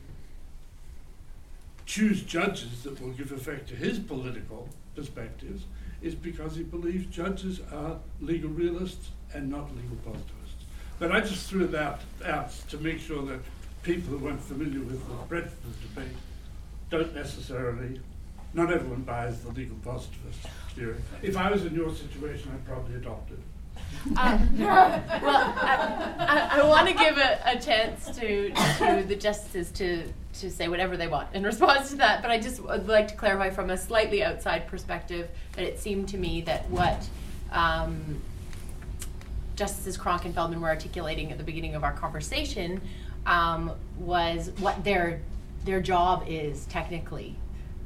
choose 1.85 2.23
judges 2.23 2.85
that 2.85 3.01
will 3.01 3.11
give 3.11 3.33
effect 3.33 3.69
to 3.69 3.75
his 3.75 3.99
political 3.99 4.69
perspectives 4.95 5.65
is 6.01 6.15
because 6.15 6.57
he 6.57 6.63
believes 6.63 7.07
judges 7.07 7.61
are 7.73 7.99
legal 8.21 8.51
realists 8.51 9.11
and 9.35 9.51
not 9.51 9.75
legal 9.77 9.97
positivists. 10.05 10.65
But 10.99 11.13
I 11.13 11.21
just 11.21 11.49
threw 11.49 11.67
that 11.69 12.01
out, 12.25 12.51
to 12.69 12.79
make 12.79 13.01
sure 13.01 13.25
that 13.27 13.41
people 13.83 14.17
who 14.17 14.29
aren't 14.29 14.41
familiar 14.41 14.81
with 14.81 15.07
the 15.09 15.15
breadth 15.29 15.57
of 15.65 15.83
the 15.83 15.89
debate 15.89 16.17
don't 16.91 17.15
necessarily, 17.15 18.01
not 18.55 18.73
everyone 18.73 19.03
buys 19.03 19.41
the 19.41 19.51
legal 19.51 19.77
positivist 19.85 20.41
theory. 20.75 20.97
If 21.23 21.37
I 21.37 21.51
was 21.51 21.65
in 21.65 21.75
your 21.75 21.93
situation, 21.93 22.53
I'd 22.55 22.65
probably 22.65 22.95
adopt 22.95 23.33
it. 23.33 23.39
Um, 24.17 24.59
well, 24.59 25.55
I, 25.57 26.17
I, 26.19 26.61
I 26.61 26.67
want 26.67 26.89
to 26.89 26.95
give 26.95 27.19
a, 27.19 27.41
a 27.45 27.59
chance 27.59 28.07
to 28.19 28.51
to 28.51 29.05
the 29.07 29.15
justices 29.15 29.71
to 29.73 30.05
to 30.41 30.51
say 30.51 30.69
whatever 30.69 30.97
they 30.97 31.07
want 31.07 31.29
in 31.35 31.45
response 31.45 31.91
to 31.91 31.97
that. 31.97 32.23
But 32.23 32.31
I 32.31 32.41
just 32.41 32.61
would 32.63 32.89
like 32.89 33.09
to 33.09 33.15
clarify 33.15 33.51
from 33.51 33.71
a 33.71 33.77
slightly 33.77 34.25
outside 34.25 34.67
perspective 34.67 35.29
that 35.53 35.65
it 35.65 35.79
seemed 35.79 36.09
to 36.09 36.19
me 36.19 36.41
that 36.43 36.69
what 36.69 37.07
um, 37.53 38.21
Justices 39.57 39.97
Cronk 39.97 40.25
and 40.25 40.35
Feldman 40.35 40.61
were 40.61 40.69
articulating 40.69 41.31
at 41.31 41.39
the 41.39 41.45
beginning 41.45 41.75
of 41.75 41.85
our 41.85 41.93
conversation 41.93 42.81
um, 43.27 43.73
was 43.99 44.51
what 44.59 44.83
their 44.83 45.21
their 45.65 45.81
job 45.81 46.25
is 46.27 46.65
technically, 46.67 47.37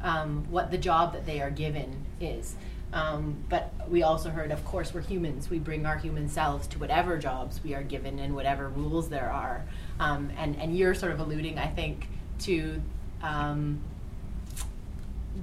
um, 0.01 0.47
what 0.51 0.71
the 0.71 0.79
job 0.79 1.13
that 1.13 1.27
they 1.27 1.43
are 1.43 1.51
given 1.51 2.07
is. 2.21 2.55
Um, 2.93 3.37
but 3.49 3.73
we 3.89 4.03
also 4.03 4.31
heard, 4.31 4.51
of 4.51 4.65
course, 4.65 4.95
we're 4.95 5.03
humans. 5.03 5.51
We 5.51 5.59
bring 5.59 5.87
our 5.87 5.99
human 5.99 6.29
selves 6.29 6.67
to 6.69 6.79
whatever 6.79 7.19
jobs 7.19 7.61
we 7.63 7.75
are 7.75 7.83
given 7.83 8.19
and 8.19 8.35
whatever 8.35 8.69
rules 8.69 9.09
there 9.09 9.31
are. 9.31 9.65
Um, 10.01 10.31
and 10.39 10.57
and 10.57 10.77
you're 10.77 10.95
sort 10.95 11.13
of 11.13 11.21
alluding, 11.21 11.59
I 11.59 11.67
think, 11.67 12.09
to 12.41 12.81
um, 13.23 13.81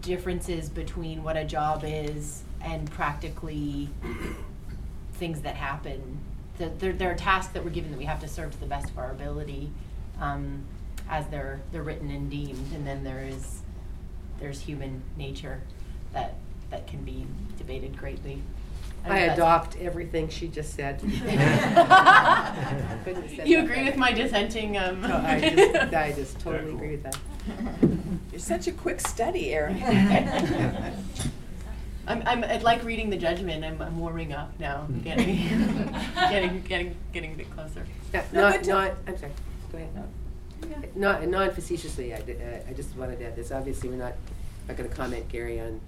differences 0.01 0.69
between 0.69 1.23
what 1.23 1.37
a 1.37 1.43
job 1.43 1.83
is 1.85 2.43
and 2.61 2.89
practically 2.91 3.89
things 5.13 5.41
that 5.41 5.55
happen. 5.55 6.19
The, 6.57 6.69
there, 6.77 6.93
there 6.93 7.11
are 7.11 7.15
tasks 7.15 7.53
that 7.53 7.63
we're 7.63 7.71
given 7.71 7.91
that 7.91 7.97
we 7.97 8.05
have 8.05 8.21
to 8.21 8.27
serve 8.27 8.51
to 8.51 8.59
the 8.59 8.65
best 8.65 8.89
of 8.89 8.97
our 8.97 9.11
ability, 9.11 9.69
um, 10.19 10.63
as 11.09 11.27
they're 11.27 11.61
they're 11.71 11.83
written 11.83 12.09
and 12.09 12.29
deemed, 12.29 12.71
and 12.73 12.85
then 12.87 13.03
there 13.03 13.25
is 13.25 13.61
there's 14.39 14.61
human 14.61 15.01
nature 15.17 15.61
that 16.13 16.35
that 16.73 16.87
can 16.87 17.03
be 17.03 17.27
debated 17.59 17.95
greatly. 17.95 18.41
don't 19.05 19.13
I 19.13 19.19
adopt 19.19 19.77
everything 19.77 20.27
she 20.27 20.47
just 20.47 20.73
said. 20.73 20.99
Couldn't 20.99 21.19
have 21.21 23.29
said 23.35 23.47
you 23.47 23.59
agree 23.59 23.75
better. 23.75 23.85
with 23.85 23.97
my 23.97 24.11
dissenting? 24.11 24.75
Um, 24.77 25.01
No, 25.01 25.15
I 25.17 25.39
just, 25.39 25.93
I 25.93 26.11
just 26.13 26.39
totally 26.45 26.73
agree 26.73 26.91
with 26.97 27.03
that. 27.03 27.17
You're 28.31 28.39
such 28.39 28.65
a 28.67 28.71
quick 28.71 28.99
study, 29.01 29.53
Erin. 29.53 29.75
I'm, 32.07 32.23
I'm, 32.25 32.43
I 32.43 32.57
like 32.57 32.83
reading 32.83 33.11
the 33.11 33.17
judgment. 33.17 33.63
I'm, 33.63 33.79
I'm 33.81 33.97
warming 33.99 34.33
up 34.33 34.51
now, 34.59 34.87
getting, 35.03 35.37
getting, 36.15 36.61
getting, 36.63 36.95
getting 37.13 37.33
a 37.33 37.37
bit 37.37 37.51
closer. 37.51 37.85
Yeah, 38.13 38.23
No, 38.33 38.41
Not, 38.41 38.53
but 38.55 38.63
to- 38.63 38.69
not, 38.71 38.91
I'm 39.07 39.17
sorry, 39.17 39.31
go 39.71 39.77
ahead. 39.77 40.89
Not, 40.95 41.27
non-facetiously, 41.27 42.13
I, 42.15 42.21
d- 42.21 42.33
uh, 42.33 42.67
I 42.69 42.73
just 42.73 42.95
wanted 42.97 43.19
to 43.19 43.25
add 43.27 43.35
this, 43.35 43.51
obviously, 43.51 43.89
we're 43.89 43.95
not, 43.97 44.13
not 44.67 44.75
gonna 44.75 44.89
comment, 44.89 45.29
Gary, 45.29 45.59
on, 45.61 45.79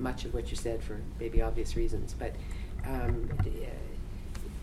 much 0.00 0.24
of 0.24 0.34
what 0.34 0.50
you 0.50 0.56
said 0.56 0.82
for 0.82 1.00
maybe 1.18 1.42
obvious 1.42 1.76
reasons, 1.76 2.14
but, 2.18 2.34
um, 2.86 3.30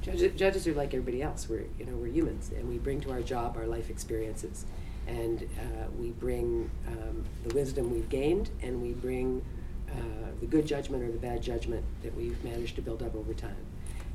judges, 0.01 0.38
judges 0.39 0.67
are 0.67 0.73
like 0.73 0.93
everybody 0.93 1.21
else, 1.21 1.47
we're, 1.47 1.65
you 1.77 1.85
know, 1.85 1.95
we're 1.95 2.07
humans, 2.07 2.51
and 2.57 2.67
we 2.67 2.77
bring 2.77 2.99
to 3.01 3.11
our 3.11 3.21
job 3.21 3.55
our 3.57 3.67
life 3.67 3.89
experiences. 3.89 4.65
And, 5.07 5.43
uh, 5.43 5.85
we 5.97 6.11
bring, 6.11 6.69
um, 6.88 7.23
the 7.45 7.53
wisdom 7.53 7.91
we've 7.91 8.09
gained, 8.09 8.49
and 8.61 8.81
we 8.81 8.91
bring, 8.93 9.41
uh, 9.89 10.31
the 10.41 10.45
good 10.45 10.65
judgment 10.65 11.03
or 11.03 11.11
the 11.11 11.17
bad 11.17 11.41
judgment 11.41 11.85
that 12.03 12.15
we've 12.15 12.43
managed 12.43 12.75
to 12.75 12.81
build 12.81 13.01
up 13.01 13.15
over 13.15 13.33
time. 13.33 13.65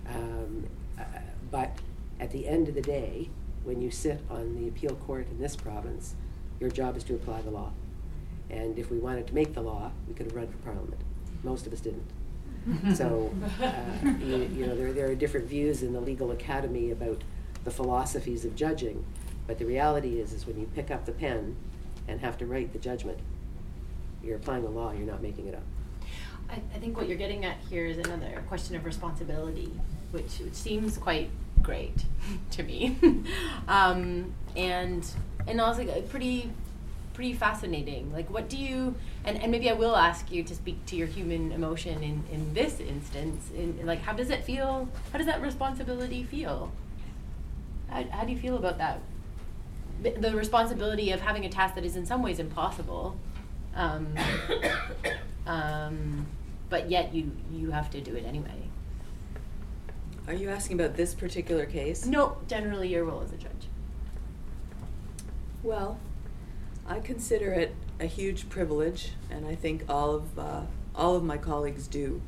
Um, 0.08 0.66
uh, 0.98 1.04
but 1.50 1.78
at 2.20 2.30
the 2.30 2.46
end 2.46 2.68
of 2.68 2.74
the 2.74 2.82
day, 2.82 3.30
when 3.64 3.80
you 3.80 3.90
sit 3.90 4.20
on 4.28 4.56
the 4.56 4.68
appeal 4.68 4.96
court 4.96 5.28
in 5.30 5.38
this 5.38 5.56
province, 5.56 6.14
your 6.60 6.70
job 6.70 6.96
is 6.96 7.04
to 7.04 7.14
apply 7.14 7.40
the 7.42 7.50
law. 7.50 7.72
And 8.50 8.78
if 8.78 8.90
we 8.90 8.98
wanted 8.98 9.26
to 9.28 9.34
make 9.34 9.54
the 9.54 9.62
law, 9.62 9.92
we 10.06 10.14
could 10.14 10.26
have 10.26 10.34
run 10.34 10.48
for 10.48 10.58
parliament. 10.58 11.00
Most 11.42 11.66
of 11.66 11.72
us 11.72 11.80
didn't. 11.80 12.08
So, 12.94 13.34
uh, 13.60 13.72
you, 14.20 14.48
you 14.54 14.66
know, 14.66 14.76
there, 14.76 14.92
there 14.92 15.10
are 15.10 15.14
different 15.16 15.48
views 15.48 15.82
in 15.82 15.92
the 15.92 16.00
legal 16.00 16.30
academy 16.30 16.92
about 16.92 17.22
the 17.64 17.72
philosophies 17.72 18.44
of 18.44 18.54
judging, 18.54 19.04
but 19.48 19.58
the 19.58 19.66
reality 19.66 20.20
is, 20.20 20.32
is 20.32 20.46
when 20.46 20.60
you 20.60 20.66
pick 20.74 20.90
up 20.90 21.04
the 21.04 21.12
pen 21.12 21.56
and 22.06 22.20
have 22.20 22.38
to 22.38 22.46
write 22.46 22.72
the 22.72 22.78
judgment, 22.78 23.18
you're 24.22 24.36
applying 24.36 24.62
the 24.62 24.70
law, 24.70 24.92
you're 24.92 25.06
not 25.06 25.20
making 25.20 25.48
it 25.48 25.54
up. 25.56 25.62
I, 26.48 26.60
I 26.74 26.78
think 26.78 26.96
what 26.96 27.08
you're 27.08 27.18
getting 27.18 27.44
at 27.44 27.56
here 27.68 27.86
is 27.86 27.98
another 27.98 28.44
question 28.46 28.76
of 28.76 28.84
responsibility, 28.84 29.72
which, 30.12 30.38
which 30.38 30.54
seems 30.54 30.96
quite 30.98 31.30
great 31.62 32.04
to 32.52 32.62
me, 32.62 32.96
um, 33.68 34.32
and 34.56 35.04
and 35.48 35.60
also 35.60 35.84
pretty 36.02 36.50
pretty 37.14 37.32
fascinating. 37.34 38.12
Like, 38.12 38.28
what 38.30 38.48
do 38.48 38.56
you 38.56 38.94
and, 39.24 39.40
and 39.40 39.52
maybe 39.52 39.70
I 39.70 39.74
will 39.74 39.96
ask 39.96 40.30
you 40.32 40.42
to 40.42 40.54
speak 40.54 40.84
to 40.86 40.96
your 40.96 41.06
human 41.06 41.52
emotion 41.52 42.02
in, 42.02 42.24
in 42.32 42.54
this 42.54 42.80
instance. 42.80 43.50
In 43.54 43.78
like, 43.86 44.00
how 44.02 44.12
does 44.12 44.30
it 44.30 44.44
feel? 44.44 44.88
How 45.12 45.18
does 45.18 45.26
that 45.26 45.40
responsibility 45.40 46.24
feel? 46.24 46.72
How, 47.88 48.02
how 48.04 48.24
do 48.24 48.32
you 48.32 48.38
feel 48.38 48.56
about 48.56 48.78
that? 48.78 49.00
The- 50.02 50.18
The 50.18 50.34
responsibility 50.36 51.10
of 51.12 51.20
having 51.20 51.44
a 51.44 51.48
task 51.48 51.74
that 51.76 51.84
is 51.84 51.96
in 51.96 52.04
some 52.06 52.22
ways 52.22 52.38
impossible, 52.40 53.16
um, 53.76 54.14
um, 55.46 56.26
but 56.68 56.90
yet 56.90 57.14
you 57.14 57.30
you 57.52 57.70
have 57.70 57.90
to 57.90 58.00
do 58.00 58.14
it 58.16 58.24
anyway. 58.24 58.68
Are 60.26 60.34
you 60.34 60.48
asking 60.50 60.80
about 60.80 60.96
this 60.96 61.14
particular 61.14 61.66
case? 61.66 62.06
No, 62.06 62.36
generally 62.48 62.88
your 62.88 63.04
role 63.04 63.22
as 63.22 63.32
a 63.32 63.36
judge. 63.36 63.66
Well, 65.62 65.98
I 66.92 67.00
consider 67.00 67.50
it 67.52 67.74
a 68.00 68.04
huge 68.04 68.50
privilege, 68.50 69.12
and 69.30 69.46
I 69.46 69.54
think 69.54 69.84
all 69.88 70.14
of 70.14 70.38
uh, 70.38 70.60
all 70.94 71.16
of 71.16 71.24
my 71.24 71.38
colleagues 71.38 71.86
do. 71.86 72.20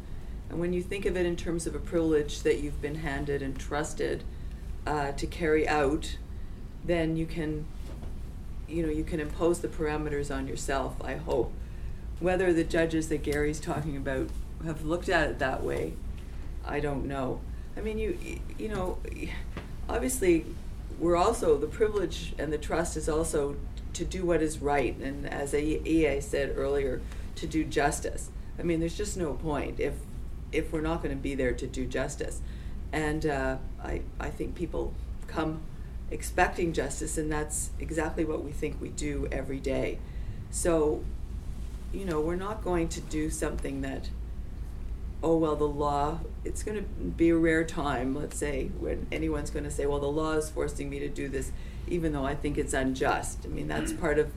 And 0.49 0.59
when 0.59 0.73
you 0.73 0.83
think 0.83 1.05
of 1.05 1.19
it 1.19 1.27
in 1.27 1.37
terms 1.37 1.67
of 1.67 1.75
a 1.75 1.79
privilege 1.79 2.41
that 2.45 2.61
you've 2.61 2.81
been 2.81 2.95
handed 2.95 3.43
and 3.43 3.59
trusted 3.59 4.25
uh, 4.87 5.12
to 5.12 5.27
carry 5.27 5.69
out, 5.69 6.17
then 6.83 7.15
you 7.15 7.27
can, 7.27 7.67
you 8.67 8.83
know, 8.83 8.91
you 8.91 9.05
can 9.05 9.21
impose 9.21 9.61
the 9.61 9.69
parameters 9.69 10.35
on 10.35 10.49
yourself. 10.49 10.95
I 11.05 11.17
hope. 11.17 11.53
Whether 12.19 12.55
the 12.55 12.65
judges 12.65 13.11
that 13.11 13.23
Gary's 13.23 13.61
talking 13.61 13.99
about 13.99 14.31
have 14.65 14.83
looked 14.83 15.11
at 15.11 15.29
it 15.29 15.39
that 15.41 15.62
way, 15.62 15.93
I 16.65 16.81
don't 16.81 17.05
know. 17.05 17.43
I 17.77 17.83
mean, 17.83 17.99
you 17.99 18.17
you 18.59 18.69
know, 18.69 18.97
obviously, 19.91 20.47
we're 20.99 21.17
also 21.17 21.59
the 21.59 21.67
privilege 21.67 22.33
and 22.39 22.51
the 22.51 22.57
trust 22.57 22.97
is 22.97 23.11
also 23.11 23.57
to 23.95 24.05
do 24.05 24.24
what 24.24 24.42
is 24.42 24.59
right, 24.59 24.97
and 24.97 25.28
as 25.28 25.55
EA 25.55 26.20
said 26.20 26.55
earlier, 26.57 27.01
to 27.36 27.47
do 27.47 27.64
justice. 27.64 28.30
I 28.59 28.62
mean, 28.62 28.80
there's 28.80 28.97
just 28.97 29.16
no 29.16 29.34
point 29.34 29.80
if 29.80 29.95
if 30.53 30.72
we're 30.72 30.80
not 30.80 31.03
going 31.03 31.14
to 31.14 31.20
be 31.20 31.34
there 31.34 31.53
to 31.53 31.66
do 31.66 31.86
justice, 31.86 32.40
and 32.92 33.26
uh, 33.26 33.57
I 33.82 34.03
I 34.20 34.30
think 34.30 34.55
people 34.55 34.95
come 35.26 35.62
expecting 36.11 36.72
justice, 36.72 37.18
and 37.18 37.30
that's 37.30 37.70
exactly 37.78 38.24
what 38.24 38.45
we 38.45 38.53
think 38.53 38.80
we 38.80 38.90
do 38.90 39.28
every 39.32 39.59
day. 39.59 39.99
So, 40.51 41.03
you 41.92 42.05
know, 42.05 42.20
we're 42.20 42.36
not 42.36 42.62
going 42.62 42.88
to 42.88 43.01
do 43.01 43.30
something 43.30 43.80
that 43.80 44.11
oh 45.22 45.36
well 45.38 45.57
the 45.57 45.66
law 45.66 46.20
it's 46.45 46.62
going 46.62 46.76
to 46.76 46.82
be 46.82 47.30
a 47.30 47.36
rare 47.36 47.64
time 47.64 48.14
let's 48.14 48.36
say 48.36 48.66
when 48.78 49.07
anyone's 49.11 49.49
going 49.49 49.64
to 49.64 49.70
say 49.70 49.86
well 49.86 49.99
the 49.99 50.07
law 50.07 50.32
is 50.32 50.51
forcing 50.51 50.90
me 50.90 50.99
to 50.99 51.09
do 51.09 51.28
this 51.30 51.51
even 51.89 52.12
though 52.12 52.24
i 52.24 52.35
think 52.35 52.59
it's 52.59 52.72
unjust 52.72 53.41
i 53.45 53.49
mean 53.49 53.68
that's 53.68 53.93
part 53.93 54.18
of 54.18 54.32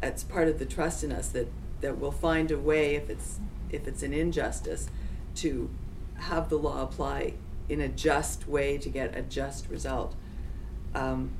that's 0.00 0.24
part 0.24 0.48
of 0.48 0.58
the 0.58 0.66
trust 0.66 1.04
in 1.04 1.12
us 1.12 1.28
that 1.28 1.48
that 1.80 1.98
we'll 1.98 2.12
find 2.12 2.50
a 2.50 2.58
way 2.58 2.94
if 2.94 3.10
it's 3.10 3.38
if 3.70 3.86
it's 3.88 4.02
an 4.02 4.12
injustice 4.12 4.88
to 5.34 5.70
have 6.14 6.48
the 6.48 6.56
law 6.56 6.82
apply 6.82 7.34
in 7.68 7.80
a 7.80 7.88
just 7.88 8.46
way 8.46 8.76
to 8.78 8.88
get 8.88 9.16
a 9.16 9.22
just 9.22 9.68
result 9.68 10.14
um, 10.94 11.30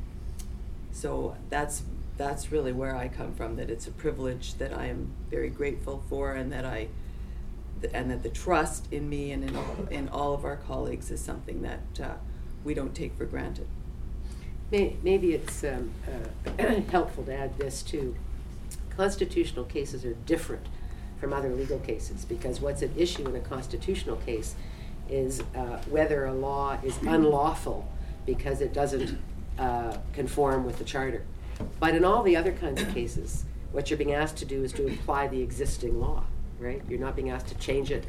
so 0.90 1.36
that's 1.50 1.82
that's 2.16 2.52
really 2.52 2.72
where 2.72 2.96
i 2.96 3.08
come 3.08 3.34
from 3.34 3.56
that 3.56 3.70
it's 3.70 3.86
a 3.86 3.90
privilege 3.90 4.54
that 4.54 4.72
i 4.72 4.86
am 4.86 5.12
very 5.30 5.50
grateful 5.50 6.02
for 6.08 6.34
and 6.34 6.52
that 6.52 6.64
i 6.64 6.88
and 7.92 8.10
that 8.10 8.22
the 8.22 8.28
trust 8.28 8.92
in 8.92 9.08
me 9.08 9.32
and 9.32 9.44
in 9.44 9.56
all, 9.56 9.76
in 9.90 10.08
all 10.08 10.34
of 10.34 10.44
our 10.44 10.56
colleagues 10.56 11.10
is 11.10 11.20
something 11.20 11.62
that 11.62 12.00
uh, 12.00 12.14
we 12.64 12.74
don't 12.74 12.94
take 12.94 13.16
for 13.16 13.24
granted. 13.24 13.66
May- 14.72 14.96
Maybe 15.02 15.34
it's 15.34 15.62
um, 15.64 15.92
uh, 16.58 16.80
helpful 16.90 17.24
to 17.24 17.34
add 17.34 17.58
this 17.58 17.82
too. 17.82 18.16
Constitutional 18.96 19.66
cases 19.66 20.04
are 20.04 20.14
different 20.26 20.66
from 21.20 21.32
other 21.32 21.50
legal 21.54 21.78
cases 21.78 22.24
because 22.24 22.60
what's 22.60 22.82
at 22.82 22.90
issue 22.96 23.28
in 23.28 23.36
a 23.36 23.40
constitutional 23.40 24.16
case 24.16 24.54
is 25.10 25.42
uh, 25.54 25.78
whether 25.90 26.24
a 26.24 26.32
law 26.32 26.78
is 26.82 26.96
unlawful 27.02 27.86
because 28.24 28.60
it 28.62 28.72
doesn't 28.72 29.18
uh, 29.58 29.98
conform 30.14 30.64
with 30.64 30.78
the 30.78 30.84
charter. 30.84 31.22
But 31.78 31.94
in 31.94 32.04
all 32.04 32.22
the 32.22 32.34
other 32.34 32.52
kinds 32.52 32.80
of 32.80 32.92
cases, 32.94 33.44
what 33.72 33.90
you're 33.90 33.98
being 33.98 34.14
asked 34.14 34.38
to 34.38 34.46
do 34.46 34.64
is 34.64 34.72
to 34.74 34.86
apply 34.86 35.28
the 35.28 35.42
existing 35.42 36.00
law, 36.00 36.24
right? 36.58 36.82
You're 36.88 36.98
not 36.98 37.14
being 37.14 37.28
asked 37.30 37.48
to 37.48 37.54
change 37.56 37.90
it. 37.90 38.04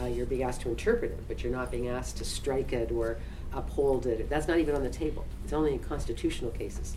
Uh, 0.00 0.06
you're 0.06 0.26
being 0.26 0.42
asked 0.42 0.60
to 0.62 0.68
interpret 0.68 1.12
it, 1.12 1.26
but 1.26 1.42
you're 1.42 1.52
not 1.52 1.70
being 1.70 1.88
asked 1.88 2.18
to 2.18 2.24
strike 2.24 2.72
it 2.72 2.90
or 2.92 3.18
uphold 3.54 4.06
it. 4.06 4.28
That's 4.28 4.48
not 4.48 4.58
even 4.58 4.74
on 4.74 4.82
the 4.82 4.90
table. 4.90 5.24
It's 5.44 5.52
only 5.52 5.72
in 5.72 5.78
constitutional 5.78 6.50
cases 6.50 6.96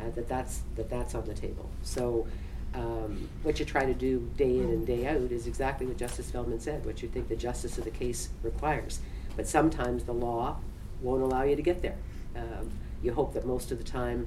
uh, 0.00 0.10
that 0.10 0.28
that's 0.28 0.62
that 0.76 0.90
that's 0.90 1.14
on 1.14 1.24
the 1.24 1.34
table. 1.34 1.68
So. 1.82 2.26
Um, 2.74 3.28
what 3.42 3.60
you 3.60 3.66
try 3.66 3.84
to 3.84 3.92
do 3.92 4.30
day 4.38 4.56
in 4.56 4.70
and 4.70 4.86
day 4.86 5.06
out 5.06 5.30
is 5.30 5.46
exactly 5.46 5.86
what 5.86 5.98
Justice 5.98 6.30
Feldman 6.30 6.58
said, 6.58 6.86
what 6.86 7.02
you 7.02 7.08
think 7.10 7.28
the 7.28 7.36
justice 7.36 7.76
of 7.76 7.84
the 7.84 7.90
case 7.90 8.30
requires. 8.42 9.00
But 9.36 9.46
sometimes 9.46 10.04
the 10.04 10.14
law 10.14 10.56
won't 11.02 11.20
allow 11.20 11.42
you 11.42 11.54
to 11.54 11.60
get 11.60 11.82
there. 11.82 11.96
Um, 12.34 12.70
you 13.02 13.12
hope 13.12 13.34
that 13.34 13.46
most 13.46 13.72
of 13.72 13.78
the 13.78 13.84
time, 13.84 14.26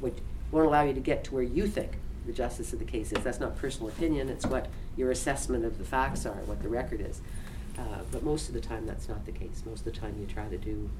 what 0.00 0.14
won't 0.50 0.66
allow 0.66 0.82
you 0.82 0.94
to 0.94 1.00
get 1.00 1.24
to 1.24 1.34
where 1.34 1.42
you 1.42 1.66
think 1.66 1.92
the 2.26 2.32
justice 2.32 2.72
of 2.72 2.78
the 2.78 2.84
case 2.84 3.12
is. 3.12 3.22
That's 3.22 3.40
not 3.40 3.56
personal 3.56 3.88
opinion, 3.88 4.28
it's 4.28 4.46
what 4.46 4.68
your 4.96 5.10
assessment 5.10 5.64
of 5.64 5.78
the 5.78 5.84
facts 5.84 6.24
are, 6.24 6.36
what 6.46 6.62
the 6.62 6.68
record 6.68 7.00
is. 7.00 7.20
Uh, 7.78 8.02
but 8.12 8.22
most 8.22 8.48
of 8.48 8.54
the 8.54 8.60
time, 8.60 8.86
that's 8.86 9.08
not 9.08 9.24
the 9.26 9.32
case. 9.32 9.62
Most 9.66 9.80
of 9.80 9.92
the 9.92 9.98
time, 9.98 10.16
you 10.20 10.26
try 10.26 10.48
to 10.48 10.58
do. 10.58 10.90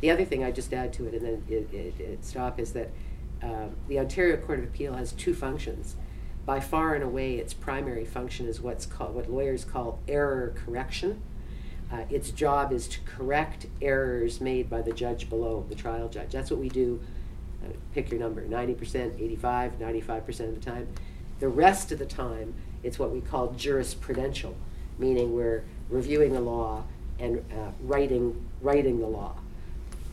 The 0.00 0.10
other 0.10 0.24
thing 0.24 0.44
I 0.44 0.50
just 0.50 0.72
add 0.72 0.92
to 0.94 1.06
it, 1.06 1.14
and 1.14 1.24
then 1.24 1.44
it, 1.48 1.72
it, 1.72 2.00
it 2.00 2.24
stop, 2.24 2.58
is 2.58 2.72
that 2.72 2.90
um, 3.42 3.76
the 3.88 3.98
Ontario 3.98 4.36
Court 4.36 4.58
of 4.58 4.64
Appeal 4.66 4.94
has 4.94 5.12
two 5.12 5.34
functions. 5.34 5.96
By 6.44 6.60
far 6.60 6.94
and 6.94 7.02
away, 7.02 7.36
its 7.36 7.52
primary 7.54 8.04
function 8.04 8.46
is 8.46 8.60
what's 8.60 8.86
called 8.86 9.14
what 9.14 9.30
lawyers 9.30 9.64
call 9.64 9.98
error 10.06 10.54
correction. 10.56 11.20
Uh, 11.90 12.04
its 12.10 12.30
job 12.30 12.72
is 12.72 12.88
to 12.88 13.00
correct 13.00 13.66
errors 13.80 14.40
made 14.40 14.68
by 14.68 14.82
the 14.82 14.92
judge 14.92 15.28
below, 15.28 15.64
the 15.68 15.74
trial 15.74 16.08
judge. 16.08 16.32
That's 16.32 16.50
what 16.50 16.60
we 16.60 16.68
do. 16.68 17.00
Uh, 17.64 17.68
pick 17.94 18.10
your 18.10 18.20
number 18.20 18.44
90%, 18.44 19.20
85, 19.20 19.78
95% 19.78 20.40
of 20.40 20.54
the 20.54 20.60
time. 20.60 20.88
The 21.38 21.48
rest 21.48 21.92
of 21.92 21.98
the 21.98 22.06
time, 22.06 22.54
it's 22.82 22.98
what 22.98 23.10
we 23.10 23.20
call 23.20 23.48
jurisprudential, 23.48 24.54
meaning 24.98 25.32
we're 25.34 25.64
reviewing 25.88 26.32
the 26.32 26.40
law 26.40 26.84
and 27.18 27.38
uh, 27.52 27.70
writing, 27.82 28.44
writing 28.60 29.00
the 29.00 29.06
law. 29.06 29.34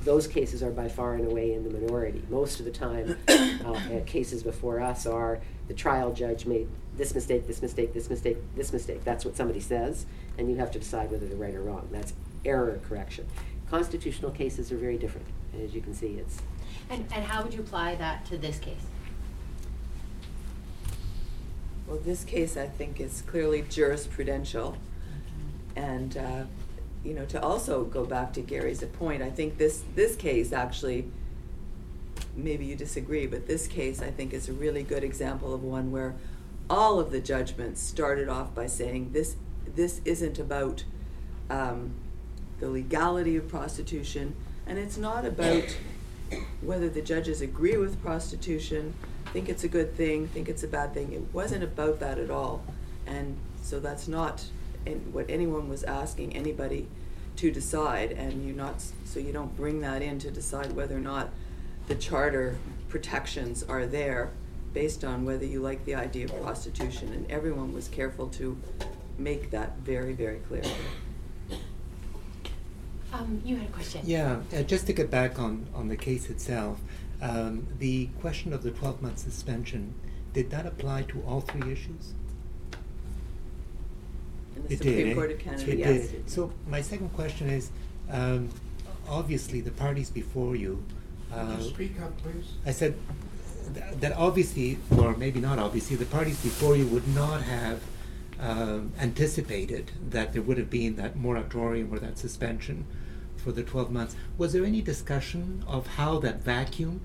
Those 0.03 0.27
cases 0.27 0.61
are 0.61 0.71
by 0.71 0.89
far 0.89 1.13
and 1.15 1.25
away 1.25 1.53
in 1.53 1.63
the 1.63 1.69
minority. 1.69 2.21
Most 2.29 2.59
of 2.59 2.65
the 2.65 2.71
time, 2.71 3.17
uh, 3.27 3.79
cases 4.05 4.43
before 4.43 4.81
us 4.81 5.05
are 5.05 5.39
the 5.67 5.73
trial 5.73 6.11
judge 6.13 6.45
made 6.45 6.67
this 6.97 7.15
mistake, 7.15 7.47
this 7.47 7.61
mistake, 7.61 7.93
this 7.93 8.09
mistake, 8.09 8.37
this 8.55 8.73
mistake. 8.73 9.03
That's 9.03 9.25
what 9.25 9.35
somebody 9.35 9.59
says, 9.59 10.05
and 10.37 10.49
you 10.49 10.57
have 10.57 10.71
to 10.71 10.79
decide 10.79 11.11
whether 11.11 11.25
they're 11.25 11.37
right 11.37 11.55
or 11.55 11.61
wrong. 11.61 11.87
That's 11.91 12.13
error 12.45 12.79
correction. 12.87 13.25
Constitutional 13.69 14.31
cases 14.31 14.71
are 14.71 14.77
very 14.77 14.97
different. 14.97 15.27
As 15.63 15.73
you 15.73 15.81
can 15.81 15.93
see, 15.93 16.17
it's 16.19 16.39
And, 16.89 17.05
and 17.13 17.23
how 17.23 17.43
would 17.43 17.53
you 17.53 17.61
apply 17.61 17.95
that 17.95 18.25
to 18.25 18.37
this 18.37 18.59
case? 18.59 18.85
Well, 21.87 21.97
this 21.97 22.23
case, 22.23 22.57
I 22.57 22.67
think, 22.67 22.99
is 22.99 23.23
clearly 23.25 23.63
jurisprudential. 23.63 24.77
And, 25.75 26.17
uh, 26.17 26.43
you 27.03 27.13
know, 27.13 27.25
to 27.25 27.41
also 27.41 27.83
go 27.83 28.05
back 28.05 28.33
to 28.33 28.41
Gary's 28.41 28.83
point, 28.83 29.21
I 29.21 29.29
think 29.29 29.57
this, 29.57 29.83
this 29.95 30.15
case 30.15 30.53
actually, 30.53 31.05
maybe 32.35 32.65
you 32.65 32.75
disagree, 32.75 33.27
but 33.27 33.47
this 33.47 33.67
case, 33.67 34.01
I 34.01 34.11
think, 34.11 34.33
is 34.33 34.49
a 34.49 34.53
really 34.53 34.83
good 34.83 35.03
example 35.03 35.53
of 35.53 35.63
one 35.63 35.91
where 35.91 36.15
all 36.69 36.99
of 36.99 37.11
the 37.11 37.19
judgments 37.19 37.81
started 37.81 38.29
off 38.29 38.53
by 38.55 38.67
saying 38.67 39.11
this, 39.11 39.35
this 39.75 40.01
isn't 40.05 40.39
about 40.39 40.83
um, 41.49 41.93
the 42.59 42.69
legality 42.69 43.35
of 43.35 43.47
prostitution, 43.47 44.35
and 44.65 44.77
it's 44.77 44.97
not 44.97 45.25
about 45.25 45.75
whether 46.61 46.89
the 46.89 47.01
judges 47.01 47.41
agree 47.41 47.77
with 47.77 48.01
prostitution, 48.01 48.93
think 49.33 49.49
it's 49.49 49.63
a 49.63 49.67
good 49.67 49.95
thing, 49.95 50.27
think 50.27 50.47
it's 50.47 50.63
a 50.63 50.67
bad 50.67 50.93
thing. 50.93 51.11
It 51.11 51.23
wasn't 51.33 51.63
about 51.63 51.99
that 51.99 52.19
at 52.19 52.29
all. 52.29 52.63
And 53.07 53.35
so 53.61 53.79
that's 53.79 54.07
not 54.07 54.45
what 55.11 55.25
anyone 55.29 55.69
was 55.69 55.83
asking 55.83 56.35
anybody 56.35 56.87
to 57.37 57.51
decide. 57.51 58.11
And 58.11 58.45
you 58.45 58.53
not 58.53 58.83
so 59.05 59.19
you 59.19 59.31
don't 59.31 59.55
bring 59.55 59.81
that 59.81 60.01
in 60.01 60.19
to 60.19 60.31
decide 60.31 60.73
whether 60.73 60.95
or 60.95 61.01
not 61.01 61.29
the 61.87 61.95
charter 61.95 62.57
protections 62.89 63.63
are 63.63 63.85
there 63.85 64.31
based 64.73 65.03
on 65.03 65.25
whether 65.25 65.45
you 65.45 65.59
like 65.59 65.85
the 65.85 65.95
idea 65.95 66.25
of 66.25 66.41
prostitution. 66.41 67.11
And 67.13 67.29
everyone 67.31 67.73
was 67.73 67.87
careful 67.87 68.27
to 68.29 68.57
make 69.17 69.51
that 69.51 69.77
very, 69.79 70.13
very 70.13 70.39
clear. 70.39 70.63
Um, 73.13 73.41
you 73.45 73.57
had 73.57 73.69
a 73.69 73.71
question. 73.71 74.01
Yeah, 74.03 74.39
uh, 74.55 74.63
just 74.63 74.87
to 74.87 74.93
get 74.93 75.11
back 75.11 75.37
on, 75.37 75.67
on 75.75 75.87
the 75.87 75.95
case 75.95 76.31
itself, 76.31 76.79
um, 77.21 77.67
the 77.77 78.07
question 78.19 78.53
of 78.53 78.63
the 78.63 78.71
12 78.71 79.01
month 79.03 79.19
suspension, 79.19 79.93
did 80.33 80.49
that 80.49 80.65
apply 80.65 81.03
to 81.03 81.21
all 81.21 81.41
three 81.41 81.71
issues? 81.71 82.13
The 84.67 84.73
It 84.73 84.77
Supreme 84.77 84.95
did, 84.97 85.07
eh? 85.09 85.13
Court 85.15 85.31
of 85.31 85.39
Canada, 85.39 85.71
It 85.71 85.79
yes. 85.79 86.07
did. 86.07 86.29
So 86.29 86.51
my 86.67 86.81
second 86.81 87.09
question 87.13 87.49
is, 87.49 87.71
um, 88.09 88.49
obviously 89.07 89.61
the 89.61 89.71
parties 89.71 90.09
before 90.09 90.55
you. 90.55 90.83
Uh, 91.31 91.55
Could 91.55 91.63
you 91.65 91.69
speak 91.71 92.01
up, 92.01 92.17
please? 92.21 92.45
I 92.65 92.71
said 92.71 92.95
th- 93.73 93.85
that 93.99 94.13
obviously, 94.13 94.77
or 94.97 95.15
maybe 95.17 95.39
not 95.39 95.59
obviously, 95.59 95.95
the 95.95 96.05
parties 96.05 96.41
before 96.41 96.75
you 96.75 96.87
would 96.87 97.07
not 97.07 97.41
have 97.43 97.81
um, 98.39 98.91
anticipated 98.99 99.91
that 100.09 100.33
there 100.33 100.41
would 100.41 100.57
have 100.57 100.69
been 100.69 100.95
that 100.97 101.15
moratorium 101.15 101.93
or 101.93 101.99
that 101.99 102.17
suspension 102.17 102.85
for 103.37 103.51
the 103.51 103.63
12 103.63 103.91
months. 103.91 104.15
Was 104.37 104.53
there 104.53 104.65
any 104.65 104.81
discussion 104.81 105.63
of 105.67 105.87
how 105.87 106.19
that 106.19 106.41
vacuum 106.43 107.01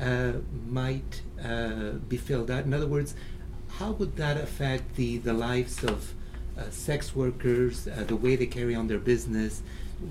uh, 0.00 0.32
might 0.68 1.22
uh, 1.42 1.92
be 2.08 2.16
filled 2.16 2.50
out? 2.50 2.64
In 2.64 2.72
other 2.74 2.86
words, 2.86 3.14
how 3.78 3.92
would 3.92 4.16
that 4.16 4.36
affect 4.38 4.96
the, 4.96 5.18
the 5.18 5.32
lives 5.34 5.82
of 5.84 5.98
uh, 6.02 6.12
sex 6.70 7.14
workers, 7.14 7.86
uh, 7.88 8.04
the 8.04 8.16
way 8.16 8.36
they 8.36 8.46
carry 8.46 8.74
on 8.74 8.86
their 8.88 8.98
business? 8.98 9.62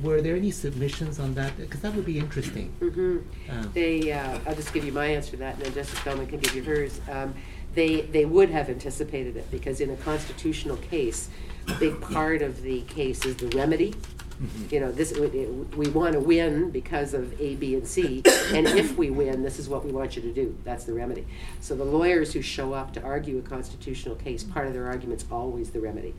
Were 0.01 0.19
there 0.21 0.35
any 0.35 0.51
submissions 0.51 1.19
on 1.19 1.35
that? 1.35 1.55
Because 1.57 1.81
that 1.81 1.93
would 1.93 2.05
be 2.05 2.17
interesting. 2.17 2.73
Mhm. 2.81 3.21
Um, 3.49 3.71
They, 3.73 4.11
uh, 4.11 4.39
I'll 4.47 4.55
just 4.55 4.73
give 4.73 4.83
you 4.83 4.91
my 4.91 5.05
answer 5.05 5.31
to 5.31 5.37
that, 5.37 5.55
and 5.55 5.65
then 5.65 5.73
Justice 5.73 5.99
Feldman 5.99 6.27
can 6.27 6.39
give 6.39 6.55
you 6.55 6.63
hers. 6.63 6.99
Um, 7.11 7.35
they, 7.75 8.01
they 8.01 8.25
would 8.25 8.49
have 8.49 8.69
anticipated 8.69 9.35
it, 9.37 9.49
because 9.51 9.81
in 9.81 9.89
a 9.91 9.95
constitutional 9.97 10.77
case, 10.77 11.29
a 11.67 11.73
big 11.75 11.99
part 12.01 12.41
of 12.41 12.61
the 12.63 12.81
case 12.81 13.25
is 13.25 13.35
the 13.35 13.47
remedy. 13.49 13.93
Mhm. 14.41 14.71
You 14.71 14.79
know, 14.81 14.91
this, 14.91 15.13
we, 15.17 15.27
we 15.77 15.87
wanna 15.89 16.19
win 16.19 16.69
because 16.71 17.13
of 17.13 17.39
A, 17.39 17.55
B, 17.55 17.75
and 17.75 17.87
C, 17.87 18.21
and 18.53 18.67
if 18.67 18.97
we 18.97 19.09
win, 19.09 19.43
this 19.43 19.59
is 19.59 19.69
what 19.69 19.85
we 19.85 19.91
want 19.91 20.15
you 20.15 20.21
to 20.23 20.31
do, 20.33 20.55
that's 20.63 20.83
the 20.85 20.93
remedy. 20.93 21.25
So 21.61 21.75
the 21.75 21.85
lawyers 21.85 22.33
who 22.33 22.41
show 22.41 22.73
up 22.73 22.91
to 22.93 23.01
argue 23.03 23.37
a 23.37 23.41
constitutional 23.41 24.15
case, 24.15 24.43
part 24.43 24.67
of 24.67 24.73
their 24.73 24.87
argument's 24.87 25.25
always 25.31 25.69
the 25.69 25.79
remedy, 25.79 26.13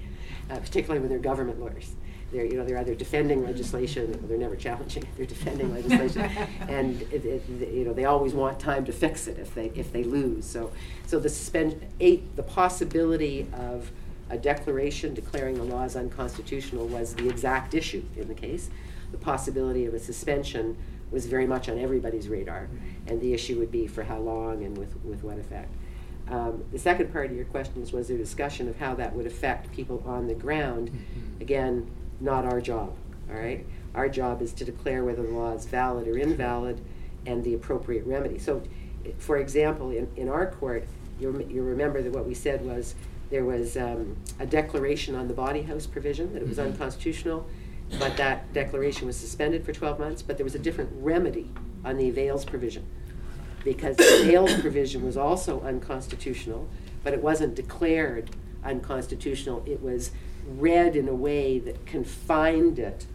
uh, 0.51 0.59
particularly 0.59 1.01
when 1.01 1.09
they're 1.09 1.19
government 1.19 1.61
lawyers. 1.61 1.95
They're, 2.33 2.45
you 2.45 2.57
know, 2.57 2.65
they're 2.65 2.79
either 2.79 2.95
defending 2.95 3.45
legislation, 3.45 4.13
or 4.13 4.27
they're 4.27 4.37
never 4.37 4.57
challenging, 4.57 5.05
it, 5.05 5.09
they're 5.17 5.27
defending 5.27 5.73
legislation. 5.73 6.31
And 6.69 7.03
it, 7.13 7.25
it, 7.25 7.49
you 7.49 7.85
know, 7.85 7.93
they 7.93 8.05
always 8.05 8.35
want 8.35 8.59
time 8.59 8.85
to 8.87 8.93
fix 8.93 9.29
it 9.29 9.39
if 9.39 9.55
they, 9.55 9.67
if 9.75 9.93
they 9.93 10.03
lose, 10.03 10.45
so, 10.45 10.73
so 11.07 11.21
the 11.21 11.29
suspend, 11.29 11.81
eight, 12.01 12.35
the 12.37 12.43
possibility 12.43 13.47
of 13.53 13.93
a 14.29 14.37
declaration 14.37 15.15
declaring 15.15 15.55
the 15.55 15.63
law 15.63 15.85
as 15.85 15.95
unconstitutional 15.95 16.87
was 16.89 17.15
the 17.15 17.29
exact 17.29 17.75
issue 17.75 18.03
in 18.17 18.27
the 18.27 18.35
case. 18.35 18.71
The 19.13 19.19
possibility 19.19 19.87
of 19.87 19.95
a 19.95 20.01
suspension 20.01 20.77
was 21.11 21.27
very 21.27 21.47
much 21.47 21.69
on 21.69 21.79
everybody's 21.79 22.29
radar, 22.29 22.69
and 23.07 23.21
the 23.21 23.33
issue 23.33 23.59
would 23.59 23.71
be 23.71 23.87
for 23.87 24.03
how 24.03 24.19
long 24.19 24.65
and 24.65 24.77
with, 24.77 24.97
with 25.05 25.23
what 25.23 25.39
effect. 25.39 25.73
Um, 26.29 26.65
the 26.73 26.79
second 26.79 27.13
part 27.13 27.31
of 27.31 27.37
your 27.37 27.45
question 27.47 27.81
is, 27.83 27.93
was 27.93 28.11
a 28.11 28.17
discussion 28.17 28.69
of 28.69 28.77
how 28.77 28.95
that 28.97 29.15
would 29.15 29.27
affect 29.27 29.71
people 29.73 30.03
on 30.07 30.27
the 30.27 30.35
ground? 30.35 30.91
Mhm. 30.91 31.41
Again, 31.41 31.87
not 32.21 32.45
our 32.45 32.61
job, 32.61 32.93
all 33.31 33.37
right? 33.39 33.65
Our 33.95 34.09
job 34.09 34.43
is 34.43 34.53
to 34.55 34.65
declare 34.65 35.05
whether 35.05 35.23
the 35.23 35.31
law 35.33 35.53
is 35.55 35.67
valid 35.67 36.09
or 36.09 36.19
invalid 36.19 36.81
and 37.27 37.45
the 37.45 37.55
appropriate 37.55 38.05
remedy. 38.07 38.39
So, 38.39 38.63
for 39.19 39.37
example, 39.37 39.91
in, 39.91 40.09
in 40.17 40.29
our 40.29 40.47
court, 40.51 40.85
you, 41.21 41.47
you 41.49 41.63
remember 41.63 42.03
that 42.03 42.13
what 42.13 42.27
we 42.27 42.35
said 42.35 42.65
was, 42.65 42.95
there 43.31 43.45
was 43.45 43.77
um, 43.77 44.17
a 44.39 44.47
declaration 44.47 45.15
on 45.15 45.29
the 45.29 45.35
bawdy 45.35 45.63
house 45.63 45.87
provision 45.87 46.33
that 46.33 46.43
it 46.43 46.49
was 46.49 46.59
Mhm. 46.59 46.67
unconstitutional, 46.73 47.47
but 47.99 48.17
that 48.17 48.53
declaration 48.53 49.07
was 49.07 49.17
suspended 49.17 49.65
for 49.65 49.73
twelve 49.73 49.99
months, 49.99 50.23
but 50.23 50.37
there 50.37 50.45
was 50.45 50.55
a 50.55 50.59
different 50.61 50.91
remedy 51.01 51.51
on 51.85 51.97
the 51.97 52.09
avails 52.09 52.45
provision. 52.45 52.85
Because 53.67 53.97
the 53.97 54.23
avails 54.23 54.55
provision 54.61 55.05
was 55.05 55.17
also 55.17 55.61
unconstitutional, 55.63 56.69
but 57.03 57.13
it 57.13 57.21
wasn't 57.21 57.57
declared 57.57 58.31
unconstitutional, 58.65 59.65
it 59.67 59.83
was 59.83 60.13
read 60.47 60.95
in 60.95 61.09
a 61.09 61.15
way 61.15 61.59
that 61.59 61.85
confined 61.85 62.79
it 62.79 63.07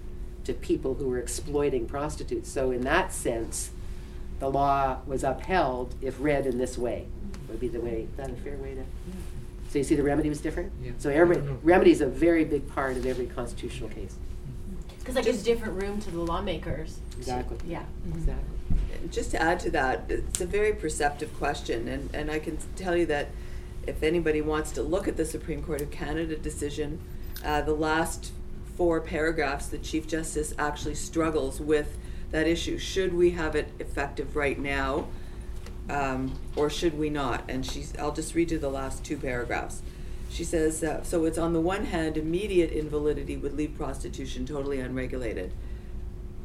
to 0.44 0.54
people 0.54 0.96
who 0.96 1.08
were 1.08 1.20
exploiting 1.20 1.88
prostitutes. 1.88 2.52
So 2.52 2.72
in 2.72 2.82
that 2.82 3.14
sense, 3.14 3.72
the 4.40 4.50
law 4.50 4.98
was 5.08 5.24
upheld 5.24 5.96
if 6.02 6.18
read 6.20 6.46
in 6.46 6.58
this 6.58 6.78
way, 6.78 7.08
would 7.48 7.62
be 7.62 7.70
the 7.70 7.80
way, 7.80 8.08
is 8.12 8.18
that 8.18 8.30
a 8.30 8.34
fair 8.34 8.58
way 8.58 8.76
to? 8.76 8.84
So 9.70 9.78
you 9.78 9.86
see 9.86 9.96
the 9.96 10.04
remedy 10.04 10.28
was 10.28 10.42
different? 10.42 10.74
Yeah. 10.84 10.92
So 10.98 11.10
every, 11.10 11.38
I 11.38 11.42
remedy 11.64 11.92
is 11.92 12.02
a 12.02 12.08
very 12.08 12.44
big 12.44 12.68
part 12.68 12.98
of 12.98 13.06
every 13.06 13.28
constitutional 13.28 13.88
case. 13.88 14.16
Because 15.00 15.16
that 15.16 15.24
gives 15.24 15.44
different 15.44 15.82
room 15.82 16.02
to 16.02 16.12
the 16.12 16.20
lawmakers. 16.20 17.00
Exactly. 17.18 17.58
Yeah. 17.66 17.84
Exactly. 18.14 18.58
Just 19.10 19.32
to 19.32 19.42
add 19.42 19.60
to 19.62 19.72
that, 19.72 20.06
it's 20.10 20.42
a 20.42 20.46
very 20.46 20.74
perceptive 20.74 21.36
question, 21.38 21.88
and, 21.88 22.14
and 22.14 22.30
I 22.30 22.40
can 22.40 22.58
tell 22.76 22.96
you 22.96 23.06
that 23.08 23.30
if 23.88 24.04
anybody 24.04 24.42
wants 24.42 24.72
to 24.72 24.84
look 24.84 25.08
at 25.08 25.18
the 25.18 25.26
Supreme 25.26 25.64
Court 25.64 25.82
of 25.82 25.90
Canada 25.92 26.36
decision, 26.36 27.00
uh, 27.44 27.62
the 27.62 27.74
last 27.74 28.32
four 28.78 29.02
paragraphs, 29.02 29.68
the 29.68 29.80
Chief 29.80 30.08
Justice 30.08 30.54
actually 30.58 30.96
struggles 30.96 31.60
with 31.60 31.98
that 32.30 32.48
issue. 32.48 32.78
Should 32.78 33.14
we 33.14 33.32
have 33.32 33.56
it 33.56 33.72
effective 33.80 34.36
right 34.36 34.58
now, 34.58 35.08
um, 35.90 36.40
or 36.56 36.70
should 36.70 36.98
we 36.98 37.10
not? 37.10 37.44
And 37.50 37.66
she's, 37.66 37.98
I'll 37.98 38.14
just 38.14 38.36
read 38.36 38.52
you 38.52 38.60
the 38.60 38.70
last 38.70 39.04
two 39.04 39.18
paragraphs. 39.18 39.82
She 40.30 40.44
says, 40.44 40.84
uh, 40.84 41.04
so 41.04 41.26
it's 41.26 41.38
on 41.38 41.54
the 41.54 41.60
one 41.60 41.86
hand, 41.86 42.16
immediate 42.18 42.72
invalidity 42.72 43.36
would 43.36 43.54
leave 43.54 43.76
prostitution 43.76 44.46
totally 44.46 44.80
unregulated. 44.80 45.52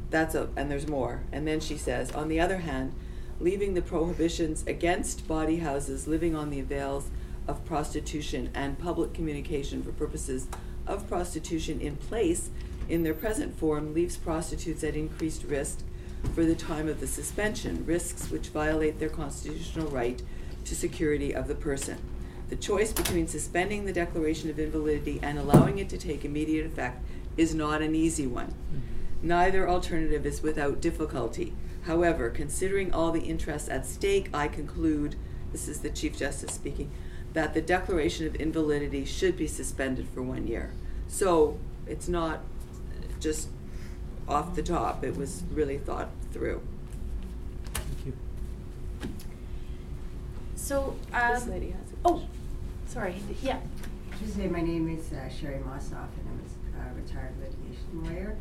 That's 0.09 0.35
a, 0.35 0.49
and 0.55 0.71
there's 0.71 0.87
more. 0.87 1.23
And 1.31 1.47
then 1.47 1.59
she 1.59 1.77
says, 1.77 2.11
on 2.11 2.27
the 2.27 2.39
other 2.39 2.57
hand, 2.59 2.93
leaving 3.39 3.73
the 3.73 3.81
prohibitions 3.81 4.63
against 4.65 5.27
bawdy 5.27 5.57
houses 5.57 6.07
living 6.07 6.35
on 6.35 6.49
the 6.49 6.59
avails 6.59 7.09
of 7.47 7.63
prostitution 7.65 8.49
and 8.53 8.79
public 8.79 9.13
communication 9.13 9.83
for 9.83 9.91
purposes 9.91 10.47
of 10.85 11.07
prostitution 11.07 11.79
in 11.79 11.95
place 11.95 12.49
in 12.89 13.03
their 13.03 13.13
present 13.13 13.57
form 13.57 13.93
leaves 13.93 14.17
prostitutes 14.17 14.83
at 14.83 14.95
increased 14.95 15.43
risk 15.43 15.79
for 16.33 16.45
the 16.45 16.55
time 16.55 16.87
of 16.87 16.99
the 16.99 17.07
suspension, 17.07 17.85
risks 17.85 18.31
which 18.31 18.47
violate 18.47 18.99
their 18.99 19.09
constitutional 19.09 19.87
right 19.89 20.21
to 20.65 20.75
security 20.75 21.33
of 21.33 21.47
the 21.47 21.55
person. 21.55 21.97
The 22.49 22.55
choice 22.55 22.93
between 22.93 23.27
suspending 23.27 23.85
the 23.85 23.93
declaration 23.93 24.49
of 24.49 24.59
invalidity 24.59 25.19
and 25.21 25.37
allowing 25.37 25.79
it 25.79 25.89
to 25.89 25.97
take 25.97 26.23
immediate 26.23 26.65
effect 26.65 27.03
is 27.35 27.53
not 27.53 27.81
an 27.81 27.93
easy 27.93 28.25
one. 28.25 28.47
Mm-hmm. 28.47 28.96
Neither 29.21 29.67
alternative 29.67 30.25
is 30.25 30.41
without 30.41 30.81
difficulty. 30.81 31.53
However, 31.83 32.29
considering 32.29 32.93
all 32.93 33.11
the 33.11 33.21
interests 33.21 33.69
at 33.69 33.85
stake, 33.85 34.29
I 34.33 34.47
conclude, 34.47 35.15
this 35.51 35.67
is 35.67 35.79
the 35.79 35.89
Chief 35.89 36.17
Justice 36.17 36.53
speaking, 36.53 36.91
that 37.33 37.53
the 37.53 37.61
declaration 37.61 38.27
of 38.27 38.35
invalidity 38.35 39.05
should 39.05 39.37
be 39.37 39.47
suspended 39.47 40.07
for 40.09 40.21
one 40.21 40.47
year. 40.47 40.73
So 41.07 41.57
it's 41.85 42.07
not 42.07 42.41
just 43.19 43.49
off 44.27 44.55
the 44.55 44.63
top, 44.63 45.03
it 45.03 45.15
was 45.15 45.43
really 45.51 45.77
thought 45.77 46.09
through. 46.31 46.61
Thank 47.73 48.05
you. 48.07 48.13
So, 50.55 50.95
This 51.11 51.43
um, 51.43 51.49
lady 51.49 51.71
has 51.71 51.91
a 51.91 51.95
oh, 52.05 52.23
sorry, 52.85 53.15
yeah. 53.41 53.59
Just 54.19 54.35
say 54.35 54.47
my 54.47 54.61
name 54.61 54.89
is 54.89 55.13
uh, 55.13 55.29
Sherry 55.29 55.59
Mossoff, 55.59 56.09
and 56.17 56.27
I'm 56.27 56.41
a 56.41 56.89
uh, 56.89 56.93
retired 56.95 57.33
litigation 57.39 58.03
lawyer. 58.03 58.35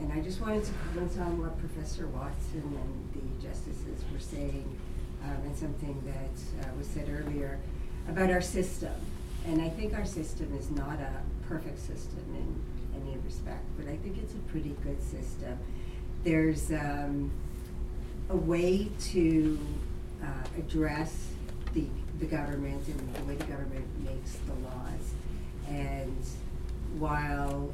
And 0.00 0.10
I 0.14 0.20
just 0.20 0.40
wanted 0.40 0.64
to 0.64 0.72
comment 0.72 1.12
on 1.20 1.38
what 1.42 1.58
Professor 1.58 2.06
Watson 2.06 2.64
and 2.64 3.12
the 3.12 3.46
justices 3.46 4.02
were 4.10 4.18
saying, 4.18 4.64
um, 5.24 5.36
and 5.44 5.54
something 5.54 6.02
that 6.06 6.64
uh, 6.64 6.72
was 6.78 6.86
said 6.86 7.06
earlier 7.10 7.58
about 8.08 8.30
our 8.30 8.40
system. 8.40 8.94
And 9.46 9.60
I 9.60 9.68
think 9.68 9.92
our 9.92 10.06
system 10.06 10.56
is 10.58 10.70
not 10.70 10.98
a 11.00 11.22
perfect 11.46 11.78
system 11.78 12.24
in 12.34 13.02
any 13.02 13.18
respect, 13.18 13.62
but 13.76 13.88
I 13.88 13.96
think 13.98 14.16
it's 14.16 14.32
a 14.32 14.50
pretty 14.50 14.74
good 14.82 15.02
system. 15.02 15.58
There's 16.24 16.70
um, 16.72 17.30
a 18.30 18.36
way 18.36 18.88
to 19.12 19.58
uh, 20.22 20.26
address 20.58 21.28
the, 21.74 21.84
the 22.20 22.26
government 22.26 22.88
and 22.88 23.14
the 23.14 23.24
way 23.24 23.34
the 23.34 23.44
government 23.44 23.86
makes 24.02 24.36
the 24.46 24.54
laws. 24.64 25.14
And 25.68 26.24
while, 26.98 27.70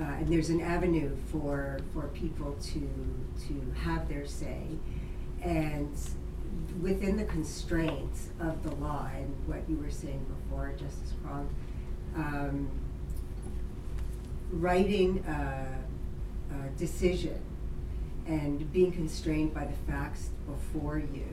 uh, 0.00 0.04
and 0.04 0.28
there's 0.28 0.50
an 0.50 0.60
avenue 0.60 1.16
for, 1.30 1.80
for 1.92 2.08
people 2.08 2.56
to, 2.62 2.88
to 3.48 3.74
have 3.82 4.08
their 4.08 4.26
say. 4.26 4.62
And 5.42 5.96
within 6.80 7.16
the 7.16 7.24
constraints 7.24 8.28
of 8.40 8.62
the 8.62 8.74
law 8.76 9.08
and 9.14 9.34
what 9.46 9.68
you 9.68 9.76
were 9.76 9.90
saying 9.90 10.24
before, 10.42 10.72
Justice 10.78 11.12
Cronk, 11.22 11.50
um, 12.16 12.70
writing 14.52 15.24
a, 15.26 15.66
a 16.54 16.78
decision 16.78 17.40
and 18.26 18.70
being 18.72 18.92
constrained 18.92 19.54
by 19.54 19.64
the 19.64 19.90
facts 19.90 20.30
before 20.46 20.98
you. 20.98 21.26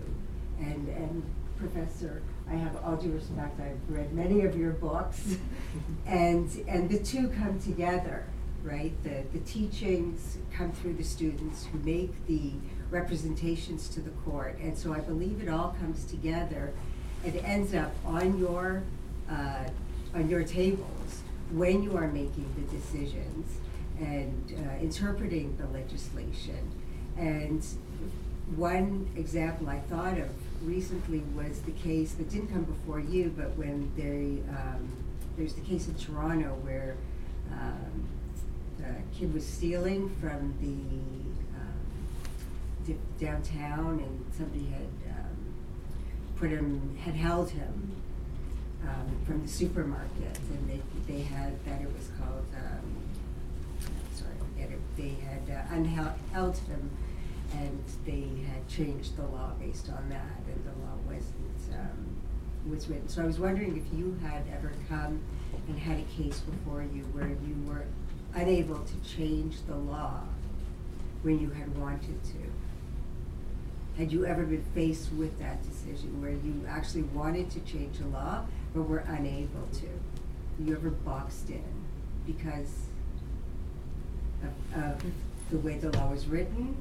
And, 0.60 0.88
and 0.90 1.24
Professor, 1.58 2.22
I 2.50 2.56
have 2.56 2.78
all 2.84 2.96
due 2.96 3.12
respect, 3.12 3.60
I've 3.60 3.80
read 3.90 4.14
many 4.14 4.42
of 4.42 4.58
your 4.58 4.72
books, 4.72 5.38
and, 6.06 6.50
and 6.68 6.90
the 6.90 7.00
two 7.00 7.30
come 7.30 7.60
together, 7.60 8.26
right? 8.66 8.92
The, 9.04 9.24
the 9.32 9.40
teachings 9.46 10.38
come 10.52 10.72
through 10.72 10.94
the 10.94 11.04
students 11.04 11.66
who 11.66 11.78
make 11.80 12.26
the 12.26 12.54
representations 12.90 13.88
to 13.90 14.02
the 14.02 14.10
court. 14.10 14.58
And 14.60 14.78
so 14.78 14.94
I 14.94 15.00
believe 15.00 15.42
it 15.42 15.50
all 15.50 15.76
comes 15.80 16.04
together 16.06 16.74
and 17.24 17.36
ends 17.38 17.74
up 17.76 17.94
on 18.06 18.40
your, 18.40 18.84
uh, 19.30 19.66
on 20.14 20.30
your 20.30 20.44
tables 20.44 21.22
when 21.52 21.84
you 21.84 21.96
are 21.96 22.08
making 22.08 22.48
the 22.56 22.76
decisions 22.76 23.58
and 24.00 24.54
uh, 24.58 24.82
interpreting 24.82 25.56
the 25.58 25.68
legislation. 25.68 26.72
And 27.18 27.64
one 28.56 29.10
example 29.16 29.70
I 29.70 29.80
thought 29.80 30.18
of 30.18 30.30
recently 30.64 31.20
was 31.36 31.62
the 31.62 31.72
case 31.72 32.14
that 32.14 32.30
didn't 32.30 32.48
come 32.48 32.64
before 32.64 33.00
you, 33.00 33.34
but 33.38 33.56
when 33.58 33.92
they, 33.96 34.42
um, 34.56 34.90
there's 35.38 35.54
the 35.54 35.62
case 35.62 35.88
in 35.88 35.96
Toronto 35.96 36.50
where 36.64 36.96
um, 37.52 38.08
the 38.86 39.18
kid 39.18 39.34
was 39.34 39.46
stealing 39.46 40.10
from 40.22 40.54
the 40.62 41.56
um, 42.94 43.00
downtown 43.20 44.00
and 44.00 44.26
somebody 44.38 44.66
had 44.66 45.18
um, 45.18 45.54
put 46.36 46.50
him, 46.50 46.98
had 47.04 47.16
held 47.16 47.50
him 47.50 47.92
um, 48.84 49.26
from 49.26 49.42
the 49.42 49.48
supermarket 49.48 50.38
and 50.52 50.70
they, 50.70 50.82
they 51.12 51.22
had, 51.22 51.64
that 51.66 51.82
it 51.82 51.92
was 51.98 52.10
called, 52.20 52.46
um, 52.56 53.90
sorry, 54.14 54.34
they 54.98 55.16
had 55.26 55.50
uh, 55.50 55.74
unheld, 55.74 56.14
held 56.32 56.58
him 56.58 56.90
and 57.54 57.84
they 58.06 58.28
had 58.48 58.68
changed 58.68 59.16
the 59.18 59.24
law 59.24 59.52
based 59.60 59.90
on 59.90 60.10
that 60.10 60.40
and 60.48 60.66
the 60.66 60.86
law 60.86 60.96
wasn't, 61.08 61.80
um, 61.80 62.18
was 62.70 62.88
written. 62.88 63.08
So 63.08 63.22
I 63.24 63.26
was 63.26 63.40
wondering 63.40 63.78
if 63.78 63.98
you 63.98 64.18
had 64.24 64.44
ever 64.54 64.72
come 64.90 65.22
and 65.68 65.80
had 65.80 66.00
a 66.00 66.22
case 66.22 66.40
before 66.40 66.82
you 66.82 67.04
where 67.14 67.28
you 67.28 67.56
were 67.66 67.86
unable 68.36 68.80
to 68.80 69.18
change 69.18 69.56
the 69.68 69.76
law 69.76 70.22
when 71.24 71.40
you 71.40 71.50
had 71.50 71.76
wanted 71.78 72.24
to. 72.24 72.38
Had 73.98 74.12
you 74.12 74.26
ever 74.26 74.44
been 74.44 74.64
faced 74.76 75.12
with 75.14 75.40
that 75.40 75.64
decision 75.64 76.22
where 76.22 76.32
you 76.32 76.66
actually 76.68 77.04
wanted 77.04 77.50
to 77.52 77.62
change 77.62 77.98
the 77.98 78.08
law 78.08 78.46
but 78.74 78.84
were 78.84 79.04
unable 79.08 79.68
to? 79.74 79.88
You 80.60 80.76
ever 80.76 80.90
boxed 80.90 81.50
in 81.50 81.64
because 82.28 82.88
of, 84.44 84.84
of 84.84 85.02
the 85.50 85.58
way 85.60 85.78
the 85.78 85.92
law 85.98 86.10
was 86.10 86.28
written? 86.28 86.76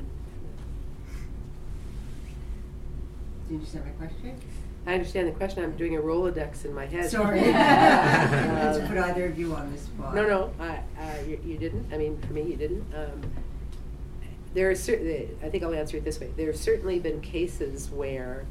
Do 3.46 3.54
you 3.54 3.56
understand 3.56 3.84
my 3.84 3.92
question? 3.92 4.40
I 4.86 4.94
understand 4.94 5.28
the 5.28 5.32
question. 5.32 5.64
I'm 5.64 5.76
doing 5.76 5.96
a 5.96 6.00
Rolodex 6.00 6.64
in 6.64 6.74
my 6.74 6.84
head. 6.84 7.10
Sorry. 7.10 7.40
I 7.54 8.68
Um, 8.68 8.80
to 8.80 8.86
put 8.86 8.98
either 8.98 9.26
of 9.26 9.38
you 9.38 9.54
on 9.54 9.72
the 9.72 9.78
spot. 9.78 10.14
No, 10.14 10.26
no, 10.26 10.52
I, 10.60 10.80
uh, 11.00 11.22
you, 11.26 11.40
you 11.44 11.56
didn't. 11.56 11.92
I 11.92 11.96
mean, 11.96 12.18
for 12.20 12.32
me, 12.34 12.42
you 12.42 12.56
didn't. 12.56 12.84
Um, 12.94 13.22
there 14.52 14.70
are 14.70 14.74
certain. 14.74 15.36
I 15.42 15.48
think 15.48 15.62
I'll 15.64 15.74
answer 15.74 15.96
it 15.96 16.04
this 16.04 16.20
way. 16.20 16.30
There 16.36 16.46
have 16.46 16.56
certainly 16.56 16.98
been 17.00 17.20
cases 17.22 17.88
where, 17.90 18.44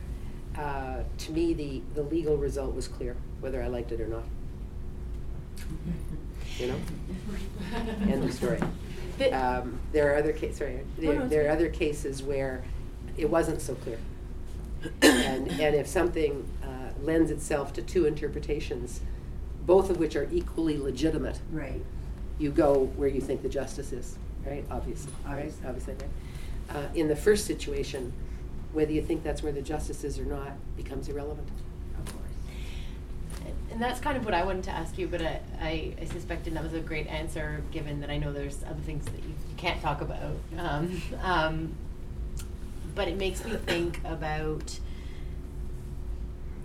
uh, 0.57 1.03
to 1.19 1.31
me, 1.31 1.53
the 1.53 1.81
the 1.93 2.01
legal 2.03 2.35
result 2.37 2.73
was 2.75 2.87
clear, 2.87 3.15
whether 3.39 3.61
I 3.61 3.67
liked 3.67 3.91
it 3.91 4.01
or 4.01 4.07
not. 4.07 4.23
You 6.57 6.67
know. 6.67 6.79
End 8.11 8.23
of 8.23 8.33
story. 8.33 8.59
Um, 9.31 9.79
there 9.91 10.11
are 10.11 10.17
other 10.17 10.33
cases. 10.33 10.57
Sorry, 10.57 10.79
there, 10.97 11.19
no, 11.19 11.27
there 11.27 11.47
are 11.47 11.51
other 11.51 11.69
cases 11.69 12.23
where 12.23 12.63
it 13.17 13.29
wasn't 13.29 13.61
so 13.61 13.75
clear. 13.75 13.99
And 15.01 15.49
and 15.49 15.75
if 15.75 15.87
something 15.87 16.47
uh, 16.63 16.67
lends 17.03 17.31
itself 17.31 17.73
to 17.73 17.81
two 17.81 18.05
interpretations, 18.05 19.01
both 19.65 19.89
of 19.89 19.97
which 19.97 20.15
are 20.15 20.27
equally 20.31 20.77
legitimate, 20.77 21.39
Right. 21.51 21.81
you 22.39 22.51
go 22.51 22.85
where 22.97 23.09
you 23.09 23.21
think 23.21 23.41
the 23.41 23.49
justice 23.49 23.91
is, 23.93 24.17
right? 24.45 24.65
Obviously, 24.69 25.11
right? 25.25 25.35
Obviously. 25.37 25.67
Obviously, 25.67 25.93
right? 25.95 26.75
Uh, 26.77 26.87
in 26.95 27.07
the 27.07 27.15
first 27.15 27.45
situation, 27.45 28.13
whether 28.73 28.91
you 28.91 29.01
think 29.01 29.23
that's 29.23 29.43
where 29.43 29.51
the 29.51 29.61
justice 29.61 30.03
is 30.03 30.17
or 30.19 30.25
not 30.25 30.51
becomes 30.75 31.07
irrelevant. 31.09 31.47
Of 31.99 32.13
course. 32.13 33.51
And 33.71 33.81
that's 33.81 33.99
kind 33.99 34.17
of 34.17 34.25
what 34.25 34.33
I 34.33 34.43
wanted 34.43 34.63
to 34.65 34.71
ask 34.71 34.97
you, 34.97 35.07
but 35.07 35.21
I, 35.21 35.39
I, 35.61 35.93
I 36.01 36.05
suspected 36.05 36.53
that 36.55 36.63
was 36.63 36.73
a 36.73 36.79
great 36.79 37.07
answer, 37.07 37.61
given 37.71 37.99
that 38.01 38.09
I 38.09 38.17
know 38.17 38.31
there's 38.33 38.63
other 38.63 38.79
things 38.85 39.05
that 39.05 39.15
you, 39.23 39.29
you 39.49 39.55
can't 39.57 39.81
talk 39.81 40.01
about. 40.01 40.19
Um, 40.57 41.01
um, 41.21 41.73
but 42.95 43.07
it 43.07 43.17
makes 43.17 43.43
me 43.43 43.55
think 43.65 43.99
about 44.05 44.79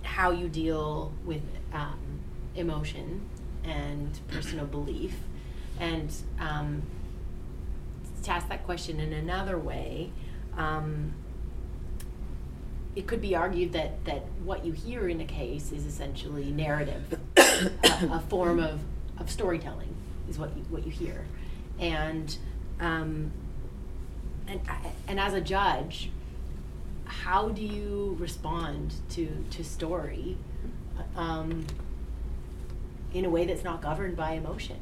how 0.02 0.30
you 0.30 0.48
deal 0.48 1.12
with 1.24 1.42
um, 1.72 2.20
emotion 2.54 3.22
and 3.64 4.18
personal 4.28 4.66
belief, 4.66 5.14
and 5.78 6.12
um, 6.40 6.82
to 8.22 8.30
ask 8.30 8.48
that 8.48 8.64
question 8.64 9.00
in 9.00 9.12
another 9.12 9.58
way. 9.58 10.10
Um, 10.56 11.14
it 12.96 13.06
could 13.06 13.20
be 13.20 13.36
argued 13.36 13.72
that, 13.74 14.04
that 14.06 14.24
what 14.42 14.64
you 14.64 14.72
hear 14.72 15.08
in 15.08 15.20
a 15.20 15.24
case 15.24 15.70
is 15.70 15.86
essentially 15.86 16.50
narrative, 16.50 17.16
a, 17.36 17.70
a 17.84 18.24
form 18.28 18.58
of, 18.58 18.80
of 19.18 19.30
storytelling 19.30 19.94
is 20.28 20.36
what 20.36 20.56
you, 20.56 20.64
what 20.68 20.84
you 20.84 20.90
hear. 20.90 21.24
And, 21.78 22.36
um, 22.80 23.30
and, 24.48 24.60
and 25.06 25.20
as 25.20 25.32
a 25.34 25.40
judge, 25.40 26.10
how 27.24 27.48
do 27.48 27.62
you 27.62 28.16
respond 28.18 28.94
to, 29.10 29.28
to 29.50 29.64
story 29.64 30.36
um, 31.16 31.66
in 33.12 33.24
a 33.24 33.30
way 33.30 33.44
that's 33.44 33.64
not 33.64 33.82
governed 33.82 34.16
by 34.16 34.32
emotion? 34.32 34.76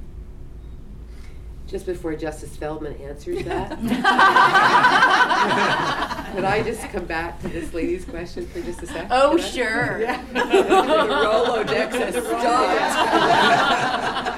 Just 1.66 1.87
before 1.87 2.14
Justice 2.14 2.55
Feldman 2.57 2.95
answers 3.01 3.45
that, 3.45 3.70
could 6.34 6.45
I 6.45 6.62
just 6.62 6.82
come 6.91 7.07
back 7.07 7.41
to 7.43 7.49
this 7.49 7.72
lady's 7.74 8.05
question 8.05 8.47
for 8.47 8.61
just 8.61 8.82
a 8.82 8.87
second? 8.87 9.09
Oh, 9.11 9.37
sure. 9.37 10.01
Yeah. 10.01 10.22
The 10.32 10.41
Rolodex 10.41 11.91
has 11.93 12.14
stopped. 12.14 12.41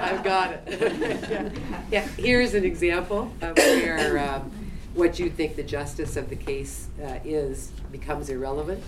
I've 0.03 0.25
got 0.25 0.53
it. 0.53 1.29
Yeah. 1.31 1.49
Yeah, 1.91 2.07
here's 2.19 2.53
an 2.53 2.67
example 2.67 3.33
of 3.41 3.57
where 3.57 4.19
um, 4.19 4.51
what 4.99 5.21
you 5.21 5.31
think 5.31 5.55
the 5.55 5.63
justice 5.63 6.17
of 6.17 6.29
the 6.29 6.35
case 6.35 6.89
uh, 7.01 7.21
is 7.25 7.71
becomes 7.93 8.29
irrelevant. 8.29 8.83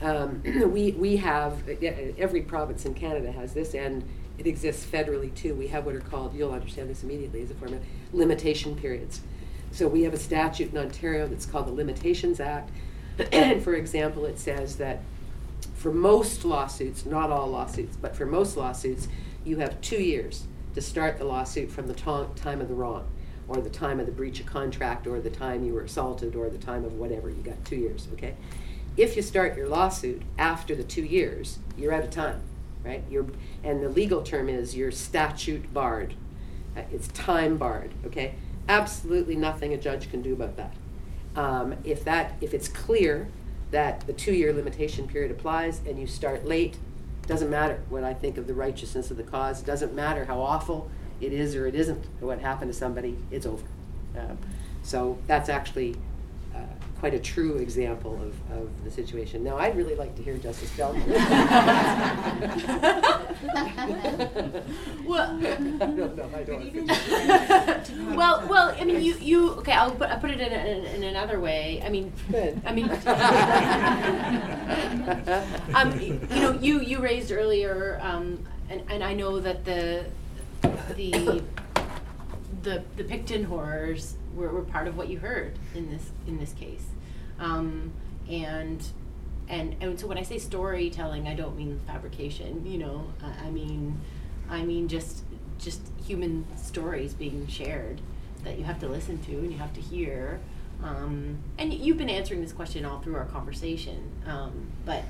Um, 0.00 0.42
we, 0.72 0.92
we 0.92 1.18
have, 1.18 1.68
every 1.68 2.40
province 2.40 2.86
in 2.86 2.94
Canada 2.94 3.30
has 3.30 3.52
this, 3.52 3.74
and 3.74 4.02
it 4.38 4.46
exists 4.46 4.86
federally 4.86 5.34
too. 5.34 5.54
We 5.54 5.68
have 5.68 5.84
what 5.84 5.94
are 5.94 6.00
called, 6.00 6.34
you'll 6.34 6.52
understand 6.52 6.88
this 6.88 7.02
immediately 7.02 7.42
as 7.42 7.50
a 7.50 7.54
form 7.54 7.74
of 7.74 7.82
limitation 8.14 8.74
periods. 8.74 9.20
So 9.70 9.86
we 9.86 10.02
have 10.04 10.14
a 10.14 10.18
statute 10.18 10.72
in 10.72 10.78
Ontario 10.78 11.26
that's 11.26 11.44
called 11.44 11.66
the 11.66 11.72
Limitations 11.72 12.40
Act. 12.40 12.70
And 13.30 13.62
for 13.62 13.74
example, 13.74 14.24
it 14.24 14.38
says 14.38 14.76
that 14.76 15.02
for 15.74 15.92
most 15.92 16.42
lawsuits, 16.46 17.04
not 17.04 17.30
all 17.30 17.48
lawsuits, 17.48 17.96
but 17.96 18.16
for 18.16 18.24
most 18.24 18.56
lawsuits, 18.56 19.08
you 19.44 19.58
have 19.58 19.78
two 19.82 20.02
years 20.02 20.44
to 20.74 20.80
start 20.80 21.18
the 21.18 21.24
lawsuit 21.24 21.70
from 21.70 21.86
the 21.86 21.94
time 21.94 22.62
of 22.62 22.68
the 22.68 22.74
wrong, 22.74 23.06
or 23.50 23.60
the 23.60 23.68
time 23.68 23.98
of 23.98 24.06
the 24.06 24.12
breach 24.12 24.38
of 24.38 24.46
contract, 24.46 25.08
or 25.08 25.20
the 25.20 25.28
time 25.28 25.64
you 25.64 25.74
were 25.74 25.82
assaulted, 25.82 26.36
or 26.36 26.48
the 26.48 26.56
time 26.56 26.84
of 26.84 26.92
whatever. 26.94 27.28
You 27.28 27.42
got 27.42 27.62
two 27.64 27.74
years, 27.74 28.06
okay? 28.12 28.36
If 28.96 29.16
you 29.16 29.22
start 29.22 29.56
your 29.56 29.66
lawsuit 29.66 30.22
after 30.38 30.76
the 30.76 30.84
two 30.84 31.02
years, 31.02 31.58
you're 31.76 31.92
out 31.92 32.04
of 32.04 32.10
time, 32.10 32.40
right? 32.84 33.02
You're, 33.10 33.26
and 33.64 33.82
the 33.82 33.88
legal 33.88 34.22
term 34.22 34.48
is 34.48 34.76
you're 34.76 34.92
statute 34.92 35.74
barred. 35.74 36.14
Uh, 36.76 36.82
It's 36.92 37.08
time 37.08 37.56
barred, 37.56 37.90
okay? 38.06 38.36
Absolutely 38.68 39.34
nothing 39.34 39.74
a 39.74 39.76
judge 39.76 40.12
can 40.12 40.22
do 40.22 40.32
about 40.32 40.56
that. 40.56 40.72
Um, 41.34 41.74
if 41.82 42.04
that, 42.04 42.34
if 42.40 42.54
it's 42.54 42.68
clear 42.68 43.26
that 43.72 44.06
the 44.06 44.12
two-year 44.12 44.52
limitation 44.52 45.08
period 45.08 45.32
applies 45.32 45.80
and 45.84 45.98
you 45.98 46.06
start 46.06 46.44
late, 46.44 46.78
doesn't 47.26 47.50
matter 47.50 47.82
what 47.88 48.04
I 48.04 48.14
think 48.14 48.38
of 48.38 48.46
the 48.46 48.54
righteousness 48.54 49.10
of 49.10 49.16
the 49.16 49.24
cause, 49.24 49.60
doesn't 49.60 49.92
matter 49.92 50.24
how 50.24 50.40
awful 50.40 50.88
it 51.20 51.32
is 51.32 51.56
or 51.56 51.66
it 51.66 51.74
isn't, 51.74 52.04
what 52.20 52.40
happened 52.40 52.72
to 52.72 52.78
somebody, 52.78 53.16
it's 53.30 53.46
over. 53.46 53.64
Um, 54.18 54.38
so 54.82 55.18
that's 55.26 55.48
actually 55.48 55.96
uh, 56.54 56.58
quite 56.98 57.14
a 57.14 57.18
true 57.18 57.56
example 57.56 58.14
of, 58.14 58.34
of 58.58 58.84
the 58.84 58.90
situation. 58.90 59.44
Now, 59.44 59.58
I'd 59.58 59.76
really 59.76 59.94
like 59.94 60.16
to 60.16 60.22
hear 60.22 60.36
Justice 60.36 60.70
Feldman. 60.70 61.10
Well, 65.10 65.38
I 65.42 65.46
don't 65.46 66.16
know, 66.16 66.30
I 66.34 66.42
don't. 66.44 68.14
well, 68.14 68.46
well, 68.48 68.74
I 68.78 68.84
mean, 68.84 69.02
you, 69.02 69.14
you, 69.14 69.50
okay, 69.54 69.72
I'll 69.72 69.90
put, 69.90 70.08
I'll 70.10 70.20
put 70.20 70.30
it 70.30 70.40
in, 70.40 70.52
in, 70.52 70.84
in 70.84 71.02
another 71.04 71.40
way. 71.40 71.82
I 71.84 71.88
mean, 71.88 72.12
Good. 72.30 72.60
I 72.64 72.72
mean, 72.72 72.88
um, 75.74 76.00
you 76.00 76.20
know, 76.40 76.52
you, 76.60 76.80
you 76.80 77.00
raised 77.00 77.32
earlier, 77.32 77.98
um, 78.02 78.46
and, 78.68 78.82
and 78.88 79.02
I 79.02 79.14
know 79.14 79.40
that 79.40 79.64
the, 79.64 80.04
the, 80.60 81.42
the, 82.62 82.82
the 82.96 83.04
Pickton 83.04 83.44
horrors 83.44 84.16
were, 84.34 84.48
were 84.48 84.62
part 84.62 84.88
of 84.88 84.96
what 84.96 85.08
you 85.08 85.18
heard 85.18 85.58
in 85.74 85.90
this, 85.90 86.10
in 86.26 86.38
this 86.38 86.52
case. 86.52 86.86
Um, 87.38 87.92
and, 88.28 88.84
and, 89.48 89.76
and 89.80 89.98
so 89.98 90.06
when 90.06 90.18
I 90.18 90.22
say 90.22 90.38
storytelling, 90.38 91.26
I 91.26 91.34
don't 91.34 91.56
mean 91.56 91.80
fabrication, 91.86 92.66
you 92.66 92.78
know, 92.78 93.12
I, 93.22 93.46
I 93.46 93.50
mean, 93.50 94.00
I 94.48 94.62
mean 94.62 94.88
just, 94.88 95.24
just 95.58 95.80
human 96.04 96.46
stories 96.56 97.14
being 97.14 97.46
shared 97.46 98.00
that 98.44 98.58
you 98.58 98.64
have 98.64 98.78
to 98.80 98.88
listen 98.88 99.18
to 99.22 99.32
and 99.32 99.52
you 99.52 99.58
have 99.58 99.72
to 99.74 99.80
hear. 99.80 100.40
Um, 100.82 101.38
and 101.58 101.72
you've 101.72 101.98
been 101.98 102.10
answering 102.10 102.40
this 102.40 102.52
question 102.52 102.84
all 102.84 103.00
through 103.00 103.16
our 103.16 103.26
conversation, 103.26 104.10
um, 104.26 104.68
but 104.84 105.04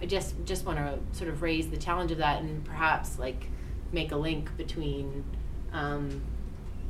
I 0.00 0.06
just 0.06 0.34
just 0.44 0.64
want 0.64 0.78
to 0.78 0.98
sort 1.16 1.28
of 1.30 1.42
raise 1.42 1.68
the 1.68 1.76
challenge 1.76 2.10
of 2.12 2.18
that 2.18 2.40
and 2.40 2.64
perhaps 2.64 3.18
like 3.18 3.48
make 3.92 4.12
a 4.12 4.16
link 4.16 4.54
between, 4.56 5.24
um, 5.72 6.22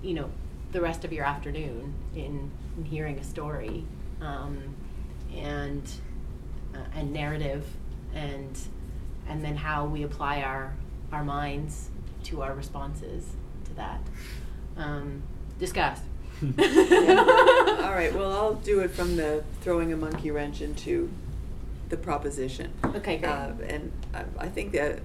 you 0.03 0.15
know, 0.15 0.31
the 0.73 0.81
rest 0.81 1.05
of 1.05 1.13
your 1.13 1.25
afternoon 1.25 1.95
in, 2.15 2.51
in 2.77 2.85
hearing 2.85 3.19
a 3.19 3.25
story, 3.25 3.85
um, 4.21 4.75
and 5.35 5.91
uh, 6.75 6.79
and 6.95 7.13
narrative, 7.13 7.65
and 8.15 8.59
and 9.29 9.45
then 9.45 9.57
how 9.57 9.85
we 9.85 10.03
apply 10.03 10.43
our 10.43 10.75
our 11.13 11.25
minds 11.25 11.91
to 12.25 12.43
our 12.43 12.55
responses 12.55 13.33
to 13.65 13.75
that. 13.75 14.01
Um, 14.77 15.23
discuss. 15.59 16.01
All 16.43 16.53
right, 17.95 18.11
well, 18.15 18.33
I'll 18.33 18.55
do 18.55 18.81
it 18.81 18.91
from 18.91 19.17
the 19.17 19.43
throwing 19.63 19.93
a 19.93 19.97
monkey 19.97 20.31
wrench 20.31 20.61
into 20.61 21.11
the 21.89 21.97
proposition. 21.97 22.73
Okay, 22.85 23.19
great. 23.19 23.31
Uh, 23.31 23.53
and 23.69 23.93
I, 24.13 24.25
I 24.39 24.49
think 24.49 24.73
that 24.73 25.01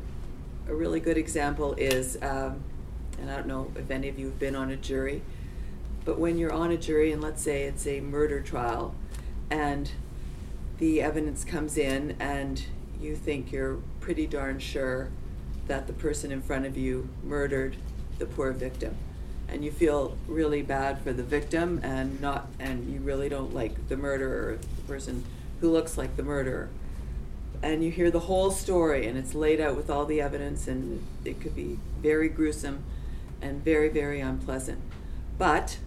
a 0.71 0.75
really 0.75 1.01
good 1.01 1.17
example 1.17 1.73
is, 1.73 2.17
um, 2.21 2.63
and 3.19 3.29
I 3.29 3.35
don't 3.35 3.47
know 3.47 3.71
if 3.75 3.91
any 3.91 4.07
of 4.07 4.17
you 4.17 4.27
have 4.27 4.39
been 4.39 4.55
on 4.55 4.71
a 4.71 4.77
jury, 4.77 5.21
but 6.05 6.17
when 6.17 6.37
you're 6.37 6.53
on 6.53 6.71
a 6.71 6.77
jury 6.77 7.11
and 7.11 7.21
let's 7.21 7.41
say 7.41 7.63
it's 7.63 7.85
a 7.85 7.99
murder 7.99 8.39
trial 8.39 8.95
and 9.49 9.91
the 10.77 11.01
evidence 11.01 11.43
comes 11.43 11.77
in 11.77 12.15
and 12.19 12.65
you 13.01 13.17
think 13.17 13.51
you're 13.51 13.79
pretty 13.99 14.25
darn 14.25 14.59
sure 14.59 15.09
that 15.67 15.87
the 15.87 15.93
person 15.93 16.31
in 16.31 16.41
front 16.41 16.65
of 16.65 16.77
you 16.77 17.09
murdered 17.21 17.75
the 18.17 18.25
poor 18.25 18.51
victim 18.51 18.95
and 19.49 19.65
you 19.65 19.71
feel 19.71 20.17
really 20.25 20.61
bad 20.61 21.01
for 21.01 21.11
the 21.11 21.21
victim 21.21 21.81
and 21.83 22.19
not 22.21 22.47
and 22.59 22.91
you 22.91 22.99
really 23.01 23.27
don't 23.27 23.53
like 23.53 23.89
the 23.89 23.97
murderer 23.97 24.57
the 24.77 24.81
person 24.83 25.23
who 25.59 25.69
looks 25.69 25.97
like 25.97 26.15
the 26.15 26.23
murderer 26.23 26.69
and 27.63 27.83
you 27.83 27.91
hear 27.91 28.09
the 28.09 28.21
whole 28.21 28.51
story 28.51 29.05
and 29.07 29.17
it's 29.17 29.35
laid 29.35 29.61
out 29.61 29.75
with 29.75 29.89
all 29.89 30.05
the 30.05 30.19
evidence 30.19 30.67
and 30.67 31.05
it 31.23 31.39
could 31.39 31.55
be 31.55 31.77
very 32.01 32.29
gruesome 32.29 32.83
and 33.41 33.63
very 33.63 33.89
very 33.89 34.19
unpleasant. 34.19 34.79
But 35.37 35.77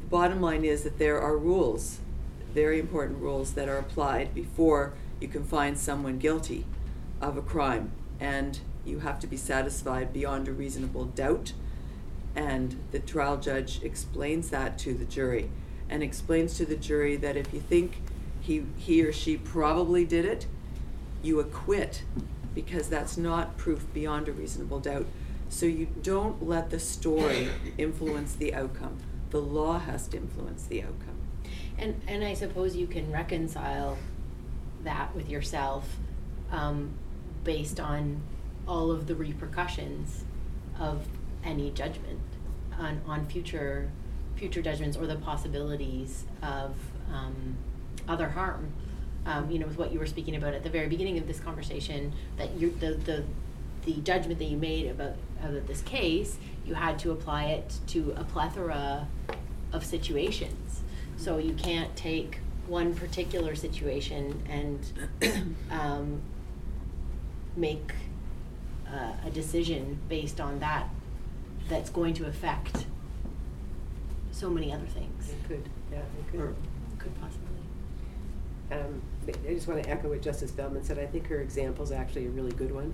the 0.00 0.06
bottom 0.06 0.40
line 0.40 0.64
is 0.64 0.82
that 0.82 0.98
there 0.98 1.20
are 1.20 1.36
rules 1.36 2.00
very 2.54 2.78
important 2.78 3.18
rules 3.18 3.52
that 3.54 3.68
are 3.68 3.78
applied 3.78 4.32
before 4.32 4.94
you 5.20 5.26
can 5.26 5.44
find 5.44 5.76
someone 5.76 6.18
guilty 6.18 6.64
of 7.20 7.36
a 7.36 7.42
crime. 7.42 7.90
And 8.20 8.60
you 8.84 9.00
have 9.00 9.18
to 9.20 9.26
be 9.26 9.36
satisfied 9.36 10.12
beyond 10.12 10.46
a 10.46 10.52
reasonable 10.52 11.06
doubt. 11.06 11.52
And 12.36 12.76
the 12.92 13.00
trial 13.00 13.36
judge 13.36 13.82
explains 13.82 14.50
that 14.50 14.78
to 14.78 14.94
the 14.94 15.04
jury 15.04 15.50
and 15.90 16.02
explains 16.02 16.56
to 16.56 16.64
the 16.64 16.76
jury 16.76 17.16
that 17.16 17.36
if 17.36 17.52
you 17.52 17.60
think 17.60 18.00
he, 18.40 18.64
he 18.76 19.04
or 19.04 19.12
she 19.12 19.36
probably 19.36 20.04
did 20.04 20.24
it, 20.24 20.46
you 21.24 21.40
acquit 21.40 22.04
because 22.54 22.88
that's 22.88 23.16
not 23.16 23.56
proof 23.56 23.84
beyond 23.92 24.28
a 24.28 24.32
reasonable 24.32 24.78
doubt. 24.78 25.06
So 25.48 25.66
you 25.66 25.86
don't 26.02 26.46
let 26.46 26.70
the 26.70 26.78
story 26.78 27.48
influence 27.78 28.34
the 28.34 28.54
outcome. 28.54 28.98
The 29.30 29.40
law 29.40 29.78
has 29.78 30.08
to 30.08 30.16
influence 30.16 30.64
the 30.64 30.82
outcome. 30.82 31.18
And 31.76 32.00
and 32.06 32.24
I 32.24 32.34
suppose 32.34 32.76
you 32.76 32.86
can 32.86 33.10
reconcile 33.10 33.98
that 34.84 35.14
with 35.14 35.28
yourself 35.28 35.96
um, 36.52 36.90
based 37.42 37.80
on 37.80 38.20
all 38.66 38.90
of 38.90 39.06
the 39.06 39.14
repercussions 39.14 40.24
of 40.78 41.06
any 41.42 41.70
judgment 41.70 42.20
on, 42.78 43.00
on 43.06 43.26
future 43.26 43.90
future 44.36 44.62
judgments 44.62 44.96
or 44.96 45.06
the 45.06 45.16
possibilities 45.16 46.24
of 46.42 46.74
um, 47.12 47.56
other 48.08 48.28
harm. 48.28 48.72
Um, 49.26 49.50
you 49.50 49.58
know, 49.58 49.66
with 49.66 49.78
what 49.78 49.90
you 49.92 49.98
were 49.98 50.06
speaking 50.06 50.36
about 50.36 50.52
at 50.54 50.62
the 50.62 50.68
very 50.70 50.86
beginning 50.88 51.16
of 51.18 51.26
this 51.26 51.40
conversation, 51.40 52.12
that 52.36 52.52
you 52.58 52.70
the, 52.78 52.92
the 52.94 53.24
the 53.86 53.94
judgment 54.02 54.38
that 54.38 54.46
you 54.46 54.56
made 54.56 54.86
about 54.90 55.14
about 55.42 55.66
this 55.66 55.82
case, 55.82 56.36
you 56.66 56.74
had 56.74 56.98
to 57.00 57.10
apply 57.10 57.44
it 57.44 57.78
to 57.88 58.12
a 58.16 58.24
plethora 58.24 59.06
of 59.72 59.84
situations. 59.84 60.82
So 61.16 61.38
you 61.38 61.54
can't 61.54 61.94
take 61.96 62.38
one 62.66 62.94
particular 62.94 63.54
situation 63.54 64.42
and 64.48 65.56
um, 65.70 66.20
make 67.56 67.92
uh, 68.90 69.12
a 69.26 69.30
decision 69.30 69.98
based 70.08 70.40
on 70.40 70.60
that 70.60 70.88
that's 71.68 71.90
going 71.90 72.14
to 72.14 72.26
affect 72.26 72.84
so 74.32 74.50
many 74.50 74.72
other 74.72 74.86
things. 74.86 75.30
It 75.30 75.48
could, 75.48 75.68
yeah, 75.92 75.98
it 75.98 76.30
could. 76.30 76.40
Or- 76.40 76.46
Could 76.46 76.56
possibly. 76.56 76.73
Um, 78.74 79.02
I 79.26 79.54
just 79.54 79.68
want 79.68 79.82
to 79.82 79.88
echo 79.88 80.08
what 80.08 80.20
Justice 80.20 80.50
Feldman 80.50 80.84
said. 80.84 80.98
I 80.98 81.06
think 81.06 81.26
her 81.28 81.40
example 81.40 81.84
is 81.84 81.92
actually 81.92 82.26
a 82.26 82.30
really 82.30 82.52
good 82.52 82.74
one 82.74 82.92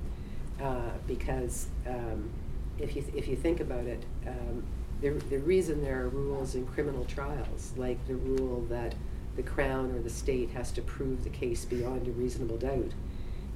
uh, 0.62 0.91
because 1.07 1.68
um, 1.87 2.31
if 2.78 2.95
you 2.95 3.05
if 3.14 3.26
you 3.28 3.37
think 3.37 3.61
about 3.61 3.85
it, 3.85 4.05
um, 4.26 4.62
the 5.01 5.11
the 5.31 5.39
reason 5.39 5.83
there 5.83 6.03
are 6.03 6.09
rules 6.09 6.55
in 6.55 6.66
criminal 6.66 7.05
trials, 7.05 7.72
like 7.76 8.05
the 8.07 8.14
rule 8.14 8.62
that 8.68 8.95
the 9.37 9.43
crown 9.43 9.93
or 9.93 10.01
the 10.01 10.11
state 10.11 10.51
has 10.51 10.70
to 10.72 10.83
prove 10.83 11.24
the 11.24 11.31
case 11.31 11.64
beyond 11.64 12.07
a 12.07 12.11
reasonable 12.12 12.59
doubt, 12.59 12.93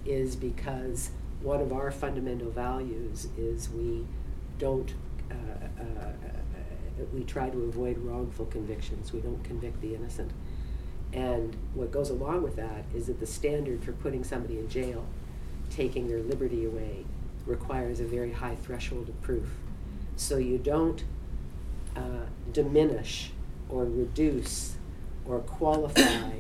is 0.04 0.34
because 0.34 1.10
one 1.42 1.60
of 1.60 1.72
our 1.72 1.90
fundamental 1.90 2.50
values 2.50 3.28
is 3.36 3.68
we 3.70 4.06
don't. 4.58 4.94
Uh, 5.30 5.34
uh, 5.80 5.82
uh, 5.82 6.12
we 7.12 7.24
try 7.24 7.50
to 7.50 7.62
avoid 7.64 7.98
wrongful 7.98 8.46
convictions. 8.46 9.12
We 9.12 9.20
don't 9.20 9.42
convict 9.42 9.80
the 9.80 9.94
innocent. 9.96 10.30
And 11.14 11.56
what 11.74 11.92
goes 11.92 12.10
along 12.10 12.42
with 12.42 12.56
that 12.56 12.84
is 12.94 13.06
that 13.06 13.20
the 13.20 13.26
standard 13.26 13.84
for 13.84 13.92
putting 13.92 14.24
somebody 14.24 14.58
in 14.58 14.68
jail, 14.68 15.06
taking 15.70 16.08
their 16.08 16.18
liberty 16.18 16.64
away, 16.64 17.04
requires 17.46 18.00
a 18.00 18.04
very 18.04 18.32
high 18.32 18.56
threshold 18.56 19.08
of 19.08 19.22
proof. 19.22 19.48
So 20.16 20.38
you 20.38 20.58
don't 20.58 21.04
uh, 21.94 22.26
diminish 22.52 23.30
or 23.68 23.84
reduce 23.84 24.74
or 25.24 25.38
qualify 25.40 26.30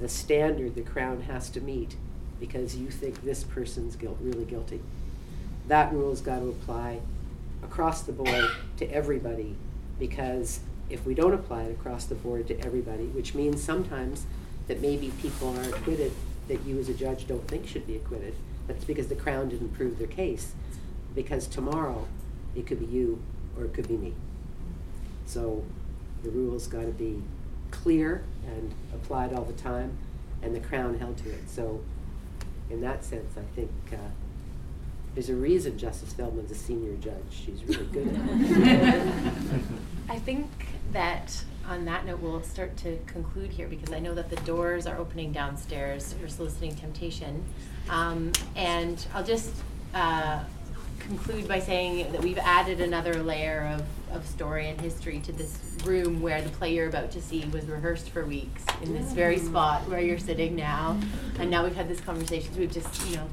the 0.00 0.08
standard 0.08 0.74
the 0.74 0.82
Crown 0.82 1.22
has 1.22 1.50
to 1.50 1.60
meet 1.60 1.96
because 2.38 2.76
you 2.76 2.90
think 2.90 3.24
this 3.24 3.42
person's 3.42 3.96
guilt, 3.96 4.16
really 4.20 4.44
guilty. 4.44 4.80
That 5.66 5.92
rule's 5.92 6.20
got 6.20 6.38
to 6.38 6.48
apply 6.48 7.00
across 7.64 8.02
the 8.02 8.12
board 8.12 8.50
to 8.76 8.86
everybody 8.86 9.56
because 9.98 10.60
if 10.90 11.04
we 11.04 11.14
don't 11.14 11.34
apply 11.34 11.64
it 11.64 11.72
across 11.72 12.04
the 12.04 12.14
board 12.14 12.46
to 12.48 12.58
everybody, 12.60 13.04
which 13.06 13.34
means 13.34 13.62
sometimes 13.62 14.26
that 14.66 14.80
maybe 14.80 15.12
people 15.20 15.56
are 15.58 15.68
acquitted 15.68 16.12
that 16.48 16.64
you 16.64 16.78
as 16.78 16.88
a 16.88 16.94
judge 16.94 17.26
don't 17.26 17.46
think 17.46 17.66
should 17.66 17.86
be 17.86 17.96
acquitted, 17.96 18.34
that's 18.66 18.84
because 18.84 19.08
the 19.08 19.14
Crown 19.14 19.48
didn't 19.48 19.70
prove 19.70 19.98
their 19.98 20.06
case. 20.06 20.52
Because 21.14 21.46
tomorrow, 21.46 22.06
it 22.54 22.66
could 22.66 22.80
be 22.80 22.86
you 22.86 23.22
or 23.56 23.64
it 23.64 23.74
could 23.74 23.88
be 23.88 23.96
me. 23.96 24.14
So 25.26 25.64
the 26.22 26.30
rule's 26.30 26.66
got 26.66 26.82
to 26.82 26.92
be 26.92 27.22
clear 27.70 28.24
and 28.46 28.74
applied 28.94 29.32
all 29.32 29.44
the 29.44 29.52
time, 29.52 29.98
and 30.42 30.54
the 30.54 30.60
Crown 30.60 30.98
held 30.98 31.18
to 31.18 31.30
it. 31.30 31.48
So 31.48 31.82
in 32.70 32.80
that 32.82 33.04
sense, 33.04 33.36
I 33.36 33.42
think 33.54 33.70
uh, 33.92 33.96
there's 35.18 35.30
a 35.30 35.34
reason 35.34 35.76
Justice 35.76 36.12
Feldman's 36.12 36.52
a 36.52 36.54
senior 36.54 36.94
judge. 36.94 37.16
She's 37.30 37.64
really 37.64 37.86
good 37.86 38.06
at 38.06 38.14
it. 38.14 39.12
I 40.08 40.16
think 40.16 40.48
that 40.92 41.42
on 41.66 41.84
that 41.86 42.06
note, 42.06 42.20
we'll 42.20 42.44
start 42.44 42.76
to 42.76 42.96
conclude 43.06 43.50
here 43.50 43.66
because 43.66 43.92
I 43.92 43.98
know 43.98 44.14
that 44.14 44.30
the 44.30 44.36
doors 44.36 44.86
are 44.86 44.96
opening 44.96 45.32
downstairs 45.32 46.12
for 46.12 46.28
soliciting 46.28 46.76
temptation. 46.76 47.44
Um, 47.90 48.30
and 48.54 49.04
I'll 49.12 49.24
just 49.24 49.50
uh, 49.92 50.44
conclude 51.00 51.48
by 51.48 51.58
saying 51.58 52.12
that 52.12 52.22
we've 52.22 52.38
added 52.38 52.80
another 52.80 53.20
layer 53.20 53.76
of, 53.76 54.16
of 54.16 54.24
story 54.24 54.68
and 54.68 54.80
history 54.80 55.18
to 55.18 55.32
this 55.32 55.58
room 55.84 56.22
where 56.22 56.40
the 56.42 56.50
play 56.50 56.76
you're 56.76 56.88
about 56.88 57.10
to 57.10 57.20
see 57.20 57.44
was 57.46 57.64
rehearsed 57.64 58.10
for 58.10 58.24
weeks 58.24 58.62
in 58.82 58.94
this 58.94 59.10
very 59.14 59.38
spot 59.38 59.82
where 59.88 60.00
you're 60.00 60.16
sitting 60.16 60.54
now. 60.54 60.96
And 61.40 61.50
now 61.50 61.64
we've 61.64 61.74
had 61.74 61.88
this 61.88 61.98
conversation, 61.98 62.54
so 62.54 62.60
we've 62.60 62.70
just, 62.70 63.04
you 63.10 63.16
know, 63.16 63.26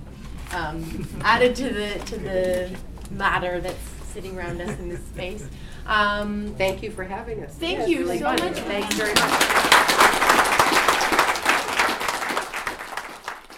um, 0.53 1.07
added 1.23 1.55
to 1.57 1.69
the 1.69 1.99
to 2.05 2.17
the 2.17 2.75
matter 3.11 3.59
that's 3.61 3.77
sitting 4.13 4.37
around 4.37 4.61
us 4.61 4.77
in 4.79 4.89
this 4.89 5.03
space. 5.05 5.47
Um, 5.85 6.55
Thank 6.57 6.81
you 6.81 6.91
for 6.91 7.03
having 7.03 7.43
us. 7.43 7.53
Thank 7.55 7.79
Yeah, 7.79 7.85
you 7.87 7.99
really 7.99 8.19
so 8.19 8.25
fun. 8.25 8.39
much. 8.39 8.57
Thanks 8.59 8.95
very 8.95 9.13
much. 9.13 9.41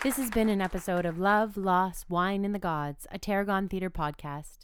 This 0.04 0.18
has 0.18 0.30
been 0.30 0.48
an 0.48 0.62
episode 0.62 1.06
of 1.06 1.18
Love, 1.18 1.58
Loss, 1.58 2.06
Wine, 2.08 2.46
and 2.46 2.54
the 2.56 2.60
Gods, 2.60 3.08
a 3.12 3.18
Tarragon 3.20 3.68
Theatre 3.68 3.90
podcast. 3.90 4.60